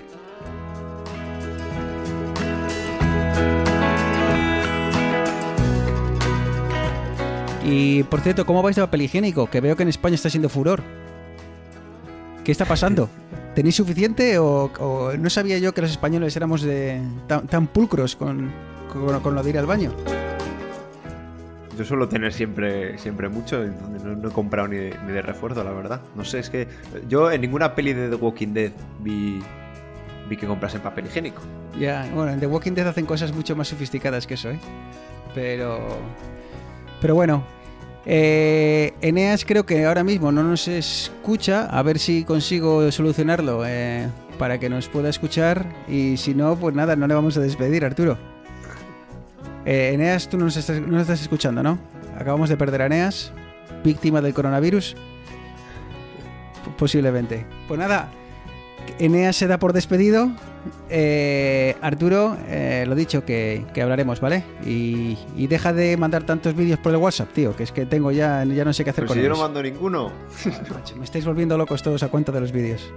Y 7.65 8.03
por 8.03 8.21
cierto, 8.21 8.45
¿cómo 8.45 8.63
vais 8.63 8.77
de 8.77 8.83
papel 8.83 9.01
higiénico? 9.01 9.49
Que 9.49 9.63
veo 9.63 9.75
que 9.75 9.85
en 9.85 9.89
España 9.89 10.17
está 10.17 10.29
siendo 10.29 10.51
furor. 10.51 10.83
¿Qué 12.45 12.53
está 12.53 12.67
pasando? 12.67 13.09
¿Tenéis 13.55 13.77
suficiente 13.77 14.39
o, 14.39 14.71
o 14.79 15.15
no 15.15 15.31
sabía 15.31 15.57
yo 15.57 15.73
que 15.73 15.81
los 15.81 15.91
españoles 15.91 16.37
éramos 16.37 16.61
de, 16.61 17.01
tan, 17.29 17.47
tan 17.47 17.67
pulcros 17.67 18.15
con, 18.15 18.53
con, 18.93 19.21
con 19.21 19.35
lo 19.35 19.43
de 19.43 19.49
ir 19.49 19.57
al 19.57 19.65
baño? 19.65 19.91
Yo 21.79 21.85
suelo 21.85 22.09
tener 22.09 22.33
siempre, 22.33 22.99
siempre 22.99 23.29
mucho, 23.29 23.65
no, 23.65 24.29
he 24.29 24.33
comprado 24.33 24.67
ni 24.67 24.77
de, 24.79 24.97
ni 25.07 25.13
de 25.13 25.23
refuerzo, 25.23 25.63
la 25.63 25.71
verdad. 25.71 26.01
No 26.17 26.25
sé, 26.25 26.41
es 26.41 26.51
que 26.51 26.67
yo 27.09 27.31
en 27.31 27.41
ninguna 27.41 27.77
peli 27.77 27.93
de 27.93 28.09
The 28.09 28.17
Walking 28.17 28.49
Dead 28.49 28.73
vi, 28.99 29.41
vi 30.29 30.37
que 30.37 30.49
comprasen 30.49 30.81
papel 30.81 31.07
higiénico. 31.07 31.41
Ya, 31.79 32.11
bueno, 32.13 32.33
en 32.33 32.41
The 32.41 32.49
Walking 32.49 32.73
Dead 32.73 32.89
hacen 32.89 33.07
cosas 33.07 33.33
mucho 33.33 33.55
más 33.55 33.69
sofisticadas 33.69 34.27
que 34.27 34.35
eso, 34.35 34.51
¿eh? 34.51 34.59
Pero. 35.37 35.87
Pero 37.01 37.15
bueno. 37.15 37.45
Eh, 38.05 38.95
Eneas 39.01 39.45
creo 39.45 39.65
que 39.65 39.85
ahora 39.85 40.03
mismo 40.03 40.33
no 40.33 40.43
nos 40.43 40.67
escucha. 40.67 41.67
A 41.67 41.83
ver 41.85 42.01
si 42.01 42.25
consigo 42.25 42.91
solucionarlo 42.91 43.65
eh, 43.65 44.09
para 44.37 44.59
que 44.59 44.69
nos 44.69 44.89
pueda 44.89 45.11
escuchar. 45.11 45.65
Y 45.87 46.17
si 46.17 46.35
no, 46.35 46.57
pues 46.57 46.75
nada, 46.75 46.97
no 46.97 47.07
le 47.07 47.15
vamos 47.15 47.37
a 47.37 47.41
despedir, 47.41 47.85
Arturo. 47.85 48.19
Eh, 49.71 49.93
Eneas, 49.93 50.29
tú 50.31 50.39
no 50.39 50.47
nos, 50.47 50.57
estás, 50.57 50.81
no 50.81 50.87
nos 50.89 51.03
estás 51.03 51.21
escuchando, 51.21 51.63
¿no? 51.63 51.79
Acabamos 52.19 52.49
de 52.49 52.57
perder 52.57 52.81
a 52.83 52.87
Eneas, 52.87 53.33
víctima 53.85 54.23
del 54.23 54.33
coronavirus. 54.33 54.97
Posiblemente. 56.79 57.45
Pues 57.67 57.79
nada, 57.79 58.09
Eneas 58.99 59.37
se 59.37 59.47
da 59.47 59.59
por 59.59 59.73
despedido. 59.75 60.31
Eh, 60.91 61.77
Arturo, 61.83 62.37
eh, 62.49 62.85
lo 62.89 62.95
dicho, 62.95 63.25
que, 63.25 63.65
que 63.75 63.83
hablaremos, 63.83 64.21
¿vale? 64.21 64.43
Y, 64.65 65.17
y 65.37 65.47
deja 65.47 65.73
de 65.73 65.97
mandar 65.97 66.25
tantos 66.25 66.55
vídeos 66.55 66.79
por 66.79 66.93
el 66.93 66.99
WhatsApp, 66.99 67.33
tío, 67.33 67.55
que 67.55 67.63
es 67.65 67.73
que 67.73 67.85
tengo 67.87 68.11
ya, 68.11 68.45
ya 68.45 68.65
no 68.65 68.73
sé 68.73 68.85
qué 68.85 68.91
hacer 68.91 69.05
Pero 69.05 69.09
con 69.09 69.17
si 69.17 69.23
yo 69.23 69.29
no 69.29 69.35
ellos. 69.35 69.45
mando 69.45 69.63
ninguno. 69.63 70.13
Macho, 70.73 70.97
Me 70.97 71.05
estáis 71.05 71.25
volviendo 71.27 71.57
locos 71.59 71.83
todos 71.83 72.03
a 72.03 72.09
cuenta 72.09 72.33
de 72.33 72.41
los 72.41 72.53
vídeos. 72.53 72.91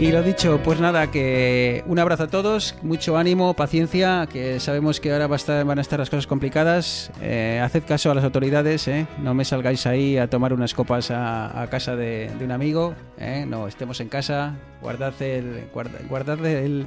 Y 0.00 0.12
lo 0.12 0.22
dicho, 0.22 0.60
pues 0.62 0.78
nada, 0.78 1.10
que 1.10 1.82
un 1.88 1.98
abrazo 1.98 2.22
a 2.24 2.26
todos, 2.28 2.76
mucho 2.82 3.18
ánimo, 3.18 3.54
paciencia, 3.54 4.28
que 4.32 4.60
sabemos 4.60 5.00
que 5.00 5.12
ahora 5.12 5.26
va 5.26 5.34
a 5.34 5.38
estar- 5.38 5.64
van 5.66 5.78
a 5.78 5.80
estar 5.80 5.98
las 5.98 6.08
cosas 6.08 6.28
complicadas. 6.28 7.10
Eh, 7.20 7.60
haced 7.62 7.82
caso 7.82 8.08
a 8.12 8.14
las 8.14 8.22
autoridades, 8.22 8.86
¿eh? 8.86 9.08
no 9.20 9.34
me 9.34 9.44
salgáis 9.44 9.86
ahí 9.86 10.16
a 10.16 10.30
tomar 10.30 10.52
unas 10.52 10.72
copas 10.72 11.10
a, 11.10 11.60
a 11.60 11.68
casa 11.68 11.96
de, 11.96 12.30
de 12.38 12.44
un 12.44 12.52
amigo, 12.52 12.94
¿eh? 13.18 13.44
no, 13.48 13.66
estemos 13.66 14.00
en 14.00 14.08
casa, 14.08 14.54
guardad, 14.80 15.20
el, 15.20 15.64
guarda- 15.74 15.98
guardad 16.08 16.46
el- 16.46 16.86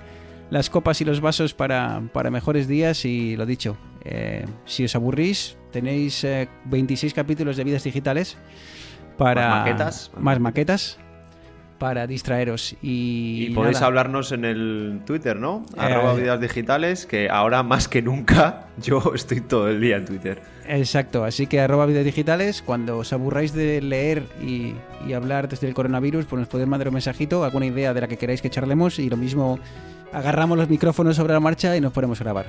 las 0.50 0.70
copas 0.70 1.02
y 1.02 1.06
los 1.06 1.20
vasos 1.20 1.54
para, 1.54 2.02
para 2.14 2.32
mejores 2.32 2.66
días 2.70 3.04
y 3.04 3.36
lo 3.36 3.46
dicho, 3.46 3.76
eh, 4.06 4.46
si 4.66 4.86
os 4.86 4.96
aburrís, 4.96 5.58
tenéis 5.72 6.24
eh, 6.24 6.48
26 6.66 7.14
capítulos 7.14 7.58
de 7.58 7.66
vidas 7.66 7.84
digitales 7.84 8.38
para 9.18 9.50
Más 9.50 9.60
maquetas. 9.60 10.12
más 10.18 10.40
maquetas 10.40 10.98
para 11.82 12.06
distraeros 12.06 12.76
y, 12.84 13.48
Y 13.50 13.54
podéis 13.56 13.78
nada. 13.78 13.88
hablarnos 13.88 14.32
en 14.32 14.46
el 14.46 15.02
Twitter, 15.04 15.40
¿no? 15.40 15.66
Eh, 15.76 15.80
Arroba 15.80 16.14
vidas 16.14 16.40
digitales, 16.40 17.08
que 17.08 17.28
ahora 17.28 17.64
más 17.64 17.88
que 17.88 18.04
nunca 18.04 18.68
yo 18.78 19.02
estoy 19.16 19.42
todo 19.42 19.68
el 19.68 19.82
día 19.82 19.98
en 19.98 20.06
Twitter. 20.06 20.44
Exacto, 20.68 21.24
así 21.24 21.48
que 21.48 21.60
arroba 21.60 21.88
videos 21.88 22.06
digitales, 22.06 22.62
cuando 22.62 23.00
os 23.00 23.12
aburráis 23.14 23.54
de 23.54 23.82
leer 23.82 24.22
y, 24.44 24.76
y 25.08 25.14
hablar 25.14 25.50
desde 25.50 25.68
el 25.68 25.74
coronavirus, 25.74 26.26
pues 26.26 26.40
nos 26.42 26.48
podéis 26.48 26.70
mandar 26.70 26.88
un 26.90 26.94
mensajito, 26.94 27.44
alguna 27.44 27.66
idea 27.66 27.96
de 27.96 28.02
la 28.02 28.08
que 28.08 28.18
queráis 28.18 28.44
que 28.44 28.52
charlemos 28.52 29.00
y 29.00 29.10
lo 29.10 29.18
mismo 29.18 29.58
agarramos 30.14 30.60
los 30.60 30.70
micrófonos 30.70 31.16
sobre 31.16 31.34
la 31.34 31.40
marcha 31.40 31.76
y 31.76 31.82
nos 31.82 31.92
ponemos 31.94 32.22
a 32.22 32.24
grabar. 32.26 32.46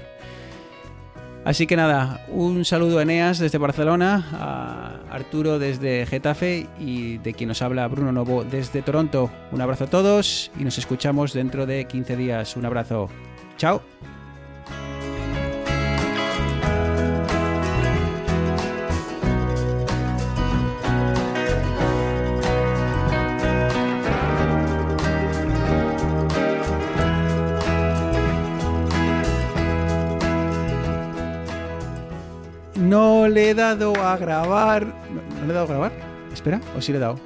Así 1.44 1.66
que 1.66 1.76
nada, 1.76 2.24
un 2.28 2.64
saludo 2.64 2.98
a 2.98 3.02
Eneas 3.02 3.40
desde 3.40 3.58
Barcelona, 3.58 4.28
a 4.32 5.00
Arturo 5.10 5.58
desde 5.58 6.06
Getafe 6.06 6.68
y 6.78 7.18
de 7.18 7.34
quien 7.34 7.48
nos 7.48 7.62
habla 7.62 7.88
Bruno 7.88 8.12
Novo 8.12 8.44
desde 8.44 8.80
Toronto. 8.80 9.28
Un 9.50 9.60
abrazo 9.60 9.84
a 9.84 9.90
todos 9.90 10.52
y 10.58 10.62
nos 10.62 10.78
escuchamos 10.78 11.32
dentro 11.32 11.66
de 11.66 11.86
15 11.86 12.16
días. 12.16 12.56
Un 12.56 12.66
abrazo. 12.66 13.08
Chao. 13.56 13.82
No 32.92 33.26
le 33.26 33.48
he 33.48 33.54
dado 33.54 33.94
a 33.96 34.18
grabar. 34.18 34.84
¿No, 34.84 35.46
le 35.46 35.50
he 35.50 35.54
dado 35.54 35.64
a 35.64 35.68
grabar? 35.68 35.92
Espera, 36.30 36.60
o 36.76 36.82
sí 36.82 36.92
le 36.92 36.98
he 36.98 37.00
dado. 37.00 37.18